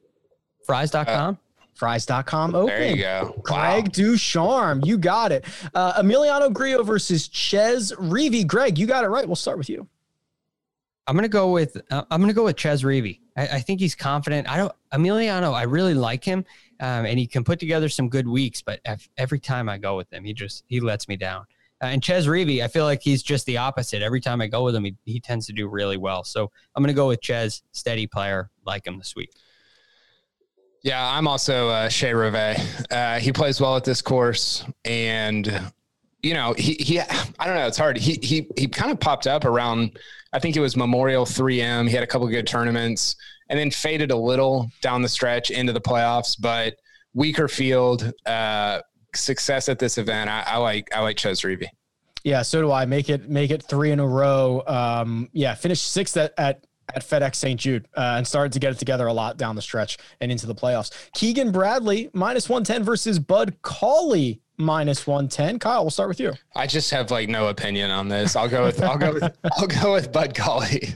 Frys.com. 0.68 1.36
Uh, 1.36 1.38
Frys.com 1.78 2.56
open. 2.56 2.68
There 2.68 2.90
you 2.90 2.98
go. 2.98 3.42
Greg 3.44 3.86
wow. 3.86 3.92
Ducharme. 3.92 4.82
You 4.84 4.98
got 4.98 5.32
it. 5.32 5.46
Uh, 5.74 6.02
Emiliano 6.02 6.52
Grillo 6.52 6.84
versus 6.84 7.28
Chez 7.28 7.94
Reavie. 7.98 8.46
Greg, 8.46 8.78
you 8.78 8.88
got 8.88 9.04
it 9.04 9.10
right. 9.10 9.26
We'll 9.26 9.36
start 9.36 9.58
with 9.58 9.70
you. 9.70 9.88
I'm 11.08 11.16
gonna 11.16 11.30
go 11.30 11.52
with 11.52 11.78
uh, 11.90 12.04
I'm 12.12 12.20
gonna 12.20 12.34
go 12.34 12.44
with 12.44 12.58
Chez 12.58 12.84
Reavie. 12.84 13.22
I, 13.38 13.48
I, 13.48 13.60
think 13.62 13.80
he's 13.80 13.96
confident. 13.96 14.50
I 14.50 14.58
don't 14.58 14.74
Emiliano. 14.94 15.54
I 15.54 15.64
really 15.64 15.94
like 15.94 16.24
him, 16.24 16.44
um, 16.82 17.06
and 17.06 17.18
he 17.18 17.26
can 17.26 17.46
put 17.46 17.60
together 17.60 17.88
some 17.88 18.10
good 18.10 18.28
weeks. 18.28 18.62
But 18.62 18.82
every 19.18 19.40
time 19.40 19.70
I 19.70 19.78
go 19.78 19.96
with 19.96 20.12
him, 20.12 20.26
he 20.26 20.34
just 20.34 20.66
he 20.68 20.82
lets 20.82 21.08
me 21.08 21.16
down. 21.16 21.46
Uh, 21.82 21.86
and 21.88 22.04
Chez 22.04 22.28
Reavie, 22.28 22.62
I 22.62 22.68
feel 22.68 22.84
like 22.84 23.02
he's 23.02 23.24
just 23.24 23.46
the 23.46 23.58
opposite. 23.58 24.02
Every 24.02 24.20
time 24.20 24.42
I 24.42 24.48
go 24.48 24.66
with 24.66 24.76
him, 24.76 24.84
he, 24.84 24.96
he 25.06 25.20
tends 25.22 25.46
to 25.46 25.54
do 25.54 25.70
really 25.70 25.98
well. 25.98 26.26
So 26.26 26.52
I'm 26.76 26.84
gonna 26.84 26.94
go 26.94 27.08
with 27.08 27.22
Chez, 27.22 27.62
steady 27.72 28.06
player, 28.06 28.50
like 28.66 28.86
him 28.86 28.98
this 28.98 29.16
week. 29.16 29.32
Yeah, 30.84 31.06
I'm 31.06 31.28
also 31.28 31.70
uh, 31.70 31.90
Chez 31.90 32.14
Reavie. 32.14 32.92
Uh, 32.92 33.20
he 33.20 33.32
plays 33.32 33.60
well 33.60 33.76
at 33.76 33.84
this 33.84 34.02
course, 34.02 34.64
and 34.86 35.48
you 36.22 36.34
know, 36.34 36.54
he 36.58 36.74
he. 36.80 37.00
I 37.00 37.46
don't 37.46 37.56
know. 37.56 37.68
It's 37.68 37.78
hard. 37.78 37.98
He 37.98 38.20
he 38.22 38.48
he 38.58 38.68
kind 38.68 38.92
of 38.92 39.00
popped 39.00 39.28
up 39.28 39.46
around. 39.46 39.98
I 40.34 40.40
think 40.40 40.56
it 40.56 40.60
was 40.60 40.76
Memorial 40.76 41.26
3M. 41.26 41.88
He 41.88 41.94
had 41.96 42.04
a 42.04 42.08
couple 42.08 42.28
good 42.28 42.48
tournaments, 42.48 43.16
and 43.50 43.58
then 43.58 43.72
faded 43.72 44.12
a 44.12 44.16
little 44.16 44.70
down 44.82 45.02
the 45.02 45.10
stretch 45.10 45.52
into 45.52 45.74
the 45.74 45.82
playoffs. 45.82 46.36
But 46.40 46.76
weaker 47.14 47.48
field, 47.48 48.12
uh, 48.26 48.82
success 49.16 49.70
at 49.70 49.80
this 49.80 49.98
event. 49.98 50.30
I, 50.30 50.44
I 50.46 50.58
like 50.58 50.90
I 50.96 51.02
like 51.02 51.18
Chez 51.18 51.42
Reavie. 51.42 51.68
Yeah, 52.24 52.42
so 52.42 52.62
do 52.62 52.72
I. 52.72 52.86
Make 52.86 53.10
it 53.10 53.30
make 53.30 53.52
it 53.52 53.64
three 53.64 53.92
in 53.92 54.00
a 54.00 54.08
row. 54.08 54.64
Um, 54.68 55.30
yeah, 55.34 55.56
finish 55.56 55.82
sixth 55.82 56.18
at, 56.18 56.34
at 56.38 56.66
at 56.96 57.04
FedEx 57.04 57.36
St. 57.36 57.60
Jude 57.60 57.88
uh, 57.96 58.16
and 58.18 58.28
started 58.28 58.54
to 58.54 58.60
get 58.60 58.72
it 58.72 58.80
together 58.80 59.08
a 59.08 59.14
lot 59.14 59.38
down 59.38 59.56
the 59.56 59.62
stretch 59.62 59.98
and 60.22 60.32
into 60.32 60.46
the 60.46 60.56
playoffs. 60.56 60.92
Keegan 61.14 61.52
Bradley 61.52 62.10
minus 62.14 62.50
110 62.50 62.84
versus 62.84 63.20
Bud 63.20 63.56
Cauley 63.62 64.42
minus 64.58 65.06
110. 65.06 65.60
Kyle, 65.60 65.84
we'll 65.84 65.92
start 65.92 66.10
with 66.10 66.20
you. 66.20 66.34
I 66.56 66.68
just 66.68 66.92
have 66.92 67.12
like 67.12 67.30
no 67.30 67.48
opinion 67.48 67.92
on 67.92 68.08
this. 68.08 68.36
I'll 68.36 68.50
go 68.50 68.64
with 68.64 68.82
I'll 68.82 68.98
go 68.98 69.14
with 69.14 69.24
I'll 69.58 69.68
go 69.68 69.94
with 69.94 70.12
Bud 70.12 70.36
Cauley. 70.36 70.96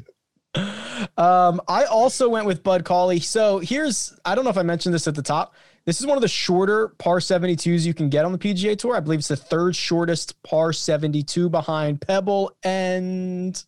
Um, 1.18 1.62
I 1.68 1.86
also 1.86 2.28
went 2.30 2.46
with 2.46 2.64
Bud 2.64 2.84
Cauley. 2.84 3.20
So 3.20 3.60
here's 3.60 4.18
I 4.26 4.36
don't 4.36 4.44
know 4.44 4.50
if 4.50 4.58
I 4.58 4.64
mentioned 4.64 4.94
this 4.94 5.08
at 5.08 5.16
the 5.16 5.22
top. 5.22 5.54
This 5.86 6.00
is 6.00 6.06
one 6.06 6.16
of 6.16 6.22
the 6.22 6.28
shorter 6.28 6.90
par 7.00 7.18
72s 7.18 7.86
you 7.86 7.94
can 7.94 8.10
get 8.10 8.24
on 8.24 8.32
the 8.32 8.38
PGA 8.38 8.78
Tour. 8.78 8.96
I 8.96 9.00
believe 9.00 9.20
it's 9.20 9.28
the 9.28 9.36
third 9.36 9.76
shortest 9.76 10.42
par 10.44 10.74
72 10.74 11.50
behind 11.50 12.02
Pebble 12.02 12.56
and 12.64 13.64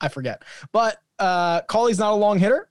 I 0.00 0.08
forget. 0.08 0.42
But 0.72 0.98
uh, 1.20 1.60
Cauley's 1.62 1.98
not 1.98 2.12
a 2.12 2.16
long 2.16 2.38
hitter. 2.38 2.68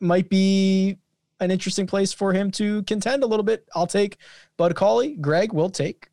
Might 0.00 0.28
be 0.28 0.98
an 1.40 1.50
interesting 1.50 1.86
place 1.86 2.12
for 2.12 2.32
him 2.32 2.50
to 2.52 2.82
contend 2.82 3.22
a 3.22 3.26
little 3.26 3.44
bit. 3.44 3.66
I'll 3.74 3.86
take 3.86 4.18
Bud 4.56 4.74
Cauley. 4.74 5.14
Greg 5.14 5.52
will 5.52 5.70
take. 5.70 6.08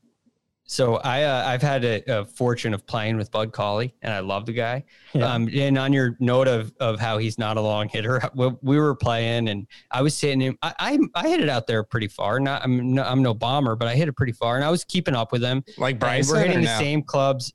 So 0.66 0.98
I 0.98 1.24
uh, 1.24 1.48
I've 1.48 1.64
had 1.64 1.84
a, 1.84 2.20
a, 2.20 2.26
fortune 2.26 2.76
of 2.76 2.86
playing 2.86 3.18
with 3.18 3.32
Bud 3.32 3.52
Cauley, 3.52 3.96
and 4.04 4.14
I 4.14 4.20
love 4.20 4.46
the 4.46 4.54
guy. 4.54 4.84
Yeah. 5.14 5.34
Um, 5.34 5.50
and 5.52 5.80
on 5.80 5.92
your 5.92 6.16
note 6.20 6.48
of 6.48 6.72
of 6.80 7.00
how 7.00 7.18
he's 7.18 7.40
not 7.40 7.58
a 7.58 7.62
long 7.62 7.90
hitter, 7.90 8.22
we 8.36 8.80
were 8.80 8.94
playing, 8.94 9.50
and 9.50 9.66
I 9.90 10.04
was 10.04 10.20
hitting 10.22 10.42
him. 10.42 10.60
I 10.62 10.74
I, 10.78 11.00
I 11.16 11.28
hit 11.28 11.40
it 11.40 11.50
out 11.50 11.66
there 11.66 11.84
pretty 11.84 12.08
far. 12.08 12.40
Not 12.40 12.64
I'm 12.64 12.94
no, 12.94 13.02
I'm 13.02 13.24
no 13.24 13.34
bomber, 13.34 13.76
but 13.76 13.88
I 13.88 13.96
hit 13.96 14.10
it 14.10 14.14
pretty 14.14 14.32
far, 14.32 14.58
and 14.58 14.64
I 14.64 14.70
was 14.70 14.84
keeping 14.84 15.16
up 15.16 15.32
with 15.32 15.42
him. 15.42 15.64
Like 15.80 15.98
Bryson, 15.98 16.36
we're 16.36 16.44
hitting 16.44 16.62
the 16.62 16.66
no? 16.66 16.78
same 16.78 17.02
clubs 17.02 17.52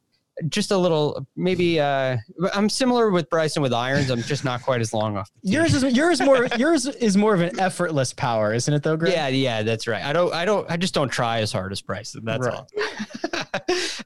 just 0.48 0.70
a 0.72 0.76
little 0.76 1.26
maybe 1.36 1.78
uh 1.78 2.16
i'm 2.54 2.68
similar 2.68 3.10
with 3.10 3.30
bryson 3.30 3.62
with 3.62 3.72
irons. 3.72 4.10
I'm 4.10 4.22
just 4.22 4.44
not 4.44 4.62
quite 4.62 4.80
as 4.80 4.92
long 4.92 5.16
off 5.16 5.30
yours 5.42 5.74
is 5.74 5.84
yours 5.96 6.20
more 6.20 6.46
yours 6.58 6.86
is 6.86 7.16
more 7.16 7.34
of 7.34 7.40
an 7.40 7.60
effortless 7.60 8.12
power 8.12 8.52
isn't 8.52 8.72
it 8.72 8.82
though 8.82 8.96
Greg? 8.96 9.12
yeah 9.12 9.28
yeah 9.28 9.62
that's 9.62 9.86
right. 9.86 10.02
I 10.02 10.12
don't 10.12 10.34
i 10.34 10.44
don't 10.44 10.68
i 10.70 10.76
just 10.76 10.94
don't 10.94 11.08
try 11.08 11.38
as 11.40 11.52
hard 11.52 11.70
as 11.72 11.82
bryson 11.82 12.24
that's 12.24 12.46
right. 12.46 12.54
all. 12.54 12.68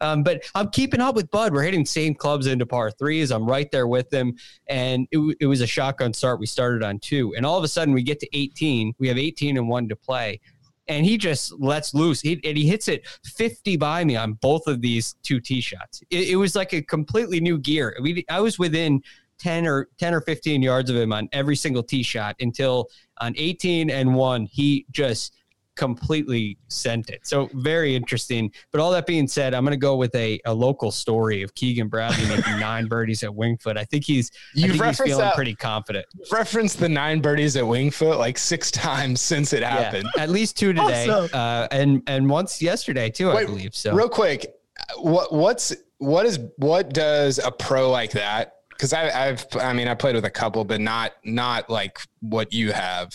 Um, 0.00 0.22
but 0.22 0.44
i'm 0.54 0.68
keeping 0.70 1.00
up 1.00 1.14
with 1.16 1.30
bud. 1.30 1.52
We're 1.52 1.62
hitting 1.62 1.84
same 1.84 2.14
clubs 2.14 2.46
into 2.46 2.66
par 2.66 2.90
threes. 2.90 3.32
I'm 3.32 3.46
right 3.46 3.68
there 3.72 3.88
with 3.88 4.12
him. 4.12 4.36
And 4.68 5.08
it, 5.10 5.36
it 5.40 5.46
was 5.46 5.60
a 5.60 5.66
shotgun 5.66 6.12
start 6.12 6.38
we 6.38 6.46
started 6.46 6.82
on 6.82 6.98
two 7.00 7.34
and 7.34 7.44
all 7.44 7.56
of 7.58 7.64
a 7.64 7.68
sudden 7.68 7.94
we 7.94 8.02
get 8.02 8.20
to 8.20 8.28
18 8.36 8.94
we 8.98 9.08
have 9.08 9.18
18 9.18 9.56
and 9.56 9.68
one 9.68 9.88
to 9.88 9.96
play 9.96 10.40
and 10.88 11.04
he 11.04 11.18
just 11.18 11.52
lets 11.60 11.94
loose. 11.94 12.20
He, 12.20 12.40
and 12.44 12.56
he 12.56 12.66
hits 12.66 12.88
it 12.88 13.06
50 13.24 13.76
by 13.76 14.04
me 14.04 14.16
on 14.16 14.34
both 14.34 14.66
of 14.66 14.80
these 14.80 15.14
two 15.22 15.40
tee 15.40 15.60
shots. 15.60 16.02
It, 16.10 16.30
it 16.30 16.36
was 16.36 16.56
like 16.56 16.72
a 16.72 16.82
completely 16.82 17.40
new 17.40 17.58
gear. 17.58 17.96
We, 18.00 18.24
I 18.28 18.40
was 18.40 18.58
within 18.58 19.02
10 19.38 19.66
or 19.66 19.88
10 19.98 20.14
or 20.14 20.20
15 20.20 20.62
yards 20.62 20.90
of 20.90 20.96
him 20.96 21.12
on 21.12 21.28
every 21.32 21.56
single 21.56 21.82
tee 21.82 22.02
shot 22.02 22.36
until 22.40 22.88
on 23.20 23.34
18 23.36 23.90
and 23.90 24.14
one, 24.14 24.46
he 24.46 24.86
just 24.90 25.34
completely 25.78 26.58
sent 26.66 27.08
it. 27.08 27.26
So 27.26 27.48
very 27.54 27.94
interesting. 27.94 28.52
But 28.72 28.80
all 28.80 28.90
that 28.90 29.06
being 29.06 29.28
said, 29.28 29.54
I'm 29.54 29.64
going 29.64 29.72
to 29.72 29.78
go 29.78 29.96
with 29.96 30.14
a, 30.16 30.40
a 30.44 30.52
local 30.52 30.90
story 30.90 31.42
of 31.42 31.54
Keegan 31.54 31.88
Bradley 31.88 32.26
making 32.26 32.58
nine 32.60 32.86
birdies 32.86 33.22
at 33.22 33.32
Winged 33.32 33.62
Foot. 33.62 33.78
I 33.78 33.84
think 33.84 34.04
he's, 34.04 34.30
You've 34.54 34.72
I 34.72 34.72
think 34.72 34.84
he's 34.84 35.00
feeling 35.00 35.24
that, 35.24 35.36
pretty 35.36 35.54
confident. 35.54 36.04
Referenced 36.32 36.80
the 36.80 36.88
nine 36.88 37.20
birdies 37.20 37.56
at 37.56 37.66
Winged 37.66 37.94
Foot 37.94 38.18
like 38.18 38.36
six 38.36 38.70
times 38.72 39.20
since 39.20 39.52
it 39.52 39.62
happened. 39.62 40.08
Yeah, 40.16 40.24
at 40.24 40.30
least 40.30 40.58
two 40.58 40.72
today, 40.72 41.08
awesome. 41.08 41.30
uh, 41.32 41.68
and 41.70 42.02
and 42.08 42.28
once 42.28 42.60
yesterday 42.60 43.08
too, 43.08 43.28
Wait, 43.28 43.36
I 43.36 43.44
believe. 43.44 43.74
So 43.74 43.94
real 43.94 44.08
quick, 44.08 44.52
what 44.96 45.32
what's 45.32 45.74
what 45.98 46.26
is 46.26 46.40
what 46.56 46.92
does 46.92 47.38
a 47.38 47.52
pro 47.52 47.88
like 47.88 48.10
that? 48.12 48.54
Because 48.70 48.92
I've 48.92 49.46
I 49.60 49.72
mean 49.72 49.86
I 49.86 49.94
played 49.94 50.16
with 50.16 50.24
a 50.24 50.30
couple, 50.30 50.64
but 50.64 50.80
not 50.80 51.12
not 51.24 51.70
like 51.70 52.00
what 52.20 52.52
you 52.52 52.72
have 52.72 53.12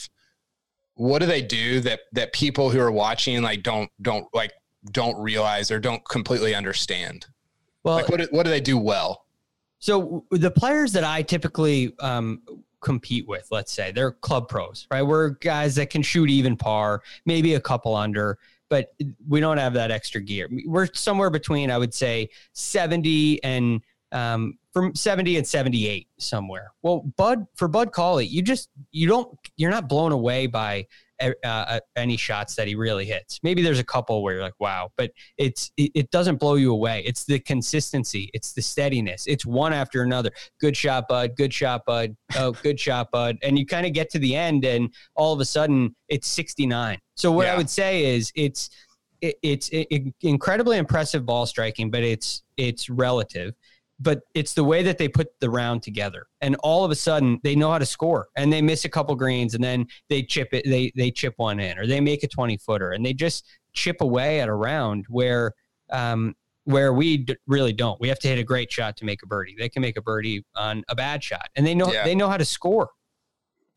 what 0.95 1.19
do 1.19 1.25
they 1.25 1.41
do 1.41 1.79
that 1.81 2.01
that 2.11 2.33
people 2.33 2.69
who 2.69 2.79
are 2.79 2.91
watching 2.91 3.41
like 3.41 3.63
don't 3.63 3.89
don't 4.01 4.27
like 4.33 4.51
don't 4.91 5.17
realize 5.17 5.71
or 5.71 5.79
don't 5.79 6.03
completely 6.07 6.53
understand? 6.53 7.25
Well, 7.83 7.95
like 7.95 8.09
what 8.09 8.19
do, 8.19 8.27
what 8.31 8.43
do 8.43 8.49
they 8.49 8.61
do 8.61 8.77
well? 8.77 9.25
So 9.79 10.23
the 10.31 10.51
players 10.51 10.93
that 10.93 11.03
I 11.03 11.21
typically 11.23 11.93
um, 11.99 12.41
compete 12.79 13.27
with, 13.27 13.47
let's 13.51 13.71
say 13.71 13.91
they're 13.91 14.11
club 14.11 14.47
pros, 14.47 14.87
right? 14.91 15.01
We're 15.01 15.31
guys 15.31 15.75
that 15.75 15.89
can 15.89 16.01
shoot 16.01 16.29
even 16.29 16.55
par, 16.55 17.01
maybe 17.25 17.55
a 17.55 17.59
couple 17.59 17.95
under, 17.95 18.37
but 18.69 18.93
we 19.27 19.39
don't 19.39 19.57
have 19.57 19.73
that 19.73 19.91
extra 19.91 20.21
gear. 20.21 20.47
We're 20.65 20.87
somewhere 20.93 21.29
between, 21.29 21.69
I 21.69 21.77
would 21.77 21.93
say, 21.93 22.29
70 22.53 23.43
and 23.43 23.81
um, 24.13 24.57
from 24.71 24.95
70 24.95 25.37
and 25.37 25.45
78 25.45 26.07
somewhere. 26.17 26.71
Well, 26.81 27.01
Bud 27.17 27.45
for 27.55 27.67
Bud 27.67 27.91
Cauley, 27.91 28.25
you 28.25 28.41
just 28.41 28.69
you 28.91 29.07
don't 29.07 29.37
you're 29.57 29.71
not 29.71 29.89
blown 29.89 30.11
away 30.11 30.47
by 30.47 30.87
uh, 31.21 31.31
uh, 31.43 31.79
any 31.95 32.17
shots 32.17 32.55
that 32.55 32.67
he 32.67 32.75
really 32.75 33.05
hits. 33.05 33.39
Maybe 33.43 33.61
there's 33.61 33.79
a 33.79 33.83
couple 33.83 34.23
where 34.23 34.35
you're 34.35 34.43
like, 34.43 34.59
wow, 34.59 34.91
but 34.97 35.11
it's 35.37 35.71
it, 35.77 35.91
it, 35.95 36.11
doesn't 36.11 36.39
blow 36.39 36.55
you 36.55 36.71
away. 36.71 37.03
It's 37.05 37.23
the 37.23 37.39
consistency, 37.39 38.29
it's 38.33 38.53
the 38.53 38.61
steadiness. 38.61 39.25
It's 39.27 39.45
one 39.45 39.73
after 39.73 40.01
another. 40.01 40.31
Good 40.59 40.75
shot, 40.75 41.07
Bud. 41.07 41.35
Good 41.35 41.53
shot, 41.53 41.85
Bud. 41.85 42.15
Oh, 42.35 42.51
good 42.51 42.79
shot, 42.79 43.09
Bud. 43.11 43.37
And 43.41 43.57
you 43.57 43.65
kind 43.65 43.85
of 43.85 43.93
get 43.93 44.09
to 44.11 44.19
the 44.19 44.35
end, 44.35 44.65
and 44.65 44.93
all 45.15 45.33
of 45.33 45.39
a 45.39 45.45
sudden 45.45 45.95
it's 46.09 46.27
69. 46.27 46.99
So 47.15 47.31
what 47.31 47.45
yeah. 47.45 47.53
I 47.53 47.57
would 47.57 47.69
say 47.69 48.15
is 48.15 48.31
it's 48.35 48.69
it, 49.21 49.35
it's 49.41 49.69
it, 49.69 50.13
incredibly 50.21 50.77
impressive 50.77 51.25
ball 51.25 51.45
striking, 51.45 51.89
but 51.89 52.03
it's 52.03 52.43
it's 52.57 52.89
relative 52.89 53.53
but 53.99 54.21
it's 54.33 54.53
the 54.53 54.63
way 54.63 54.83
that 54.83 54.97
they 54.97 55.07
put 55.07 55.27
the 55.39 55.49
round 55.49 55.83
together. 55.83 56.25
And 56.41 56.55
all 56.57 56.83
of 56.83 56.91
a 56.91 56.95
sudden 56.95 57.39
they 57.43 57.55
know 57.55 57.71
how 57.71 57.77
to 57.77 57.85
score 57.85 58.27
and 58.35 58.51
they 58.51 58.61
miss 58.61 58.85
a 58.85 58.89
couple 58.89 59.15
greens 59.15 59.53
and 59.53 59.63
then 59.63 59.85
they 60.09 60.23
chip 60.23 60.49
it 60.51 60.65
they 60.65 60.91
they 60.95 61.11
chip 61.11 61.33
one 61.37 61.59
in 61.59 61.77
or 61.77 61.87
they 61.87 62.01
make 62.01 62.23
a 62.23 62.27
20 62.27 62.57
footer 62.57 62.91
and 62.91 63.05
they 63.05 63.13
just 63.13 63.45
chip 63.73 64.01
away 64.01 64.39
at 64.39 64.49
a 64.49 64.53
round 64.53 65.05
where 65.09 65.53
um 65.91 66.35
where 66.65 66.93
we 66.93 67.17
d- 67.17 67.35
really 67.45 67.73
don't. 67.73 67.99
We 67.99 68.07
have 68.07 68.19
to 68.19 68.27
hit 68.29 68.39
a 68.39 68.43
great 68.43 68.71
shot 68.71 68.95
to 68.97 69.05
make 69.05 69.21
a 69.21 69.27
birdie. 69.27 69.55
They 69.57 69.67
can 69.67 69.81
make 69.81 69.97
a 69.97 70.01
birdie 70.01 70.45
on 70.55 70.83
a 70.87 70.95
bad 70.95 71.23
shot 71.23 71.49
and 71.55 71.65
they 71.67 71.75
know 71.75 71.91
yeah. 71.91 72.03
they 72.03 72.15
know 72.15 72.29
how 72.29 72.37
to 72.37 72.45
score. 72.45 72.89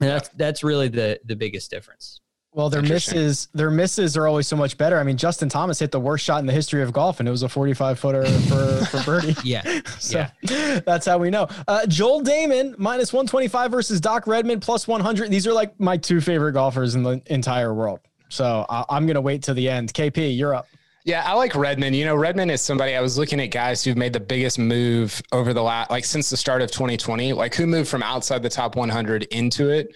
And 0.01 0.11
that's 0.11 0.29
that's 0.31 0.63
really 0.63 0.89
the 0.89 1.21
the 1.25 1.37
biggest 1.37 1.71
difference 1.71 2.21
well, 2.57 2.71
their 2.71 2.81
misses, 2.81 3.49
their 3.53 3.71
misses 3.71 4.17
are 4.17 4.27
always 4.27 4.47
so 4.47 4.57
much 4.57 4.79
better. 4.79 4.99
I 4.99 5.03
mean, 5.03 5.19
Justin 5.19 5.51
Thomas 5.51 5.79
hit 5.79 5.93
the 5.93 6.01
worst 6.01 6.25
shot 6.25 6.41
in 6.41 6.47
the 6.47 6.55
history 6.55 6.83
of 6.83 6.91
golf, 6.91 7.21
and 7.21 7.29
it 7.29 7.31
was 7.31 7.43
a 7.43 7.51
45 7.51 7.99
footer 7.99 8.25
for, 8.25 8.87
for 8.87 9.03
birdie. 9.05 9.37
yeah. 9.45 9.83
so 9.99 10.25
yeah. 10.41 10.81
that's 10.81 11.05
how 11.05 11.19
we 11.19 11.29
know. 11.29 11.49
Uh, 11.69 11.85
Joel 11.85 12.23
Dahmen 12.23 12.79
minus 12.79 13.13
125 13.13 13.71
versus 13.71 14.01
Doc 14.01 14.27
Redman 14.27 14.61
plus 14.61 14.89
100. 14.89 15.31
These 15.31 15.47
are 15.47 15.53
like 15.53 15.79
my 15.79 15.99
two 15.99 16.19
favorite 16.19 16.53
golfers 16.53 16.95
in 16.95 17.03
the 17.03 17.21
entire 17.27 17.75
world. 17.75 18.01
So 18.31 18.65
I, 18.71 18.87
I'm 18.89 19.05
going 19.05 19.17
to 19.17 19.21
wait 19.21 19.43
to 19.43 19.53
the 19.53 19.69
end. 19.69 19.93
KP, 19.93 20.35
you're 20.35 20.55
up. 20.55 20.67
Yeah, 21.05 21.25
I 21.27 21.35
like 21.35 21.55
Redman. 21.55 21.93
You 21.93 22.07
know, 22.07 22.17
Redman 22.17 22.49
is 22.49 22.63
somebody 22.63 22.97
I 22.97 23.03
was 23.03 23.19
looking 23.19 23.39
at 23.39 23.49
guys 23.49 23.85
who've 23.85 23.99
made 23.99 24.15
the 24.15 24.21
biggest 24.21 24.59
move 24.59 25.21
over 25.31 25.53
the 25.53 25.63
last, 25.63 25.91
like 25.91 26.07
since 26.07 26.31
the 26.31 26.39
start 26.39 26.63
of 26.63 26.71
2020, 26.71 27.35
like 27.35 27.55
who 27.55 27.67
moved 27.67 27.91
from 27.91 28.03
outside 28.03 28.43
the 28.43 28.49
top 28.49 28.77
100 28.77 29.25
into 29.25 29.69
it. 29.69 29.95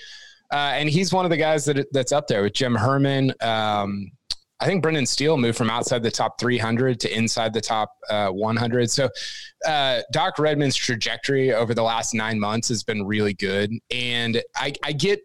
Uh, 0.52 0.72
and 0.74 0.88
he's 0.88 1.12
one 1.12 1.24
of 1.24 1.30
the 1.30 1.36
guys 1.36 1.64
that 1.64 1.86
that's 1.92 2.12
up 2.12 2.26
there 2.26 2.42
with 2.42 2.54
Jim 2.54 2.74
Herman. 2.74 3.32
Um, 3.40 4.10
I 4.60 4.66
think 4.66 4.82
Brendan 4.82 5.06
Steele 5.06 5.38
moved 5.38 5.56
from 5.56 5.70
outside 5.70 6.02
the 6.02 6.10
top 6.10 6.38
300 6.38 7.00
to 7.00 7.16
inside 7.16 7.54
the 7.54 7.62
top 7.62 7.92
uh, 8.10 8.28
100. 8.28 8.90
So 8.90 9.08
uh, 9.66 10.02
Doc 10.12 10.38
Redman's 10.38 10.76
trajectory 10.76 11.54
over 11.54 11.72
the 11.72 11.82
last 11.82 12.12
nine 12.12 12.38
months 12.38 12.68
has 12.68 12.82
been 12.82 13.06
really 13.06 13.32
good. 13.32 13.72
And 13.90 14.42
I, 14.54 14.74
I 14.84 14.92
get 14.92 15.20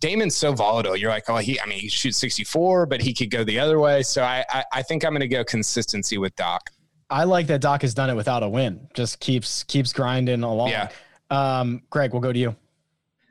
Dahmen's 0.00 0.36
so 0.36 0.52
volatile. 0.52 0.96
You're 0.96 1.10
like, 1.10 1.28
oh, 1.28 1.38
he, 1.38 1.60
I 1.60 1.66
mean, 1.66 1.80
he 1.80 1.88
shoots 1.88 2.18
64, 2.18 2.86
but 2.86 3.00
he 3.00 3.12
could 3.12 3.32
go 3.32 3.42
the 3.42 3.58
other 3.58 3.80
way. 3.80 4.04
So 4.04 4.22
I, 4.22 4.44
I, 4.48 4.64
I 4.72 4.82
think 4.82 5.04
I'm 5.04 5.10
going 5.10 5.20
to 5.20 5.28
go 5.28 5.42
consistency 5.42 6.16
with 6.16 6.36
Doc. 6.36 6.70
I 7.10 7.24
like 7.24 7.48
that 7.48 7.60
Doc 7.60 7.82
has 7.82 7.94
done 7.94 8.10
it 8.10 8.14
without 8.14 8.44
a 8.44 8.48
win. 8.48 8.86
Just 8.94 9.18
keeps 9.18 9.64
keeps 9.64 9.92
grinding 9.92 10.42
along. 10.42 10.68
Yeah. 10.68 10.90
Um, 11.30 11.82
Greg, 11.90 12.12
we'll 12.12 12.20
go 12.20 12.32
to 12.32 12.38
you. 12.38 12.54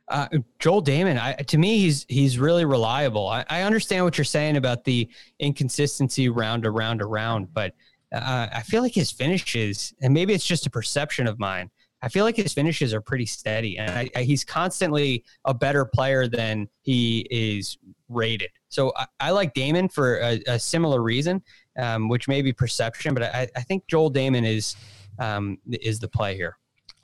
Uh, 0.10 0.28
Joel 0.60 0.82
Dahmen, 0.84 1.20
I, 1.20 1.34
to 1.34 1.58
me, 1.58 1.80
he's 1.80 2.06
he's 2.08 2.40
really 2.40 2.64
reliable. 2.64 3.28
I, 3.28 3.44
I, 3.50 3.64
understand 3.64 4.06
what 4.06 4.18
you're 4.18 4.24
saying 4.26 4.56
about 4.56 4.86
the 4.86 5.10
inconsistency 5.40 6.30
round 6.30 6.66
around 6.66 7.02
around, 7.02 7.54
but 7.54 7.74
uh, 8.14 8.48
I 8.54 8.62
feel 8.62 8.82
like 8.82 8.94
his 8.94 9.12
finishes, 9.12 9.94
and 10.02 10.14
maybe 10.14 10.34
it's 10.34 10.46
just 10.46 10.66
a 10.66 10.70
perception 10.70 11.28
of 11.28 11.40
mine. 11.40 11.70
I 12.02 12.10
feel 12.10 12.24
like 12.24 12.38
his 12.38 12.54
finishes 12.54 12.94
are 12.94 13.02
pretty 13.02 13.26
steady, 13.26 13.78
and 13.78 13.92
I, 13.92 14.10
I, 14.16 14.24
he's 14.24 14.46
constantly 14.46 15.26
a 15.46 15.54
better 15.54 15.84
player 15.84 16.28
than 16.28 16.70
he 16.84 17.28
is 17.30 17.78
rated. 18.08 18.52
So 18.70 18.94
I, 19.20 19.32
like 19.32 19.54
Dahmen 19.54 19.92
for 19.92 20.20
a, 20.20 20.42
a 20.48 20.60
similar 20.60 21.02
reason, 21.02 21.42
um, 21.78 22.08
which 22.08 22.28
may 22.28 22.42
be 22.42 22.54
perception, 22.54 23.14
but 23.14 23.24
I, 23.24 23.48
think 23.62 23.88
Joel 23.88 24.12
Dahmen 24.12 24.46
is 24.48 24.76
um, 25.20 25.58
is 25.70 26.00
the 26.00 26.08
play 26.08 26.36
here. 26.36 26.58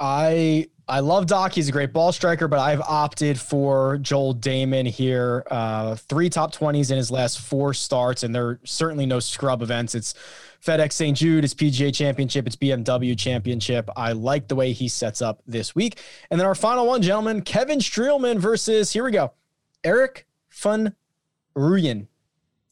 I 0.04 0.68
I 0.86 0.99
love 0.99 1.28
Doc. 1.28 1.54
He's 1.54 1.70
a 1.70 1.72
great 1.72 1.93
ball 1.93 2.12
striker, 2.12 2.49
but 2.49 2.60
I've 2.60 2.82
opted 2.82 3.39
for 3.39 3.97
Joel 3.99 4.36
Dahmen 4.36 4.86
here. 4.86 5.45
Uh, 5.49 5.95
three 5.95 6.30
top 6.30 6.54
20s 6.54 6.91
in 6.91 6.97
his 6.97 7.10
last 7.10 7.39
four 7.39 7.74
starts, 7.74 8.24
and 8.24 8.36
they're 8.36 8.60
certainly 8.66 9.06
no 9.06 9.22
scrub 9.22 9.62
events. 9.62 9.95
It's 9.95 10.14
FedEx 10.62 10.91
St. 10.91 11.18
Jude, 11.18 11.45
it's 11.45 11.54
PGA 11.54 11.95
Championship, 11.95 12.45
it's 12.45 12.58
BMW 12.58 13.18
Championship. 13.18 13.89
I 13.95 14.12
like 14.12 14.49
the 14.49 14.56
way 14.56 14.74
he 14.74 14.89
sets 14.89 15.22
up 15.22 15.41
this 15.47 15.74
week. 15.74 16.01
And 16.30 16.38
then 16.38 16.47
our 16.47 16.56
final 16.56 16.86
one, 16.86 17.01
gentlemen, 17.01 17.41
Kevin 17.41 17.80
Streelman 17.80 18.39
versus, 18.39 18.91
here 18.91 19.06
we 19.06 19.12
go, 19.12 19.32
Erik 19.86 20.28
van 20.51 20.95
Rooyen. 21.56 22.08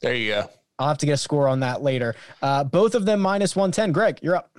There 0.01 0.13
you 0.13 0.31
go. 0.31 0.49
I'll 0.79 0.89
have 0.89 0.97
to 0.97 1.05
get 1.05 1.13
a 1.13 1.17
score 1.17 1.47
on 1.47 1.61
that 1.61 1.81
later. 1.81 2.15
Uh, 2.41 2.65
both 2.65 2.93
of 2.93 3.05
them 3.05 3.21
minus 3.21 3.55
110. 3.55 3.93
Greg, 3.93 4.19
you're 4.21 4.35
up. 4.35 4.51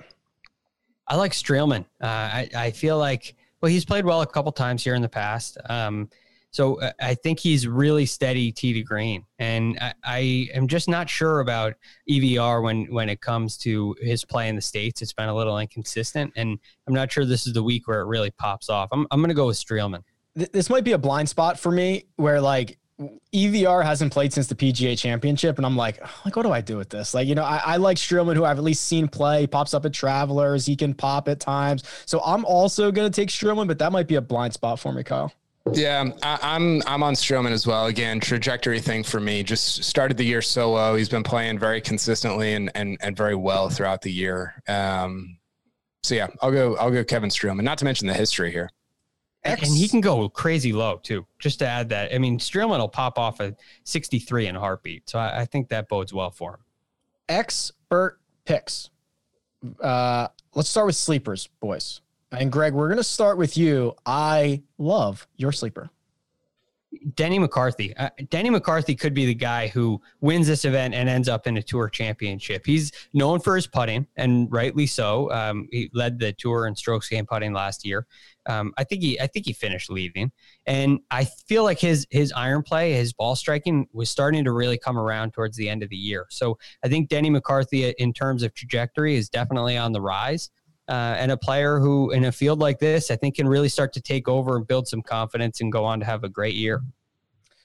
I 1.07 1.15
like 1.15 1.31
Streelman. 1.31 1.85
Uh, 2.01 2.07
I, 2.07 2.49
I 2.55 2.71
feel 2.71 2.97
like 2.97 3.35
well, 3.61 3.71
he's 3.71 3.85
played 3.85 4.03
well 4.03 4.21
a 4.21 4.27
couple 4.27 4.51
times 4.51 4.83
here 4.83 4.93
in 4.93 5.01
the 5.01 5.07
past. 5.07 5.57
Um, 5.69 6.09
so 6.51 6.81
uh, 6.81 6.91
I 6.99 7.15
think 7.15 7.39
he's 7.39 7.65
really 7.65 8.05
steady 8.05 8.51
tee 8.51 8.73
to 8.73 8.83
green, 8.83 9.25
and 9.39 9.79
I, 9.81 9.93
I, 10.03 10.47
am 10.53 10.67
just 10.67 10.87
not 10.87 11.09
sure 11.09 11.39
about 11.39 11.73
EVR 12.09 12.61
when 12.61 12.85
when 12.93 13.09
it 13.09 13.21
comes 13.21 13.57
to 13.59 13.95
his 14.01 14.23
play 14.23 14.49
in 14.49 14.55
the 14.55 14.61
states. 14.61 15.01
It's 15.01 15.13
been 15.13 15.29
a 15.29 15.35
little 15.35 15.57
inconsistent, 15.57 16.33
and 16.35 16.59
I'm 16.87 16.93
not 16.93 17.11
sure 17.11 17.25
this 17.25 17.47
is 17.47 17.53
the 17.53 17.63
week 17.63 17.87
where 17.87 18.01
it 18.01 18.05
really 18.05 18.31
pops 18.31 18.69
off. 18.69 18.89
I'm 18.91 19.07
I'm 19.09 19.23
to 19.25 19.33
go 19.33 19.47
with 19.47 19.57
Streelman. 19.57 20.03
This 20.35 20.69
might 20.69 20.83
be 20.83 20.91
a 20.91 20.97
blind 20.97 21.29
spot 21.29 21.57
for 21.57 21.71
me, 21.71 22.05
where 22.17 22.39
like 22.39 22.77
EVR 22.99 23.83
hasn't 23.83 24.13
played 24.13 24.31
since 24.31 24.47
the 24.47 24.55
PGA 24.55 24.97
Championship, 24.97 25.57
and 25.57 25.65
I'm 25.65 25.75
like, 25.75 25.99
like, 26.25 26.35
what 26.35 26.43
do 26.43 26.51
I 26.51 26.61
do 26.61 26.77
with 26.77 26.89
this? 26.89 27.13
Like, 27.13 27.27
you 27.27 27.35
know, 27.35 27.43
I, 27.43 27.57
I, 27.65 27.77
like 27.77 27.97
Streelman, 27.97 28.35
who 28.35 28.45
I've 28.45 28.57
at 28.57 28.63
least 28.63 28.83
seen 28.83 29.07
play. 29.07 29.41
He 29.41 29.47
pops 29.47 29.73
up 29.73 29.85
at 29.85 29.93
Travelers. 29.93 30.65
He 30.65 30.75
can 30.75 30.93
pop 30.93 31.27
at 31.27 31.39
times. 31.39 31.83
So 32.05 32.21
I'm 32.23 32.45
also 32.45 32.91
going 32.91 33.11
to 33.11 33.21
take 33.21 33.29
Streelman, 33.29 33.67
but 33.67 33.79
that 33.79 33.91
might 33.91 34.07
be 34.07 34.15
a 34.15 34.21
blind 34.21 34.53
spot 34.53 34.79
for 34.79 34.93
me, 34.93 35.03
Kyle. 35.03 35.33
Yeah, 35.71 36.11
I, 36.21 36.55
am 36.55 36.81
I'm, 36.81 36.83
I'm 36.87 37.03
on 37.03 37.13
Streelman 37.13 37.51
as 37.51 37.65
well. 37.65 37.85
Again, 37.87 38.19
trajectory 38.19 38.79
thing 38.79 39.03
for 39.03 39.19
me. 39.19 39.43
Just 39.43 39.83
started 39.83 40.17
the 40.17 40.25
year 40.25 40.41
so 40.41 40.73
low. 40.73 40.95
He's 40.95 41.09
been 41.09 41.23
playing 41.23 41.57
very 41.57 41.79
consistently 41.79 42.53
and 42.53 42.69
and 42.75 42.97
and 42.99 43.15
very 43.15 43.35
well 43.35 43.69
throughout 43.69 44.01
the 44.01 44.11
year. 44.11 44.61
Um, 44.67 45.37
so 46.03 46.15
yeah, 46.15 46.27
I'll 46.41 46.51
go 46.51 46.75
I'll 46.75 46.91
go 46.91 47.05
Kevin 47.05 47.29
Streelman. 47.29 47.63
Not 47.63 47.77
to 47.77 47.85
mention 47.85 48.07
the 48.07 48.13
history 48.13 48.51
here. 48.51 48.69
X. 49.45 49.67
And 49.67 49.77
he 49.77 49.87
can 49.87 50.01
go 50.01 50.29
crazy 50.29 50.73
low 50.73 50.97
too. 50.97 51.25
Just 51.39 51.59
to 51.59 51.67
add 51.67 51.89
that, 51.89 52.13
I 52.13 52.17
mean, 52.17 52.39
Streelman 52.39 52.79
will 52.79 52.87
pop 52.87 53.19
off 53.19 53.39
a 53.39 53.55
63 53.83 54.47
in 54.47 54.55
a 54.55 54.59
heartbeat. 54.59 55.09
So 55.09 55.19
I, 55.19 55.41
I 55.41 55.45
think 55.45 55.69
that 55.69 55.89
bodes 55.89 56.13
well 56.13 56.31
for 56.31 56.53
him. 56.53 56.59
Expert 57.29 58.19
picks. 58.45 58.89
Uh, 59.81 60.27
let's 60.55 60.69
start 60.69 60.87
with 60.87 60.95
sleepers, 60.95 61.49
boys. 61.59 62.01
And 62.31 62.51
Greg, 62.51 62.73
we're 62.73 62.87
going 62.87 62.97
to 62.97 63.03
start 63.03 63.37
with 63.37 63.57
you. 63.57 63.93
I 64.05 64.63
love 64.77 65.27
your 65.35 65.51
sleeper. 65.51 65.89
Denny 67.15 67.39
McCarthy. 67.39 67.95
Uh, 67.97 68.09
Denny 68.29 68.49
McCarthy 68.49 68.95
could 68.95 69.13
be 69.13 69.25
the 69.25 69.33
guy 69.33 69.67
who 69.67 70.01
wins 70.21 70.47
this 70.47 70.65
event 70.65 70.93
and 70.93 71.09
ends 71.09 71.27
up 71.27 71.47
in 71.47 71.57
a 71.57 71.63
tour 71.63 71.89
championship. 71.89 72.65
He's 72.65 72.91
known 73.13 73.39
for 73.39 73.55
his 73.55 73.67
putting, 73.67 74.07
and 74.15 74.51
rightly 74.51 74.87
so. 74.87 75.31
Um, 75.31 75.67
he 75.71 75.89
led 75.93 76.19
the 76.19 76.33
tour 76.33 76.67
in 76.67 76.75
strokes 76.75 77.09
gained 77.09 77.27
putting 77.27 77.53
last 77.53 77.85
year. 77.85 78.05
Um, 78.45 78.73
I 78.77 78.83
think 78.83 79.01
he, 79.01 79.19
I 79.19 79.27
think 79.27 79.45
he 79.45 79.53
finished 79.53 79.89
leading, 79.89 80.31
and 80.65 80.99
I 81.09 81.25
feel 81.25 81.63
like 81.63 81.79
his 81.79 82.05
his 82.09 82.33
iron 82.33 82.61
play, 82.61 82.93
his 82.93 83.13
ball 83.13 83.35
striking 83.35 83.87
was 83.93 84.09
starting 84.09 84.43
to 84.43 84.51
really 84.51 84.77
come 84.77 84.97
around 84.97 85.31
towards 85.31 85.55
the 85.55 85.69
end 85.69 85.81
of 85.81 85.89
the 85.89 85.95
year. 85.95 86.25
So 86.29 86.57
I 86.83 86.89
think 86.89 87.09
Denny 87.09 87.29
McCarthy, 87.29 87.89
in 87.89 88.11
terms 88.13 88.43
of 88.43 88.53
trajectory, 88.53 89.15
is 89.15 89.29
definitely 89.29 89.77
on 89.77 89.93
the 89.93 90.01
rise 90.01 90.49
uh, 90.87 91.15
and 91.17 91.31
a 91.31 91.37
player 91.37 91.79
who, 91.79 92.11
in 92.11 92.25
a 92.25 92.31
field 92.31 92.59
like 92.59 92.79
this, 92.79 93.09
I 93.11 93.15
think 93.15 93.35
can 93.35 93.47
really 93.47 93.69
start 93.69 93.93
to 93.93 94.01
take 94.01 94.27
over 94.27 94.57
and 94.57 94.67
build 94.67 94.87
some 94.87 95.01
confidence 95.01 95.61
and 95.61 95.71
go 95.71 95.85
on 95.85 95.99
to 95.99 96.05
have 96.05 96.23
a 96.23 96.29
great 96.29 96.55
year. 96.55 96.81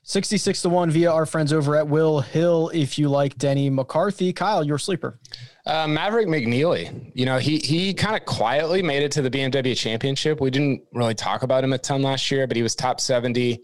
66 0.08 0.62
to 0.62 0.70
1 0.70 0.90
via 0.90 1.12
our 1.12 1.26
friends 1.26 1.52
over 1.52 1.76
at 1.76 1.86
Will 1.86 2.20
Hill. 2.20 2.70
If 2.72 2.98
you 2.98 3.10
like 3.10 3.36
Denny 3.36 3.68
McCarthy, 3.68 4.32
Kyle, 4.32 4.64
your 4.64 4.78
sleeper. 4.78 5.20
Uh, 5.66 5.86
Maverick 5.86 6.28
McNealy, 6.28 7.12
you 7.14 7.26
know, 7.26 7.36
he 7.36 7.58
he 7.58 7.92
kind 7.92 8.16
of 8.16 8.24
quietly 8.24 8.82
made 8.82 9.02
it 9.02 9.12
to 9.12 9.20
the 9.20 9.30
BMW 9.30 9.76
Championship. 9.76 10.40
We 10.40 10.50
didn't 10.50 10.80
really 10.94 11.14
talk 11.14 11.42
about 11.42 11.62
him 11.62 11.74
a 11.74 11.78
ton 11.78 12.00
last 12.00 12.30
year, 12.30 12.46
but 12.46 12.56
he 12.56 12.62
was 12.62 12.74
top 12.74 13.00
70. 13.00 13.60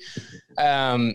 Um, 0.58 1.14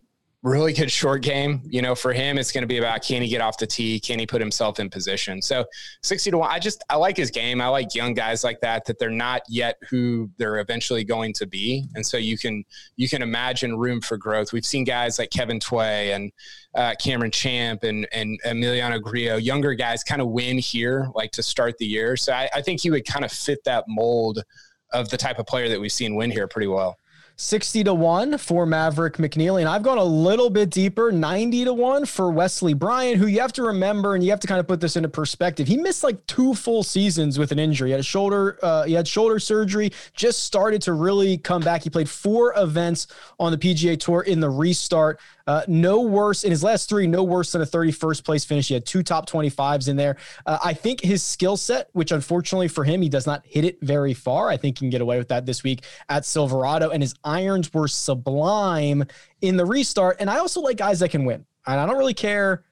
really 0.49 0.73
good 0.73 0.91
short 0.91 1.21
game. 1.21 1.61
You 1.65 1.81
know, 1.81 1.95
for 1.95 2.11
him, 2.11 2.37
it's 2.37 2.51
going 2.51 2.63
to 2.63 2.67
be 2.67 2.77
about 2.77 3.03
can 3.03 3.21
he 3.21 3.27
get 3.27 3.41
off 3.41 3.57
the 3.57 3.67
tee? 3.67 3.99
Can 3.99 4.19
he 4.19 4.25
put 4.25 4.41
himself 4.41 4.79
in 4.79 4.89
position? 4.89 5.41
So 5.41 5.65
60 6.03 6.31
to 6.31 6.37
one, 6.39 6.49
I 6.49 6.59
just, 6.59 6.83
I 6.89 6.95
like 6.95 7.15
his 7.15 7.31
game. 7.31 7.61
I 7.61 7.67
like 7.67 7.93
young 7.95 8.13
guys 8.13 8.43
like 8.43 8.59
that, 8.61 8.85
that 8.85 8.99
they're 8.99 9.09
not 9.09 9.43
yet 9.47 9.77
who 9.89 10.29
they're 10.37 10.59
eventually 10.59 11.03
going 11.03 11.33
to 11.33 11.47
be. 11.47 11.85
And 11.95 12.05
so 12.05 12.17
you 12.17 12.37
can, 12.37 12.63
you 12.95 13.07
can 13.07 13.21
imagine 13.21 13.77
room 13.77 14.01
for 14.01 14.17
growth. 14.17 14.51
We've 14.51 14.65
seen 14.65 14.83
guys 14.83 15.19
like 15.19 15.29
Kevin 15.29 15.59
Tway 15.59 16.13
and 16.15 16.31
uh, 16.75 16.95
Cameron 16.99 17.31
Champ 17.31 17.83
and, 17.83 18.07
and 18.11 18.39
Emiliano 18.45 19.01
Grillo, 19.01 19.37
younger 19.37 19.73
guys 19.73 20.03
kind 20.03 20.21
of 20.21 20.29
win 20.29 20.57
here, 20.57 21.09
like 21.15 21.31
to 21.31 21.43
start 21.43 21.77
the 21.77 21.85
year. 21.85 22.17
So 22.17 22.33
I, 22.33 22.49
I 22.53 22.61
think 22.61 22.81
he 22.81 22.91
would 22.91 23.05
kind 23.05 23.25
of 23.25 23.31
fit 23.31 23.63
that 23.65 23.85
mold 23.87 24.43
of 24.91 25.09
the 25.09 25.17
type 25.17 25.39
of 25.39 25.45
player 25.45 25.69
that 25.69 25.79
we've 25.79 25.91
seen 25.91 26.15
win 26.15 26.31
here 26.31 26.47
pretty 26.47 26.67
well. 26.67 26.97
60 27.41 27.85
to 27.85 27.93
1 27.93 28.37
for 28.37 28.65
Maverick 28.65 29.15
McNealy. 29.15 29.61
And 29.61 29.69
I've 29.69 29.81
gone 29.81 29.97
a 29.97 30.03
little 30.03 30.49
bit 30.49 30.69
deeper, 30.69 31.09
90 31.09 31.63
to 31.65 31.73
1 31.73 32.05
for 32.05 32.29
Wesley 32.29 32.73
Bryan, 32.73 33.17
who 33.17 33.27
you 33.27 33.39
have 33.39 33.53
to 33.53 33.63
remember 33.63 34.13
and 34.13 34.21
you 34.21 34.29
have 34.31 34.41
to 34.41 34.47
kind 34.47 34.59
of 34.59 34.67
put 34.67 34.81
this 34.81 34.97
into 34.97 35.07
perspective. 35.07 35.65
He 35.65 35.77
missed 35.77 36.03
like 36.03 36.27
two 36.27 36.53
full 36.53 36.83
seasons 36.83 37.39
with 37.39 37.53
an 37.53 37.57
injury. 37.57 37.89
He 37.89 37.91
had 37.91 38.01
a 38.01 38.03
shoulder, 38.03 38.59
uh, 38.61 38.83
he 38.83 38.91
had 38.91 39.07
shoulder 39.07 39.39
surgery, 39.39 39.93
just 40.13 40.43
started 40.43 40.81
to 40.81 40.91
really 40.91 41.37
come 41.37 41.61
back. 41.61 41.83
He 41.83 41.89
played 41.89 42.09
four 42.09 42.53
events 42.57 43.07
on 43.39 43.53
the 43.53 43.57
PGA 43.57 43.97
Tour 43.97 44.23
in 44.23 44.41
the 44.41 44.49
restart. 44.49 45.21
Uh, 45.49 45.63
no 45.67 46.01
worse 46.01 46.43
in 46.43 46.51
his 46.51 46.63
last 46.63 46.87
three, 46.87 47.07
no 47.07 47.23
worse 47.23 47.53
than 47.53 47.63
a 47.63 47.65
31st 47.65 48.23
place 48.23 48.45
finish. 48.45 48.67
He 48.67 48.75
had 48.75 48.85
two 48.85 49.01
top 49.01 49.27
25s 49.27 49.89
in 49.89 49.95
there. 49.95 50.15
Uh, 50.45 50.59
I 50.63 50.73
think 50.73 51.01
his 51.01 51.23
skill 51.23 51.57
set, 51.57 51.89
which 51.93 52.11
unfortunately 52.11 52.67
for 52.67 52.83
him, 52.83 53.01
he 53.01 53.09
does 53.09 53.25
not 53.25 53.43
hit 53.47 53.65
it 53.65 53.79
very 53.81 54.13
far. 54.13 54.49
I 54.49 54.57
think 54.57 54.77
he 54.77 54.83
can 54.83 54.91
get 54.91 55.01
away 55.01 55.17
with 55.17 55.27
that 55.29 55.47
this 55.47 55.63
week 55.63 55.85
at 56.07 56.23
Silverado. 56.23 56.91
And 56.91 57.01
his 57.01 57.15
irons 57.23 57.73
were 57.73 57.87
sublime 57.87 59.03
in 59.41 59.57
the 59.57 59.65
restart. 59.65 60.17
And 60.19 60.29
I 60.29 60.37
also 60.37 60.61
like 60.61 60.77
guys 60.77 60.99
that 60.99 61.09
can 61.09 61.25
win. 61.25 61.43
And 61.65 61.79
I 61.79 61.87
don't 61.87 61.97
really 61.97 62.13
care 62.13 62.63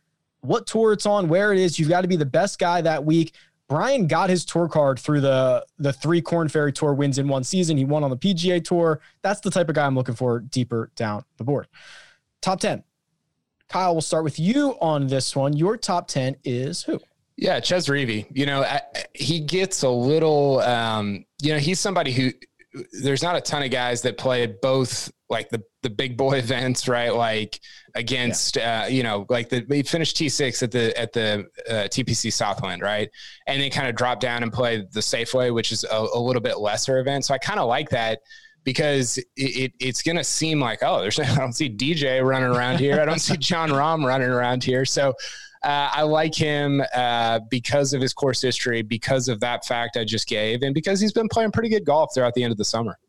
what 0.42 0.68
tour 0.68 0.94
it's 0.94 1.08
on, 1.08 1.30
where 1.30 1.52
it 1.52 1.58
is. 1.58 1.80
You've 1.80 1.90
got 1.90 2.02
to 2.02 2.08
be 2.08 2.16
the 2.16 2.26
best 2.28 2.60
guy 2.60 2.82
that 2.82 3.04
week. 3.04 3.34
Bryan 3.68 4.06
got 4.06 4.30
his 4.30 4.46
tour 4.46 4.70
card 4.70 5.00
through 5.00 5.22
the 5.22 5.66
the 5.80 5.94
three 5.94 6.22
Korn 6.22 6.48
Ferry 6.48 6.72
Tour 6.72 6.94
wins 6.94 7.18
in 7.18 7.28
one 7.28 7.44
season. 7.44 7.76
He 7.76 7.86
won 7.86 8.04
on 8.04 8.12
the 8.12 8.18
PGA 8.18 8.64
Tour. 8.64 9.02
That's 9.24 9.40
the 9.40 9.50
type 9.50 9.68
of 9.68 9.74
guy 9.74 9.88
I'm 9.88 9.96
looking 9.96 10.14
for 10.14 10.42
deeper 10.42 10.92
down 10.96 11.26
the 11.38 11.44
board. 11.44 11.68
Top 12.42 12.60
10. 12.60 12.84
Kyle, 13.70 13.94
we'll 13.94 14.02
start 14.02 14.24
with 14.24 14.40
you 14.40 14.78
on 14.80 15.08
this 15.08 15.36
one. 15.36 15.54
Your 15.54 15.78
top 15.78 16.08
10 16.08 16.38
is 16.44 16.84
who? 16.84 17.00
Yeah, 17.36 17.60
Chez 17.60 17.88
Reavie. 17.88 18.26
You 18.32 18.46
know, 18.46 18.66
he 19.14 19.40
gets 19.40 19.84
a 19.84 19.90
little, 19.90 20.60
um, 20.62 21.26
you 21.42 21.54
know, 21.54 21.60
he's 21.60 21.80
somebody 21.80 22.12
who 22.12 22.32
there's 23.02 23.24
not 23.24 23.36
a 23.36 23.42
ton 23.42 23.64
of 23.64 23.72
guys 23.72 24.02
that 24.04 24.18
play 24.18 24.46
both 24.46 25.12
like 25.30 25.50
the 25.50 25.62
the 25.84 25.90
big 25.90 26.18
boy 26.18 26.34
events, 26.38 26.88
right? 26.88 27.14
Like 27.14 27.60
against, 27.96 28.56
yeah. 28.56 28.84
uh, 28.84 28.88
you 28.88 29.04
know, 29.04 29.26
like 29.30 29.50
the 29.50 29.66
he 29.70 29.84
finished 29.84 30.18
T6 30.18 30.64
at 30.64 30.72
the 30.72 31.00
at 31.00 31.14
the 31.14 31.46
uh, 31.70 31.74
TPC 31.90 32.32
Southwind, 32.32 32.82
right? 32.82 33.10
And 33.46 33.62
then 33.62 33.70
kind 33.70 33.88
of 33.88 33.96
drop 33.96 34.20
down 34.20 34.44
and 34.44 34.52
play 34.52 34.86
the 34.92 35.00
Safeway, 35.00 35.54
which 35.54 35.72
is 35.72 35.84
a, 35.84 36.08
a 36.14 36.20
little 36.20 36.42
bit 36.42 36.60
lesser 36.60 37.00
event. 37.00 37.26
So 37.26 37.34
I 37.34 37.38
kind 37.38 37.60
of 37.60 37.68
like 37.68 37.90
that 37.90 38.20
because 38.68 39.18
it, 39.18 39.24
it 39.38 39.74
it's 39.80 40.02
going 40.02 40.18
to 40.18 40.24
seem 40.26 40.60
like 40.60 40.80
oh 40.82 41.00
there's 41.00 41.18
I 41.22 41.36
don't 41.36 41.54
see 41.54 41.70
DJ 41.70 42.22
running 42.22 42.50
around 42.50 42.80
here 42.80 43.00
I 43.00 43.06
don't 43.06 43.20
see 43.20 43.38
Jon 43.40 43.70
Rahm 43.70 44.06
running 44.06 44.28
around 44.28 44.62
here 44.62 44.84
so 44.84 45.14
uh, 45.64 45.90
I 45.94 46.02
like 46.02 46.36
him 46.36 46.84
uh, 46.94 47.40
because 47.50 47.94
of 47.94 48.02
his 48.02 48.14
course 48.14 48.42
history 48.42 48.82
because 48.82 49.30
of 49.30 49.40
that 49.40 49.66
fact 49.66 49.96
I 49.96 50.04
just 50.04 50.28
gave 50.28 50.64
and 50.64 50.74
because 50.74 51.00
he's 51.00 51.14
been 51.14 51.30
playing 51.30 51.52
pretty 51.52 51.70
good 51.70 51.86
golf 51.86 52.14
throughout 52.14 52.34
the 52.34 52.44
end 52.44 52.52
of 52.52 52.58
the 52.58 52.66
summer. 52.66 53.00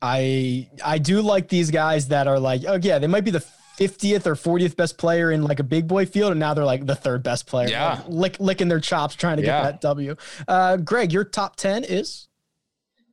I 0.00 0.70
I 0.84 0.98
do 0.98 1.22
like 1.22 1.48
these 1.48 1.72
guys 1.72 2.06
that 2.08 2.28
are 2.28 2.38
like 2.38 2.62
oh 2.68 2.78
yeah 2.80 3.00
they 3.00 3.08
might 3.08 3.24
be 3.24 3.32
the 3.32 3.44
50th 3.80 4.26
or 4.26 4.36
40th 4.36 4.76
best 4.76 4.96
player 4.96 5.32
in 5.32 5.42
like 5.42 5.58
a 5.58 5.64
big 5.64 5.88
boy 5.88 6.06
field 6.06 6.30
and 6.30 6.38
now 6.38 6.54
they're 6.54 6.64
like 6.64 6.86
the 6.86 6.94
third 6.94 7.24
best 7.24 7.48
player 7.48 7.68
yeah 7.68 7.94
like, 7.94 8.08
lick, 8.08 8.36
licking 8.38 8.68
their 8.68 8.78
chops 8.78 9.16
trying 9.16 9.38
to 9.38 9.42
yeah. 9.42 9.62
get 9.64 9.72
that 9.72 9.80
W. 9.80 10.14
Uh, 10.46 10.76
Greg 10.76 11.12
your 11.12 11.24
top 11.24 11.56
10 11.56 11.82
is 11.82 12.27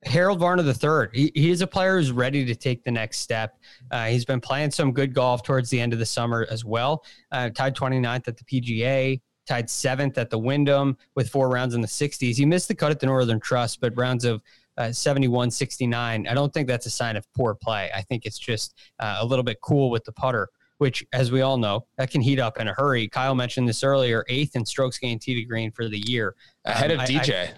Harold 0.05 0.39
Varner 0.39 0.63
III. 0.63 1.09
He, 1.13 1.31
he 1.35 1.51
is 1.51 1.61
a 1.61 1.67
player 1.67 1.97
who's 1.97 2.11
ready 2.11 2.45
to 2.45 2.55
take 2.55 2.83
the 2.83 2.91
next 2.91 3.19
step. 3.19 3.57
Uh, 3.91 4.05
he's 4.05 4.25
been 4.25 4.41
playing 4.41 4.71
some 4.71 4.91
good 4.91 5.13
golf 5.13 5.43
towards 5.43 5.69
the 5.69 5.79
end 5.79 5.93
of 5.93 5.99
the 5.99 6.05
summer 6.05 6.45
as 6.49 6.63
well. 6.63 7.03
Uh, 7.31 7.49
tied 7.49 7.75
29th 7.75 8.27
at 8.27 8.37
the 8.37 8.43
PGA, 8.45 9.21
tied 9.47 9.69
seventh 9.69 10.17
at 10.17 10.29
the 10.29 10.37
Wyndham 10.37 10.97
with 11.15 11.29
four 11.29 11.49
rounds 11.49 11.75
in 11.75 11.81
the 11.81 11.87
60s. 11.87 12.35
He 12.35 12.45
missed 12.45 12.67
the 12.67 12.75
cut 12.75 12.91
at 12.91 12.99
the 12.99 13.07
Northern 13.07 13.39
Trust, 13.39 13.81
but 13.81 13.95
rounds 13.97 14.25
of 14.25 14.41
uh, 14.77 14.91
71, 14.91 15.51
69. 15.51 16.27
I 16.27 16.33
don't 16.33 16.53
think 16.53 16.67
that's 16.67 16.85
a 16.85 16.91
sign 16.91 17.15
of 17.15 17.25
poor 17.33 17.55
play. 17.55 17.89
I 17.95 18.01
think 18.01 18.25
it's 18.25 18.39
just 18.39 18.77
uh, 18.99 19.17
a 19.19 19.25
little 19.25 19.43
bit 19.43 19.61
cool 19.61 19.89
with 19.89 20.03
the 20.03 20.11
putter 20.11 20.49
which, 20.77 21.05
as 21.13 21.31
we 21.31 21.41
all 21.41 21.57
know, 21.57 21.85
that 21.97 22.11
can 22.11 22.21
heat 22.21 22.39
up 22.39 22.59
in 22.59 22.67
a 22.67 22.73
hurry. 22.73 23.07
Kyle 23.07 23.35
mentioned 23.35 23.67
this 23.67 23.83
earlier, 23.83 24.25
eighth 24.27 24.55
in 24.55 24.65
strokes 24.65 24.97
gained 24.97 25.21
tee 25.21 25.35
to 25.35 25.43
green 25.43 25.71
for 25.71 25.87
the 25.87 25.99
year, 26.09 26.35
ahead 26.65 26.91
um, 26.91 26.99
of 26.99 27.07
DJ. 27.07 27.49
I, 27.49 27.53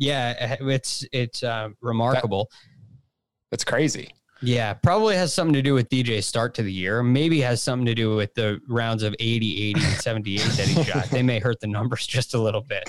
yeah, 0.00 0.56
it's 0.60 1.04
it's 1.12 1.42
uh, 1.42 1.68
remarkable. 1.80 2.48
That, 2.50 3.50
that's 3.52 3.64
crazy. 3.64 4.14
Yeah, 4.42 4.72
probably 4.72 5.16
has 5.16 5.34
something 5.34 5.52
to 5.52 5.60
do 5.60 5.74
with 5.74 5.90
DJ's 5.90 6.26
start 6.26 6.54
to 6.54 6.62
the 6.62 6.72
year. 6.72 7.02
Maybe 7.02 7.42
has 7.42 7.60
something 7.60 7.84
to 7.84 7.94
do 7.94 8.16
with 8.16 8.32
the 8.32 8.58
rounds 8.68 9.02
of 9.02 9.14
80, 9.20 9.70
80, 9.70 9.84
and 9.84 9.94
78 9.96 10.40
that 10.40 10.66
he 10.66 10.82
shot. 10.90 11.10
They 11.10 11.22
may 11.22 11.38
hurt 11.38 11.60
the 11.60 11.66
numbers 11.66 12.06
just 12.06 12.32
a 12.32 12.38
little 12.38 12.62
bit. 12.62 12.88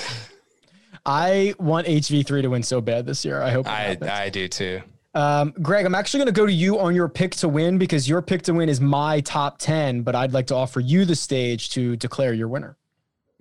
I 1.05 1.53
want 1.59 1.87
HV3 1.87 2.43
to 2.43 2.47
win 2.47 2.63
so 2.63 2.79
bad 2.79 3.05
this 3.05 3.25
year. 3.25 3.41
I 3.41 3.51
hope 3.51 3.67
I, 3.67 3.97
I 4.01 4.29
do 4.29 4.47
too. 4.47 4.81
Um, 5.13 5.53
Greg, 5.61 5.85
I'm 5.85 5.95
actually 5.95 6.19
going 6.19 6.33
to 6.33 6.39
go 6.39 6.45
to 6.45 6.53
you 6.53 6.79
on 6.79 6.95
your 6.95 7.09
pick 7.09 7.35
to 7.35 7.49
win 7.49 7.77
because 7.77 8.07
your 8.07 8.21
pick 8.21 8.43
to 8.43 8.53
win 8.53 8.69
is 8.69 8.79
my 8.79 9.19
top 9.19 9.57
10, 9.57 10.03
but 10.03 10.15
I'd 10.15 10.31
like 10.31 10.47
to 10.47 10.55
offer 10.55 10.79
you 10.79 11.03
the 11.03 11.15
stage 11.15 11.71
to 11.71 11.97
declare 11.97 12.33
your 12.33 12.47
winner. 12.47 12.77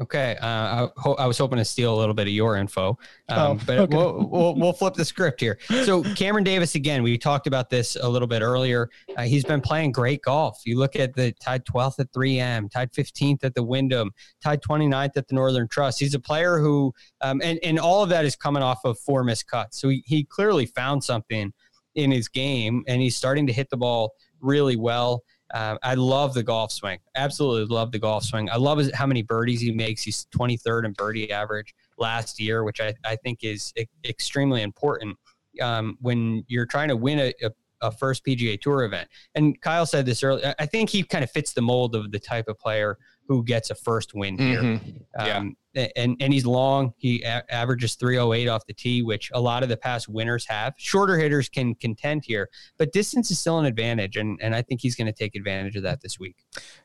Okay, 0.01 0.35
uh, 0.41 0.47
I, 0.47 0.89
ho- 0.97 1.15
I, 1.15 1.27
was 1.27 1.37
hoping 1.37 1.59
to 1.59 1.65
steal 1.65 1.95
a 1.95 1.99
little 1.99 2.15
bit 2.15 2.27
of 2.27 2.33
your 2.33 2.57
info, 2.57 2.99
um, 3.29 3.39
oh, 3.39 3.61
but 3.67 3.79
okay. 3.81 3.97
we'll, 3.97 4.29
we'll, 4.31 4.55
we'll 4.55 4.73
flip 4.73 4.95
the 4.95 5.05
script 5.05 5.41
here. 5.41 5.59
So 5.85 6.03
Cameron 6.15 6.43
Davis 6.43 6.75
again, 6.75 7.03
we 7.03 7.19
talked 7.19 7.47
about 7.47 7.69
this 7.69 7.97
a 8.01 8.09
little 8.09 8.27
bit 8.27 8.41
earlier. 8.41 8.89
Uh, 9.15 9.25
he's 9.25 9.45
been 9.45 9.61
playing 9.61 9.93
great 9.93 10.23
golf. 10.23 10.63
You 10.65 10.79
look 10.79 10.97
at 10.97 11.15
the 11.15 11.33
tied 11.33 11.67
12th 11.67 11.99
at 11.99 12.11
3M, 12.13 12.71
tied 12.71 12.93
15th 12.93 13.45
at 13.45 13.55
the 13.55 13.63
Wyndham, 13.63 14.11
tied 14.43 14.63
29th 14.63 15.17
at 15.17 15.29
the 15.29 15.35
Northern 15.35 15.69
Trust. 15.69 16.01
He's 16.01 16.15
a 16.15 16.21
player 16.21 16.59
who, 16.59 16.95
um, 17.21 17.43
and 17.45 17.59
and 17.63 17.79
all 17.79 18.03
of 18.03 18.09
that 18.09 18.25
is 18.25 18.37
coming 18.37 18.63
off 18.63 18.79
of 18.85 18.99
four 19.01 19.23
missed 19.23 19.49
cuts. 19.49 19.79
So 19.79 19.91
he, 19.91 20.03
he 20.07 20.25
clearly 20.25 20.65
found 20.65 21.05
something 21.05 21.53
in 21.95 22.11
his 22.11 22.29
game, 22.29 22.85
and 22.89 23.03
he's 23.03 23.17
starting 23.17 23.47
to 23.49 23.53
hit 23.53 23.69
the 23.69 23.77
ball 23.77 24.15
really 24.41 24.77
well. 24.77 25.23
Uh, 25.53 25.77
I 25.83 25.95
love 25.95 26.35
the 26.35 26.43
golf 26.43 26.73
swing. 26.73 26.99
Absolutely 27.17 27.75
love 27.75 27.93
the 27.93 27.99
golf 27.99 28.25
swing. 28.25 28.49
I 28.51 28.57
love 28.57 28.79
his, 28.79 28.95
how 28.95 29.07
many 29.07 29.23
birdies 29.23 29.61
he 29.61 29.73
makes. 29.73 30.03
He's 30.03 30.27
23rd 30.37 30.87
in 30.87 30.93
birdie 30.93 31.33
average 31.33 31.75
last 31.99 32.41
year, 32.41 32.65
which 32.65 32.81
I, 32.81 32.95
I 33.05 33.17
think 33.17 33.43
is 33.43 33.73
e- 33.77 33.87
extremely 34.05 34.63
important 34.63 35.17
um, 35.61 35.99
when 36.01 36.45
you're 36.49 36.67
trying 36.67 36.89
to 36.89 36.97
win 36.97 37.19
a, 37.19 37.35
a, 37.43 37.51
a, 37.81 37.91
first 37.91 38.25
PGA 38.25 38.61
Tour 38.61 38.85
event. 38.85 39.09
And 39.35 39.61
Kyle 39.61 39.87
said 39.87 40.07
this 40.07 40.23
earlier. 40.23 40.55
I 40.59 40.67
think 40.67 40.91
he 40.91 41.03
kind 41.03 41.25
of 41.25 41.31
fits 41.31 41.53
the 41.53 41.63
mold 41.63 41.97
of 41.97 42.13
the 42.13 42.21
type 42.21 42.47
of 42.49 42.59
player 42.59 42.97
who 43.31 43.45
gets 43.45 43.71
a 43.71 43.77
first 43.77 44.13
win 44.13 44.37
here. 44.37 44.61
Mm-hmm. 44.61 45.25
Yeah. 45.25 45.37
Um, 45.37 45.57
and 45.77 46.17
and 46.19 46.33
he's 46.33 46.45
long. 46.45 46.95
He 46.97 47.23
a- 47.23 47.45
averages 47.49 47.95
308 47.95 48.49
off 48.49 48.67
the 48.67 48.73
tee, 48.73 49.03
which 49.03 49.31
a 49.33 49.41
lot 49.41 49.63
of 49.63 49.69
the 49.69 49.77
past 49.77 50.09
winners 50.09 50.45
have. 50.47 50.75
Shorter 50.79 51.17
hitters 51.17 51.49
can 51.49 51.77
contend 51.77 52.25
here, 52.25 52.49
but 52.77 52.93
distance 52.93 53.31
is 53.31 53.39
still 53.39 53.61
an 53.61 53.67
advantage, 53.67 54.17
and 54.17 54.37
and 54.43 54.53
I 54.53 54.63
think 54.63 54.81
he's 54.81 54.97
going 54.97 55.07
to 55.07 55.13
take 55.13 55.37
advantage 55.37 55.77
of 55.77 55.85
that 55.85 56.01
this 56.01 56.19
week. 56.19 56.39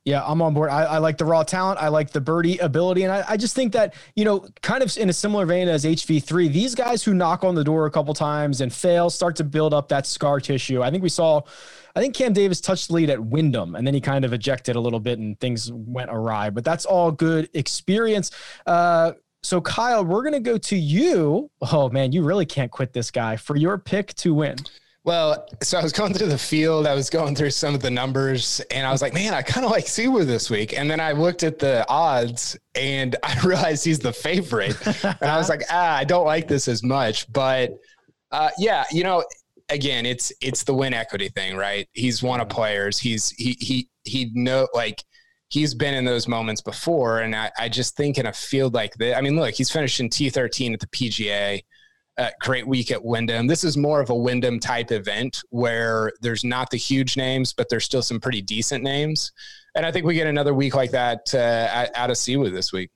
Yeah, 0.04 0.24
I'm 0.24 0.40
on 0.40 0.54
board. 0.54 0.70
I, 0.70 0.84
I, 0.84 0.98
like 1.00 1.18
the 1.18 1.26
raw 1.26 1.42
talent. 1.42 1.80
I 1.82 1.88
like 1.88 2.12
the 2.12 2.22
birdie 2.22 2.60
ability, 2.60 3.02
and 3.02 3.12
I, 3.12 3.24
I 3.28 3.38
just 3.38 3.56
think 3.56 3.74
that 3.74 3.96
you 4.16 4.24
know, 4.24 4.48
kind 4.62 4.84
of 4.84 4.96
in 5.00 5.10
a 5.10 5.14
similar 5.14 5.48
vein 5.48 5.68
as 5.68 5.84
HV3, 5.84 6.54
these 6.54 6.76
guys 6.76 7.02
who 7.02 7.16
knock 7.16 7.44
on 7.44 7.56
the 7.56 7.64
door 7.64 7.88
a 7.88 7.92
couple 7.92 8.14
times 8.14 8.62
and 8.62 8.72
fail 8.72 9.10
start 9.10 9.36
to 9.38 9.44
build 9.44 9.74
up 9.74 9.88
that 9.90 10.06
scar 10.06 10.40
tissue. 10.40 10.84
I 10.84 10.92
think 10.92 11.02
we 11.02 11.10
saw. 11.10 11.42
I 11.96 12.02
think 12.02 12.14
Cam 12.14 12.34
Davis 12.34 12.60
touched 12.60 12.90
the 12.90 12.94
lead 12.96 13.10
at 13.10 13.24
Wyndham 13.24 13.76
and 13.76 13.88
then 13.88 13.94
he 13.94 14.02
kind 14.02 14.26
of 14.26 14.34
ejected 14.34 14.76
a 14.76 14.80
little 14.80 15.00
bit 15.00 15.18
and 15.18 15.40
things 15.40 15.72
went 15.72 16.10
awry, 16.12 16.50
but 16.50 16.66
that's 16.66 16.86
all 16.86 17.12
good 17.12 17.50
experience. 17.54 18.32
Uh, 18.66 19.14
so, 19.44 19.62
Kyle, 19.62 20.04
we're 20.04 20.24
going 20.24 20.34
to 20.34 20.40
go 20.40 20.58
to 20.58 20.76
you. 20.76 21.50
Oh, 21.72 21.90
man, 21.90 22.12
you 22.12 22.24
really 22.24 22.48
can't 22.48 22.72
quit 22.72 22.94
this 22.94 23.12
guy 23.12 23.38
for 23.38 23.56
your 23.56 23.78
pick 23.78 24.14
to 24.16 24.34
win. 24.34 24.58
Well, 25.06 25.48
so 25.62 25.78
I 25.78 25.84
was 25.84 25.94
going 25.94 26.16
through 26.16 26.30
the 26.30 26.38
field, 26.38 26.88
I 26.88 26.96
was 26.96 27.12
going 27.12 27.36
through 27.36 27.52
some 27.52 27.76
of 27.76 27.82
the 27.84 27.92
numbers, 27.92 28.60
and 28.72 28.88
I 28.88 28.92
was 28.92 29.04
like, 29.04 29.14
man, 29.14 29.36
I 29.36 29.44
kind 29.44 29.64
of 29.64 29.72
like 29.72 29.88
Si 29.88 30.08
this 30.08 30.50
week. 30.50 30.76
And 30.78 30.90
then 30.90 31.00
I 31.00 31.12
looked 31.12 31.44
at 31.44 31.60
the 31.60 31.88
odds 31.88 32.58
and 32.74 33.16
I 33.24 33.40
realized 33.42 33.86
he's 33.86 34.00
the 34.00 34.12
favorite. 34.12 34.76
and 35.04 35.30
I 35.30 35.38
was 35.38 35.48
like, 35.50 35.62
ah, 35.70 35.96
I 35.96 36.06
don't 36.06 36.26
like 36.26 36.48
this 36.48 36.68
as 36.68 36.82
much. 36.82 37.32
But 37.32 37.78
uh, 38.32 38.50
yeah, 38.58 38.84
you 38.92 39.04
know, 39.04 39.24
again, 39.70 40.06
it's 40.06 40.32
it's 40.42 40.64
the 40.64 40.74
win 40.74 40.94
equity 40.94 41.30
thing, 41.30 41.58
right? 41.58 41.88
He's 41.94 42.22
one 42.22 42.40
of 42.40 42.50
players. 42.50 43.00
He's 43.00 43.30
he 43.32 43.58
he 43.60 43.90
he 44.04 44.32
know 44.34 44.68
like 44.74 45.04
he's 45.50 45.74
been 45.74 45.94
in 45.94 46.06
those 46.06 46.28
moments 46.28 46.62
before, 46.62 47.20
and 47.20 47.36
I, 47.36 47.52
I 47.58 47.70
just 47.70 47.96
think 47.96 48.18
in 48.18 48.26
a 48.26 48.34
field 48.34 48.74
like 48.74 48.94
this, 48.96 49.16
I 49.16 49.22
mean, 49.22 49.36
look, 49.36 49.54
he's 49.54 49.72
finished 49.72 50.00
in 50.00 50.10
T 50.10 50.30
thirteen 50.30 50.74
at 50.74 50.80
the 50.80 50.88
PGA. 50.88 51.62
Uh, 52.18 52.30
great 52.40 52.66
week 52.66 52.92
at 52.92 53.04
Wyndham. 53.04 53.46
This 53.46 53.66
is 53.66 53.76
more 53.76 54.00
of 54.00 54.10
a 54.10 54.16
Wyndham 54.16 54.58
type 54.58 54.90
event 54.90 55.42
where 55.50 56.14
there's 56.22 56.46
not 56.46 56.70
the 56.70 56.78
huge 56.78 57.18
names, 57.18 57.52
but 57.52 57.68
there's 57.68 57.84
still 57.84 58.02
some 58.02 58.22
pretty 58.22 58.42
decent 58.42 58.86
names. 58.86 59.34
And 59.76 59.86
I 59.86 59.92
think 59.92 60.06
we 60.06 60.14
get 60.14 60.26
another 60.26 60.54
week 60.54 60.76
like 60.76 60.92
that 60.92 61.36
uh, 61.36 61.88
out 61.94 62.10
of 62.10 62.18
Si 62.18 62.38
Woo 62.38 62.50
this 62.50 62.72
week. 62.72 62.90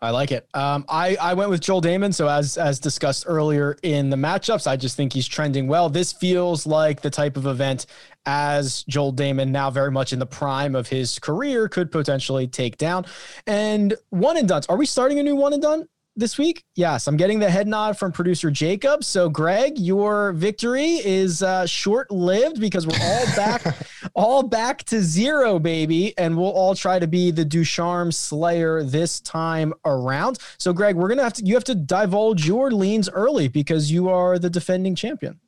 I 0.00 0.10
like 0.10 0.30
it. 0.30 0.48
Um, 0.54 0.84
I, 0.88 1.16
I 1.20 1.34
went 1.34 1.50
with 1.50 1.60
Joel 1.60 1.82
Dahmen. 1.82 2.14
So 2.14 2.28
as 2.28 2.56
as 2.56 2.78
discussed 2.78 3.24
earlier 3.26 3.76
in 3.82 4.10
the 4.10 4.16
matchups, 4.16 4.66
I 4.66 4.76
just 4.76 4.96
think 4.96 5.12
he's 5.12 5.26
trending 5.26 5.66
well. 5.66 5.88
This 5.88 6.12
feels 6.12 6.66
like 6.66 7.00
the 7.00 7.10
type 7.10 7.36
of 7.36 7.46
event 7.46 7.86
as 8.24 8.84
Joel 8.84 9.12
Dahmen, 9.12 9.48
now 9.48 9.70
very 9.70 9.90
much 9.90 10.12
in 10.12 10.18
the 10.18 10.26
prime 10.26 10.76
of 10.76 10.88
his 10.88 11.18
career, 11.18 11.68
could 11.68 11.90
potentially 11.90 12.46
take 12.46 12.76
down. 12.76 13.06
And 13.46 13.94
one 14.10 14.36
and 14.36 14.46
done. 14.46 14.62
Are 14.68 14.76
we 14.76 14.86
starting 14.86 15.18
a 15.18 15.22
new 15.22 15.34
one 15.34 15.52
and 15.52 15.62
done? 15.62 15.88
This 16.18 16.36
week? 16.36 16.64
Yes, 16.74 17.06
I'm 17.06 17.16
getting 17.16 17.38
the 17.38 17.50
head 17.50 17.68
nod 17.68 17.98
from 17.98 18.12
producer 18.12 18.50
Jacob. 18.50 19.04
So, 19.04 19.28
Greg, 19.28 19.78
your 19.78 20.32
victory 20.32 20.96
is 21.04 21.42
uh, 21.42 21.66
short 21.66 22.10
lived 22.10 22.60
because 22.60 22.86
we're 22.86 22.98
all 23.00 23.26
back, 23.36 23.76
all 24.14 24.42
back 24.42 24.84
to 24.84 25.00
zero, 25.00 25.58
baby, 25.58 26.16
and 26.18 26.36
we'll 26.36 26.50
all 26.50 26.74
try 26.74 26.98
to 26.98 27.06
be 27.06 27.30
the 27.30 27.44
Ducharme 27.44 28.12
Slayer 28.12 28.82
this 28.82 29.20
time 29.20 29.72
around. 29.84 30.38
So, 30.58 30.72
Greg, 30.72 30.96
we're 30.96 31.08
gonna 31.08 31.22
have 31.22 31.34
to 31.34 31.44
you 31.44 31.54
have 31.54 31.64
to 31.64 31.74
divulge 31.74 32.46
your 32.46 32.70
leans 32.70 33.08
early 33.08 33.48
because 33.48 33.90
you 33.90 34.08
are 34.08 34.38
the 34.38 34.50
defending 34.50 34.94
champion. 34.94 35.40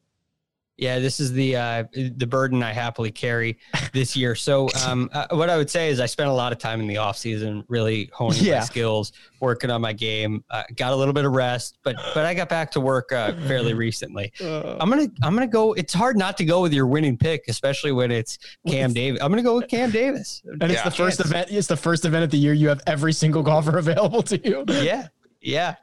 Yeah, 0.80 0.98
this 0.98 1.20
is 1.20 1.30
the 1.30 1.56
uh, 1.56 1.84
the 1.92 2.26
burden 2.26 2.62
I 2.62 2.72
happily 2.72 3.10
carry 3.10 3.58
this 3.92 4.16
year. 4.16 4.34
So, 4.34 4.70
um, 4.86 5.10
uh, 5.12 5.26
what 5.32 5.50
I 5.50 5.58
would 5.58 5.68
say 5.68 5.90
is 5.90 6.00
I 6.00 6.06
spent 6.06 6.30
a 6.30 6.32
lot 6.32 6.52
of 6.52 6.58
time 6.58 6.80
in 6.80 6.86
the 6.86 6.96
off 6.96 7.18
season 7.18 7.64
really 7.68 8.08
honing 8.14 8.42
yeah. 8.42 8.60
my 8.60 8.64
skills, 8.64 9.12
working 9.40 9.70
on 9.70 9.82
my 9.82 9.92
game. 9.92 10.42
Uh, 10.48 10.62
got 10.76 10.94
a 10.94 10.96
little 10.96 11.12
bit 11.12 11.26
of 11.26 11.32
rest, 11.32 11.78
but 11.82 11.96
but 12.14 12.24
I 12.24 12.32
got 12.32 12.48
back 12.48 12.70
to 12.72 12.80
work 12.80 13.12
uh, 13.12 13.32
fairly 13.46 13.74
recently. 13.74 14.32
Uh. 14.42 14.78
I'm 14.80 14.88
gonna 14.88 15.08
I'm 15.22 15.34
gonna 15.34 15.46
go. 15.46 15.74
It's 15.74 15.92
hard 15.92 16.16
not 16.16 16.38
to 16.38 16.46
go 16.46 16.62
with 16.62 16.72
your 16.72 16.86
winning 16.86 17.18
pick, 17.18 17.44
especially 17.48 17.92
when 17.92 18.10
it's 18.10 18.38
Cam 18.66 18.94
Davis. 18.94 19.20
I'm 19.22 19.30
gonna 19.30 19.42
go 19.42 19.56
with 19.56 19.68
Cam 19.68 19.90
Davis. 19.90 20.40
And 20.46 20.62
it's 20.62 20.74
yeah. 20.74 20.84
the 20.84 20.90
first 20.92 21.20
event. 21.20 21.48
It's 21.50 21.66
the 21.66 21.76
first 21.76 22.06
event 22.06 22.24
of 22.24 22.30
the 22.30 22.38
year. 22.38 22.54
You 22.54 22.68
have 22.68 22.80
every 22.86 23.12
single 23.12 23.42
golfer 23.42 23.76
available 23.84 24.22
to 24.22 24.38
you. 24.48 24.64
Yeah, 24.66 25.08
yeah. 25.42 25.74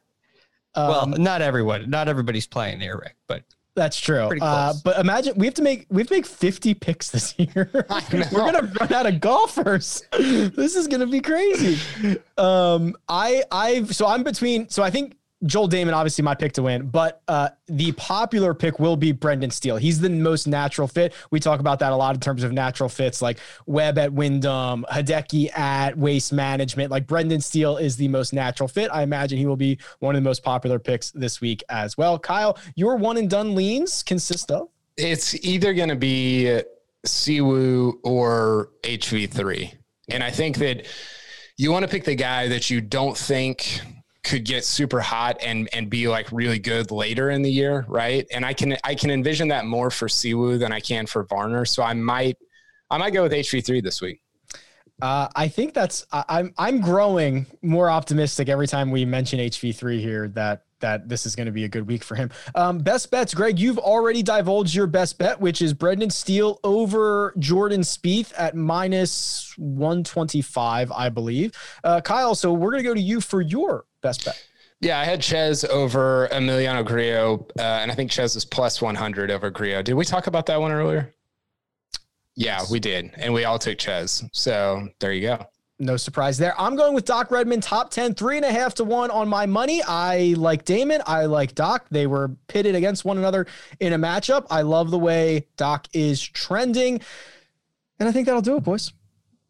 Um, 0.73 0.89
well, 0.89 1.07
not 1.07 1.43
everyone, 1.43 1.87
not 1.87 2.07
everybody's 2.07 2.47
playing 2.47 2.79
there, 2.79 2.97
Rick, 2.97 3.15
but 3.27 3.43
that's 3.78 3.99
true. 3.99 4.30
Uh, 4.41 4.73
but 4.84 4.97
imagine 4.99 5.36
we 5.38 5.45
have 5.45 5.53
to 5.53 5.61
make 5.61 5.86
we 5.89 6.01
have 6.01 6.07
to 6.07 6.15
make 6.15 6.25
50 6.25 6.73
picks 6.73 7.11
this 7.11 7.36
year. 7.38 7.69
We're 8.11 8.32
gonna 8.32 8.71
run 8.80 8.91
out 8.91 9.05
of 9.05 9.21
golfers. 9.21 10.03
this 10.11 10.75
is 10.75 10.88
gonna 10.88 11.05
be 11.05 11.21
crazy. 11.21 11.80
Um, 12.38 12.95
I 13.07 13.43
I've 13.51 13.95
so 13.95 14.07
I'm 14.07 14.23
between 14.23 14.67
so 14.69 14.82
I 14.82 14.89
think 14.89 15.16
Joel 15.45 15.69
Dahmen, 15.69 15.93
obviously 15.93 16.23
my 16.23 16.33
pick 16.33 16.53
to 16.53 16.63
win, 16.63 16.88
but 16.88 17.21
uh, 17.27 17.49
the 17.67 17.91
popular 17.91 18.55
pick 18.55 18.79
will 18.79 18.97
be 18.97 19.11
Brendan 19.11 19.51
Steele. 19.51 19.77
He's 19.77 19.99
the 19.99 20.09
most 20.09 20.47
natural 20.47 20.88
fit. 20.88 21.13
We 21.29 21.39
talk 21.39 21.59
about 21.59 21.77
that 21.79 21.91
a 21.91 21.95
lot 21.95 22.15
in 22.15 22.21
terms 22.21 22.41
of 22.43 22.51
natural 22.51 22.89
fits, 22.89 23.21
like 23.21 23.38
Webb 23.67 23.99
at 23.99 24.11
Wyndham, 24.11 24.83
Hideki 24.91 25.55
at 25.55 25.95
Waste 25.95 26.33
Management. 26.33 26.89
Like 26.89 27.05
Brendan 27.05 27.41
Steele 27.41 27.77
is 27.77 27.97
the 27.97 28.07
most 28.07 28.33
natural 28.33 28.67
fit. 28.67 28.89
I 28.91 29.03
imagine 29.03 29.38
he 29.38 29.45
will 29.45 29.55
be 29.55 29.77
one 29.99 30.15
of 30.15 30.23
the 30.23 30.27
most 30.27 30.43
popular 30.43 30.79
picks 30.79 31.11
this 31.11 31.39
week 31.39 31.63
as 31.69 31.97
well. 31.97 32.17
Kyle, 32.17 32.57
your 32.75 32.95
one 32.95 33.17
and 33.17 33.29
done 33.29 33.53
leans 33.53 34.01
consist 34.01 34.49
of? 34.49 34.69
It's 34.97 35.35
either 35.45 35.75
going 35.75 35.89
to 35.89 35.95
be 35.95 36.61
Si 37.05 37.41
Woo 37.41 37.99
or 38.03 38.71
HV3. 38.81 39.71
And 40.09 40.23
I 40.23 40.31
think 40.31 40.57
that 40.57 40.88
you 41.57 41.71
want 41.71 41.83
to 41.83 41.88
pick 41.88 42.05
the 42.05 42.15
guy 42.15 42.47
that 42.47 42.71
you 42.71 42.81
don't 42.81 43.15
think– 43.15 43.81
could 44.28 44.43
get 44.43 44.65
super 44.65 44.99
hot 44.99 45.38
and 45.41 45.69
and 45.73 45.89
be 45.89 46.07
like 46.07 46.32
really 46.32 46.59
good 46.59 46.91
later 46.91 47.30
in 47.30 47.41
the 47.41 47.51
year, 47.51 47.86
right? 47.88 48.28
And 48.32 48.45
I 48.45 48.53
can 48.53 48.78
I 48.84 48.93
can 48.93 49.09
envision 49.09 49.47
that 49.47 49.65
more 49.65 49.89
for 49.89 50.09
Si 50.09 50.34
Woo 50.34 50.57
than 50.57 50.73
I 50.73 50.82
can 50.82 51.05
for 51.05 51.23
Varner. 51.23 51.65
So 51.65 51.82
I 51.82 51.93
might 51.93 52.38
I 52.89 52.97
might 52.97 53.11
go 53.11 53.23
with 53.23 53.32
HV3 53.32 53.82
this 53.82 54.01
week. 54.01 54.21
Uh, 55.01 55.28
I 55.36 55.47
think 55.47 55.73
that's 55.73 56.05
I'm 56.11 56.53
I'm 56.57 56.82
growing 56.82 57.45
more 57.61 57.89
optimistic 57.89 58.49
every 58.49 58.67
time 58.67 58.91
we 58.91 59.05
mention 59.05 59.39
HV3 59.39 59.99
here 59.99 60.28
that 60.30 60.63
that 60.80 61.09
this 61.09 61.25
is 61.25 61.36
going 61.36 61.45
to 61.47 61.51
be 61.51 61.63
a 61.63 61.69
good 61.69 61.88
week 61.88 62.03
for 62.03 62.15
him. 62.15 62.30
Um, 62.55 62.80
best 62.80 63.11
bets, 63.11 63.34
Greg. 63.34 63.59
You've 63.59 63.80
already 63.80 64.23
divulged 64.23 64.75
your 64.75 64.88
best 64.88 65.17
bet, 65.17 65.39
which 65.39 65.61
is 65.61 65.73
Brendan 65.73 66.09
Steele 66.09 66.59
over 66.63 67.34
Jordan 67.39 67.82
Spieth 67.82 68.34
at 68.38 68.55
minus 68.55 69.53
one 69.57 70.03
twenty 70.03 70.41
five, 70.41 70.91
I 70.91 71.09
believe. 71.09 71.53
Uh, 71.84 72.01
Kyle, 72.01 72.36
so 72.36 72.53
we're 72.53 72.71
going 72.71 72.84
to 72.84 72.89
go 72.89 72.93
to 72.93 73.01
you 73.01 73.21
for 73.21 73.41
your 73.41 73.86
best 74.01 74.25
bet. 74.25 74.41
Yeah, 74.80 74.99
I 74.99 75.05
had 75.05 75.23
Chez 75.23 75.63
over 75.63 76.28
Emiliano 76.32 76.86
Grillo, 76.86 77.47
uh, 77.57 77.61
and 77.61 77.91
I 77.91 77.95
think 77.95 78.11
Chez 78.11 78.36
is 78.36 78.45
plus 78.45 78.80
100 78.80 79.32
over 79.32 79.49
Grillo. 79.49 79.82
Did 79.82 79.95
we 79.95 80.05
talk 80.05 80.28
about 80.28 80.45
that 80.45 80.61
one 80.61 80.71
earlier? 80.71 81.15
Yeah, 82.36 82.61
we 82.69 82.80
did. 82.80 83.09
And 83.17 83.34
we 83.34 83.45
all 83.45 83.57
took 83.57 83.80
Chez. 83.80 84.23
So 84.34 84.88
there 84.99 85.13
you 85.13 85.21
go. 85.21 85.47
No 85.80 85.95
surprise 85.95 86.39
there. 86.39 86.59
I'm 86.59 86.75
going 86.75 86.95
with 86.95 87.05
Doc 87.05 87.30
Redman, 87.30 87.61
top 87.61 87.91
10, 87.91 88.15
three 88.15 88.38
and 88.38 88.45
a 88.45 88.51
half 88.51 88.73
to 88.75 88.84
one 88.84 89.11
on 89.11 89.30
my 89.30 89.45
money. 89.45 89.84
I 89.88 90.34
like 90.36 90.65
Dahmen. 90.65 91.01
I 91.05 91.25
like 91.25 91.53
Doc. 91.53 91.86
They 91.91 92.07
were 92.07 92.30
pitted 92.47 92.73
against 92.73 93.05
one 93.05 93.19
another 93.19 93.45
in 93.80 93.93
a 93.93 93.99
matchup. 93.99 94.47
I 94.49 94.63
love 94.63 94.89
the 94.89 94.97
way 94.97 95.45
Doc 95.55 95.88
is 95.93 96.19
trending. 96.21 96.99
And 97.99 98.09
I 98.09 98.11
think 98.11 98.25
that'll 98.25 98.41
do 98.41 98.57
it, 98.57 98.63
boys. 98.63 98.91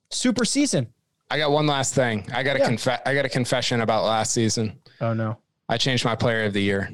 Super 0.10 0.44
season. 0.44 0.88
I 1.30 1.38
got 1.38 1.52
one 1.52 1.66
last 1.66 1.94
thing. 1.94 2.30
I 2.34 2.44
got 2.44 2.58
a 2.58 2.60
yeah. 2.60 2.66
conf- 2.66 3.02
I 3.06 3.14
got 3.14 3.26
a 3.26 3.30
confession 3.30 3.82
about 3.82 4.04
last 4.04 4.34
season. 4.34 4.80
Oh 5.02 5.14
no. 5.14 5.38
I 5.70 5.78
changed 5.78 6.06
my 6.06 6.16
player 6.16 6.46
of 6.46 6.54
the 6.54 6.62
year. 6.62 6.90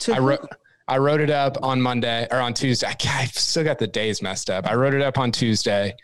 To 0.00 0.14
I 0.14 0.18
wrote 0.18 0.48
I 0.88 0.98
wrote 0.98 1.20
it 1.20 1.30
up 1.30 1.56
on 1.62 1.80
Monday 1.80 2.26
or 2.30 2.38
on 2.38 2.54
Tuesday. 2.54 2.86
I, 2.86 3.24
still 3.26 3.64
got 3.64 3.78
the 3.78 3.86
days 3.86 4.20
messed 4.20 4.50
up. 4.50 4.66
I 4.66 4.74
wrote 4.74 4.94
it 4.94 5.02
up 5.02 5.18
on 5.18 5.32
Tuesday. 5.32 5.94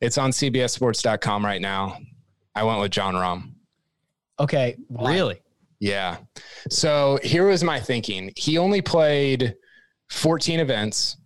It's 0.00 0.18
on 0.18 0.30
CBSSports.com 0.30 1.44
right 1.44 1.60
now. 1.60 1.98
I 2.54 2.64
went 2.64 2.80
with 2.80 2.90
Jon 2.90 3.14
Rahm. 3.14 3.52
Okay. 4.40 4.76
Really? 4.90 5.40
Yeah. 5.80 6.18
So 6.70 7.18
here 7.22 7.46
was 7.46 7.62
my 7.64 7.80
thinking. 7.80 8.32
He 8.36 8.58
only 8.58 8.82
played 8.82 9.54
14 10.10 10.60
events. 10.60 11.16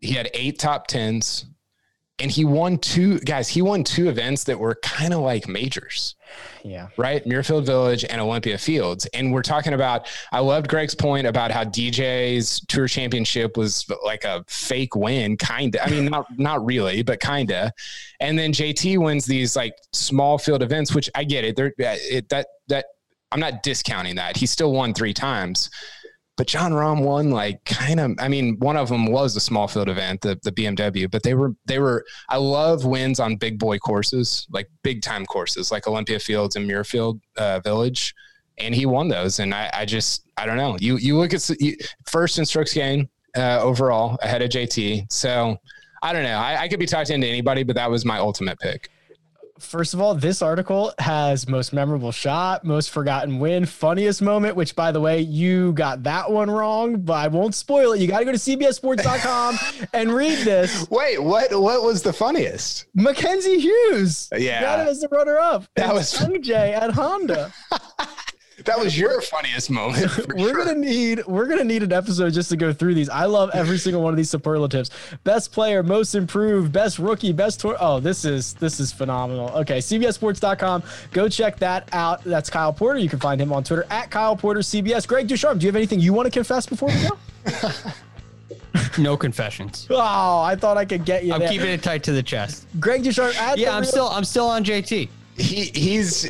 He 0.00 0.12
had 0.12 0.30
eight 0.32 0.58
top 0.58 0.86
tens 0.86 1.46
and 2.20 2.30
he 2.30 2.44
won 2.44 2.78
two 2.78 3.18
guys 3.20 3.48
he 3.48 3.62
won 3.62 3.84
two 3.84 4.08
events 4.08 4.44
that 4.44 4.58
were 4.58 4.76
kind 4.82 5.14
of 5.14 5.20
like 5.20 5.48
majors. 5.48 6.16
Yeah. 6.64 6.88
Right? 6.96 7.24
Muirfield 7.24 7.64
village 7.64 8.04
and 8.04 8.20
olympia 8.20 8.58
fields. 8.58 9.06
And 9.06 9.32
we're 9.32 9.42
talking 9.42 9.72
about 9.72 10.08
i 10.32 10.40
loved 10.40 10.68
greg's 10.68 10.94
point 10.94 11.26
about 11.26 11.50
how 11.50 11.64
dj's 11.64 12.60
tour 12.68 12.88
championship 12.88 13.56
was 13.56 13.86
like 14.04 14.24
a 14.24 14.44
fake 14.48 14.94
win 14.94 15.36
kind 15.36 15.74
of 15.74 15.82
i 15.84 15.90
mean 15.90 16.06
not 16.06 16.26
not 16.38 16.64
really 16.64 17.02
but 17.02 17.20
kind 17.20 17.50
of 17.50 17.70
and 18.20 18.38
then 18.38 18.52
jt 18.52 18.98
wins 18.98 19.26
these 19.26 19.56
like 19.56 19.76
small 19.92 20.38
field 20.38 20.62
events 20.62 20.94
which 20.94 21.08
i 21.14 21.24
get 21.24 21.44
it, 21.44 21.56
They're, 21.56 21.72
uh, 21.80 21.96
it 22.10 22.28
that 22.28 22.48
that 22.68 22.86
i'm 23.32 23.40
not 23.40 23.62
discounting 23.62 24.16
that. 24.16 24.36
He 24.36 24.46
still 24.46 24.72
won 24.72 24.94
three 24.94 25.14
times 25.14 25.70
but 26.38 26.46
Jon 26.46 26.70
Rahm 26.70 27.02
won 27.02 27.30
like 27.32 27.64
kind 27.64 27.98
of. 27.98 28.14
I 28.20 28.28
mean, 28.28 28.56
one 28.60 28.76
of 28.76 28.88
them 28.88 29.06
was 29.06 29.34
a 29.34 29.40
small 29.40 29.66
field 29.66 29.88
event, 29.88 30.20
the 30.20 30.38
the 30.44 30.52
BMW, 30.52 31.10
but 31.10 31.24
they 31.24 31.34
were 31.34 31.54
they 31.66 31.80
were. 31.80 32.06
I 32.28 32.36
love 32.36 32.84
wins 32.84 33.18
on 33.18 33.36
big 33.36 33.58
boy 33.58 33.78
courses, 33.78 34.46
like 34.48 34.70
big 34.84 35.02
time 35.02 35.26
courses, 35.26 35.72
like 35.72 35.88
Olympia 35.88 36.20
Fields 36.20 36.54
and 36.54 36.70
Muirfield 36.70 37.20
uh, 37.36 37.58
Village, 37.58 38.14
and 38.56 38.72
he 38.72 38.86
won 38.86 39.08
those. 39.08 39.40
And 39.40 39.52
I, 39.52 39.68
I 39.74 39.84
just 39.84 40.28
I 40.36 40.46
don't 40.46 40.56
know. 40.56 40.76
You 40.78 40.96
you 40.98 41.18
look 41.18 41.34
at 41.34 41.50
you, 41.60 41.76
first 42.06 42.38
in 42.38 42.46
strokes 42.46 42.72
gain 42.72 43.08
uh, 43.36 43.58
overall 43.60 44.16
ahead 44.22 44.40
of 44.40 44.48
JT. 44.48 45.12
So 45.12 45.58
I 46.04 46.12
don't 46.12 46.22
know. 46.22 46.38
I, 46.38 46.62
I 46.62 46.68
could 46.68 46.78
be 46.78 46.86
talked 46.86 47.10
into 47.10 47.26
anybody, 47.26 47.64
but 47.64 47.74
that 47.74 47.90
was 47.90 48.04
my 48.04 48.18
ultimate 48.18 48.60
pick. 48.60 48.90
First 49.58 49.94
of 49.94 50.00
all, 50.00 50.14
this 50.14 50.42
article 50.42 50.92
has 50.98 51.48
most 51.48 51.72
memorable 51.72 52.12
shot, 52.12 52.64
most 52.64 52.90
forgotten 52.90 53.38
win, 53.38 53.66
funniest 53.66 54.22
moment, 54.22 54.56
which 54.56 54.74
by 54.74 54.92
the 54.92 55.00
way, 55.00 55.20
you 55.20 55.72
got 55.72 56.04
that 56.04 56.30
one 56.30 56.50
wrong, 56.50 57.00
but 57.00 57.14
I 57.14 57.28
won't 57.28 57.54
spoil 57.54 57.92
it. 57.92 58.00
You 58.00 58.08
got 58.08 58.20
to 58.20 58.24
go 58.24 58.32
to 58.32 58.38
cbsports.com 58.38 59.58
and 59.92 60.12
read 60.12 60.38
this. 60.44 60.88
Wait, 60.90 61.22
what 61.22 61.50
what 61.52 61.82
was 61.82 62.02
the 62.02 62.12
funniest? 62.12 62.86
Mackenzie 62.94 63.58
Hughes. 63.58 64.28
Yeah. 64.36 64.60
Got 64.60 64.80
it 64.80 64.88
as 64.88 65.00
the 65.00 65.08
runner 65.08 65.38
up. 65.38 65.64
That 65.76 65.94
was 65.94 66.26
Jay 66.40 66.72
at 66.72 66.90
Honda. 66.92 67.52
that 68.68 68.78
was 68.78 68.96
your 68.98 69.20
funniest 69.34 69.70
moment. 69.70 70.16
we're 70.36 70.50
sure. 70.50 70.64
gonna 70.64 70.78
need 70.78 71.26
we're 71.26 71.46
gonna 71.46 71.64
need 71.64 71.82
an 71.82 71.92
episode 71.92 72.32
just 72.32 72.48
to 72.50 72.56
go 72.56 72.72
through 72.72 72.94
these. 72.94 73.08
I 73.08 73.24
love 73.24 73.50
every 73.52 73.78
single 73.86 74.02
one 74.02 74.12
of 74.12 74.16
these 74.16 74.30
superlatives. 74.30 74.90
Best 75.24 75.50
player, 75.52 75.82
most 75.82 76.14
improved, 76.14 76.72
best 76.72 76.98
rookie, 76.98 77.32
best 77.32 77.60
tour. 77.60 77.76
Oh, 77.80 77.98
this 78.00 78.24
is 78.24 78.54
this 78.54 78.78
is 78.80 78.92
phenomenal. 78.92 79.48
Okay, 79.50 79.78
CBSSports.com. 79.78 80.82
Go 81.12 81.28
check 81.28 81.58
that 81.58 81.88
out. 81.92 82.22
That's 82.24 82.48
Kyle 82.50 82.72
Porter. 82.72 82.98
You 83.00 83.08
can 83.08 83.18
find 83.18 83.40
him 83.40 83.52
on 83.52 83.64
Twitter 83.64 83.86
at 83.90 84.10
Kyle 84.10 84.36
Porter 84.36 84.60
CBS. 84.60 85.06
Greg 85.08 85.26
Ducharme, 85.26 85.58
do 85.58 85.64
you 85.66 85.68
have 85.68 85.76
anything 85.76 86.00
you 86.00 86.12
want 86.12 86.26
to 86.26 86.30
confess 86.30 86.66
before 86.66 86.88
we 86.88 87.08
go? 87.08 87.18
no 88.98 89.16
confessions. 89.16 89.86
Oh, 89.90 90.40
I 90.40 90.56
thought 90.56 90.76
I 90.76 90.84
could 90.84 91.04
get 91.04 91.24
you. 91.24 91.32
I'm 91.32 91.40
there. 91.40 91.48
keeping 91.50 91.68
it 91.68 91.82
tight 91.82 92.02
to 92.04 92.12
the 92.12 92.22
chest. 92.22 92.66
Greg 92.80 93.02
Ducharme. 93.02 93.32
At 93.36 93.58
Yeah, 93.58 93.70
the 93.70 93.72
I'm 93.76 93.82
real- 93.82 93.90
still 93.90 94.08
I'm 94.08 94.24
still 94.24 94.46
on 94.46 94.64
JT. 94.64 95.08
He 95.38 95.66
he's 95.74 96.28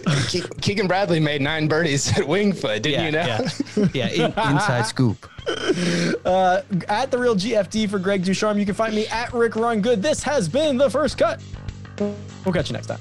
Keegan 0.61 0.86
Bradley 0.86 1.18
made 1.18 1.40
nine 1.40 1.66
birdies 1.66 2.16
at 2.18 2.28
Winged 2.28 2.59
Foot, 2.59 2.82
didn't 2.82 3.14
Yeah, 3.14 3.38
you 3.38 3.76
know? 3.76 3.88
yeah, 3.94 4.11
yeah. 4.11 4.26
In, 4.26 4.50
inside 4.54 4.82
scoop. 4.82 5.28
uh, 6.26 6.61
at 6.88 7.11
the 7.11 7.16
real 7.18 7.34
GFD 7.34 7.88
for 7.88 7.98
Greg 7.98 8.22
Ducharme. 8.22 8.59
You 8.59 8.66
can 8.66 8.74
find 8.74 8.94
me 8.94 9.06
at 9.06 9.32
Rick 9.32 9.56
Run 9.56 9.80
Good. 9.80 10.02
This 10.02 10.22
has 10.22 10.48
been 10.48 10.76
the 10.76 10.90
first 10.90 11.16
cut. 11.16 11.40
We'll 11.98 12.52
catch 12.52 12.68
you 12.68 12.74
next 12.74 12.86
time. 12.88 13.00